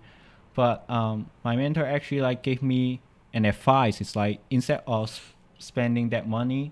But 0.53 0.89
um, 0.89 1.29
my 1.43 1.55
mentor 1.55 1.85
actually 1.85 2.21
like 2.21 2.41
gave 2.41 2.63
me 2.63 3.01
an 3.33 3.45
advice. 3.45 4.01
It's 4.01 4.15
like 4.15 4.39
instead 4.49 4.81
of 4.87 5.35
spending 5.59 6.09
that 6.09 6.27
money 6.27 6.71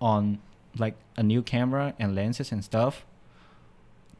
on 0.00 0.38
like 0.78 0.96
a 1.16 1.22
new 1.22 1.42
camera 1.42 1.94
and 1.98 2.14
lenses 2.14 2.52
and 2.52 2.64
stuff, 2.64 3.04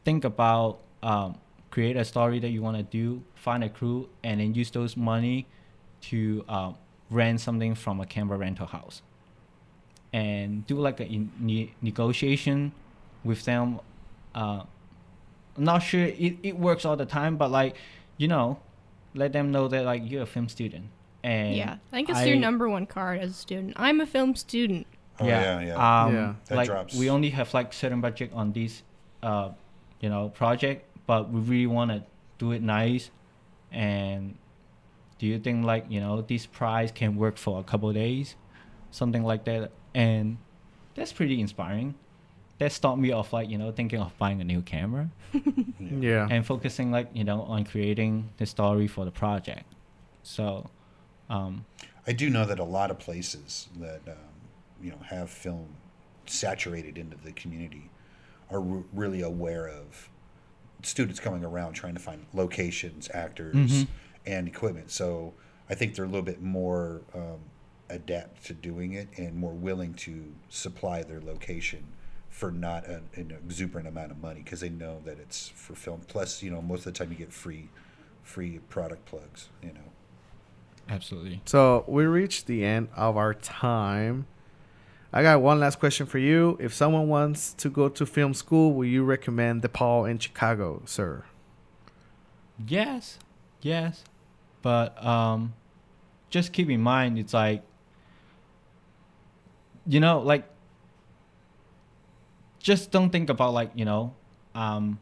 think 0.05 0.23
about 0.23 0.79
um, 1.01 1.39
create 1.71 1.97
a 1.97 2.05
story 2.05 2.39
that 2.39 2.49
you 2.49 2.61
want 2.61 2.77
to 2.77 2.83
do, 2.83 3.23
find 3.33 3.63
a 3.63 3.69
crew, 3.69 4.09
and 4.23 4.39
then 4.39 4.53
use 4.53 4.69
those 4.71 4.95
money 4.95 5.47
to 6.01 6.45
um, 6.47 6.75
rent 7.09 7.41
something 7.41 7.73
from 7.73 7.99
a 7.99 8.05
camera 8.05 8.37
rental 8.37 8.67
house, 8.67 9.01
and 10.13 10.65
do 10.67 10.77
like 10.79 10.99
a 10.99 11.05
in, 11.05 11.31
ne- 11.39 11.73
negotiation 11.81 12.71
with 13.23 13.43
them. 13.45 13.79
Uh, 14.33 14.63
not 15.57 15.79
sure 15.79 16.05
it, 16.05 16.37
it 16.43 16.57
works 16.57 16.85
all 16.85 16.95
the 16.95 17.05
time, 17.05 17.35
but 17.35 17.51
like 17.51 17.75
you 18.17 18.27
know, 18.27 18.59
let 19.13 19.33
them 19.33 19.51
know 19.51 19.67
that 19.67 19.83
like 19.83 20.03
you're 20.09 20.23
a 20.23 20.27
film 20.27 20.47
student. 20.47 20.85
And 21.23 21.55
yeah, 21.55 21.77
I 21.91 21.95
think 21.95 22.09
it's 22.09 22.25
your 22.25 22.35
number 22.37 22.69
one 22.69 22.85
card 22.85 23.19
as 23.19 23.31
a 23.31 23.33
student. 23.33 23.73
I'm 23.77 24.01
a 24.01 24.05
film 24.05 24.35
student. 24.35 24.85
Oh, 25.19 25.25
yeah, 25.25 25.61
yeah. 25.61 26.03
Um, 26.03 26.15
Yeah. 26.15 26.33
That 26.47 26.55
like 26.55 26.67
drops. 26.67 26.95
we 26.95 27.09
only 27.09 27.29
have 27.31 27.53
like 27.53 27.71
certain 27.71 28.01
budget 28.01 28.31
on 28.33 28.51
this, 28.51 28.83
uh, 29.21 29.49
you 30.01 30.09
know, 30.09 30.29
project, 30.29 30.85
but 31.05 31.29
we 31.31 31.39
really 31.39 31.67
want 31.67 31.91
to 31.91 32.03
do 32.39 32.51
it 32.51 32.61
nice. 32.61 33.09
And 33.71 34.37
do 35.17 35.27
you 35.27 35.39
think 35.39 35.65
like 35.65 35.85
you 35.89 35.99
know 36.01 36.21
this 36.21 36.45
price 36.45 36.91
can 36.91 37.15
work 37.15 37.37
for 37.37 37.59
a 37.59 37.63
couple 37.63 37.91
days, 37.93 38.35
something 38.91 39.23
like 39.23 39.45
that? 39.45 39.71
And 39.95 40.37
that's 40.95 41.13
pretty 41.13 41.39
inspiring. 41.41 41.95
That 42.59 42.71
stopped 42.71 42.99
me 42.99 43.11
off 43.11 43.33
like 43.33 43.49
you 43.49 43.57
know 43.57 43.71
thinking 43.71 43.99
of 43.99 44.17
buying 44.17 44.39
a 44.39 44.43
new 44.43 44.61
camera 44.61 45.09
Yeah. 45.79 46.27
and 46.29 46.45
focusing 46.45 46.91
like 46.91 47.09
you 47.13 47.23
know 47.23 47.41
on 47.41 47.65
creating 47.65 48.29
the 48.37 48.45
story 48.45 48.87
for 48.87 49.05
the 49.05 49.11
project. 49.11 49.65
So, 50.21 50.69
um, 51.29 51.65
I 52.07 52.13
do 52.13 52.29
know 52.29 52.45
that 52.45 52.59
a 52.59 52.63
lot 52.63 52.91
of 52.91 52.99
places 52.99 53.67
that 53.79 54.01
um, 54.07 54.15
you 54.81 54.91
know 54.91 54.99
have 55.09 55.29
film 55.29 55.67
saturated 56.25 56.97
into 56.97 57.17
the 57.17 57.31
community 57.33 57.89
are 58.49 58.61
re- 58.61 58.83
really 58.93 59.21
aware 59.21 59.67
of 59.67 60.09
students 60.83 61.19
coming 61.19 61.43
around 61.43 61.73
trying 61.73 61.93
to 61.95 61.99
find 61.99 62.25
locations, 62.33 63.09
actors, 63.13 63.55
Mhm. 63.55 63.87
and 64.25 64.47
equipment. 64.47 64.91
So 64.91 65.33
I 65.69 65.75
think 65.75 65.95
they're 65.95 66.05
a 66.05 66.07
little 66.07 66.21
bit 66.21 66.41
more 66.41 67.01
um, 67.15 67.39
adept 67.89 68.45
to 68.45 68.53
doing 68.53 68.93
it 68.93 69.07
and 69.17 69.35
more 69.35 69.53
willing 69.53 69.93
to 69.93 70.33
supply 70.49 71.03
their 71.03 71.21
location 71.21 71.85
for 72.29 72.51
not 72.51 72.87
an, 72.87 73.07
an 73.15 73.31
exuberant 73.45 73.87
amount 73.87 74.11
of 74.11 74.21
money 74.21 74.41
because 74.43 74.59
they 74.59 74.69
know 74.69 74.99
that 75.05 75.19
it's 75.19 75.49
for 75.49 75.75
film. 75.75 76.01
Plus, 76.07 76.41
you 76.41 76.49
know, 76.49 76.61
most 76.61 76.85
of 76.85 76.93
the 76.93 76.97
time 76.97 77.11
you 77.11 77.17
get 77.17 77.31
free, 77.31 77.69
free 78.23 78.59
product 78.69 79.05
plugs. 79.05 79.49
You 79.61 79.69
know. 79.73 79.91
absolutely. 80.89 81.41
So 81.45 81.85
we 81.87 82.05
reached 82.05 82.47
the 82.47 82.65
end 82.65 82.89
of 82.95 83.17
our 83.17 83.35
time. 83.35 84.25
I 85.15 85.21
got 85.21 85.41
one 85.41 85.59
last 85.59 85.79
question 85.79 86.07
for 86.07 86.17
you. 86.17 86.57
If 86.59 86.73
someone 86.73 87.07
wants 87.07 87.53
to 87.53 87.69
go 87.69 87.87
to 87.87 88.03
film 88.03 88.33
school, 88.33 88.73
will 88.73 88.85
you 88.85 89.03
recommend 89.03 89.61
DePaul 89.61 90.09
in 90.09 90.17
Chicago, 90.17 90.81
sir? 90.85 91.23
Yes, 92.67 93.19
yes, 93.61 94.03
but 94.63 95.03
um, 95.05 95.53
just 96.31 96.51
keep 96.51 96.67
in 96.67 96.81
mind 96.81 97.19
it's 97.19 97.33
like, 97.33 97.61
you 99.87 99.99
know, 99.99 100.19
like, 100.19 100.49
just 102.59 102.91
don't 102.91 103.09
think 103.09 103.29
about 103.29 103.53
like 103.53 103.71
you 103.75 103.85
know, 103.85 104.13
um, 104.55 104.99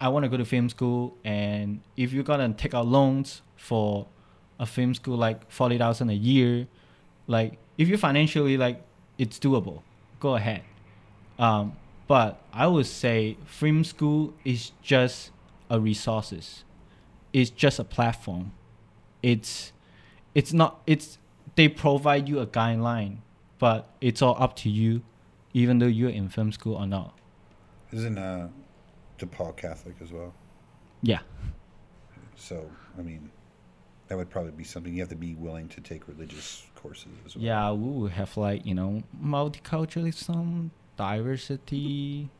I 0.00 0.08
want 0.08 0.24
to 0.24 0.28
go 0.28 0.36
to 0.36 0.44
film 0.44 0.68
school, 0.68 1.16
and 1.24 1.80
if 1.96 2.12
you're 2.12 2.24
gonna 2.24 2.52
take 2.52 2.74
out 2.74 2.86
loans 2.86 3.42
for 3.56 4.06
a 4.58 4.66
film 4.66 4.94
school 4.94 5.16
like 5.16 5.50
forty 5.50 5.78
thousand 5.78 6.10
a 6.10 6.14
year, 6.14 6.68
like 7.26 7.58
if 7.78 7.88
you 7.88 7.96
financially 7.96 8.56
like 8.56 8.82
it's 9.18 9.38
doable, 9.38 9.82
go 10.20 10.36
ahead. 10.36 10.62
Um, 11.38 11.76
but 12.06 12.40
I 12.52 12.66
would 12.66 12.86
say 12.86 13.36
film 13.46 13.84
school 13.84 14.34
is 14.44 14.72
just 14.82 15.30
a 15.70 15.78
resources. 15.78 16.64
It's 17.32 17.50
just 17.50 17.78
a 17.78 17.84
platform. 17.84 18.52
It's 19.22 19.72
it's 20.34 20.52
not 20.52 20.80
it's 20.86 21.18
they 21.54 21.68
provide 21.68 22.28
you 22.28 22.40
a 22.40 22.46
guideline, 22.46 23.18
but 23.60 23.88
it's 24.00 24.22
all 24.22 24.36
up 24.42 24.56
to 24.56 24.68
you, 24.68 25.02
even 25.54 25.78
though 25.78 25.86
you're 25.86 26.10
in 26.10 26.28
film 26.28 26.50
school 26.50 26.74
or 26.74 26.86
not. 26.86 27.16
Isn't 27.92 28.18
uh, 28.18 28.48
DePaul 29.18 29.56
Catholic 29.56 29.94
as 30.02 30.10
well? 30.10 30.34
Yeah. 31.02 31.20
So, 32.36 32.68
I 32.98 33.02
mean, 33.02 33.30
that 34.08 34.16
would 34.16 34.30
probably 34.30 34.52
be 34.52 34.64
something 34.64 34.92
you 34.92 35.00
have 35.00 35.10
to 35.10 35.14
be 35.14 35.34
willing 35.34 35.68
to 35.68 35.80
take 35.80 36.08
religious 36.08 36.66
courses 36.74 37.12
as 37.26 37.36
well. 37.36 37.44
Yeah, 37.44 37.70
we 37.72 38.00
will 38.00 38.08
have 38.08 38.36
like, 38.36 38.64
you 38.64 38.74
know, 38.74 39.02
multiculturalism, 39.22 40.70
diversity, 40.96 42.30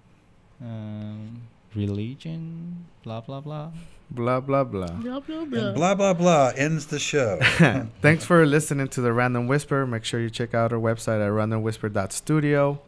um, 0.63 1.43
religion, 1.75 2.87
blah 3.03 3.21
blah 3.21 3.41
blah. 3.41 3.71
Blah 4.11 4.41
blah 4.41 4.65
blah. 4.65 4.87
Blah 4.89 5.21
blah 5.21 5.41
And 5.43 5.75
blah, 5.75 5.95
blah, 5.95 6.13
blah 6.15 6.53
ends 6.57 6.87
the 6.87 6.99
show. 6.99 7.39
Thanks 8.03 8.25
for 8.25 8.45
listening 8.45 8.89
to 8.89 9.01
the 9.01 9.13
Random 9.13 9.47
Whisper. 9.47 9.87
Make 9.87 10.05
sure 10.05 10.19
you 10.21 10.31
check 10.31 10.53
out 10.55 10.73
our 10.73 10.81
website 10.81 11.25
at 11.25 11.31
randomwhisper.studio. 11.31 12.81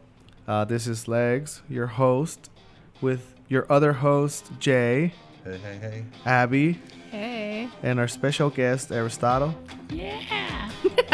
Uh, 0.47 0.65
this 0.65 0.85
is 0.87 1.07
Legs, 1.07 1.61
your 1.69 1.87
host, 1.87 2.49
with 2.99 3.33
your 3.47 3.65
other 3.71 3.93
host, 3.93 4.51
Jay, 4.59 5.13
hey, 5.45 5.57
hey, 5.57 5.77
hey. 5.81 6.03
Abby, 6.25 6.79
Hey. 7.11 7.69
and 7.81 7.97
our 7.99 8.09
special 8.09 8.49
guest, 8.49 8.91
Aristotle. 8.91 9.55
Yeah. 9.89 10.69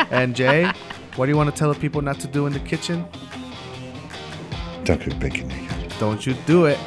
And 0.09 0.36
Jay, 0.36 0.72
What 1.15 1.26
do 1.26 1.32
you 1.32 1.38
want 1.38 1.53
to 1.53 1.55
tell 1.59 1.74
the 1.74 1.80
people 1.80 2.01
not 2.01 2.20
to 2.22 2.28
do 2.28 2.47
in 2.47 2.53
the 2.53 2.59
kitchen? 2.61 3.05
Don't 4.86 5.01
cook 5.01 5.20
bacon 5.20 5.49
naked. 5.49 5.93
Don't 5.99 6.26
you 6.26 6.34
do 6.45 6.65
it. 6.65 6.80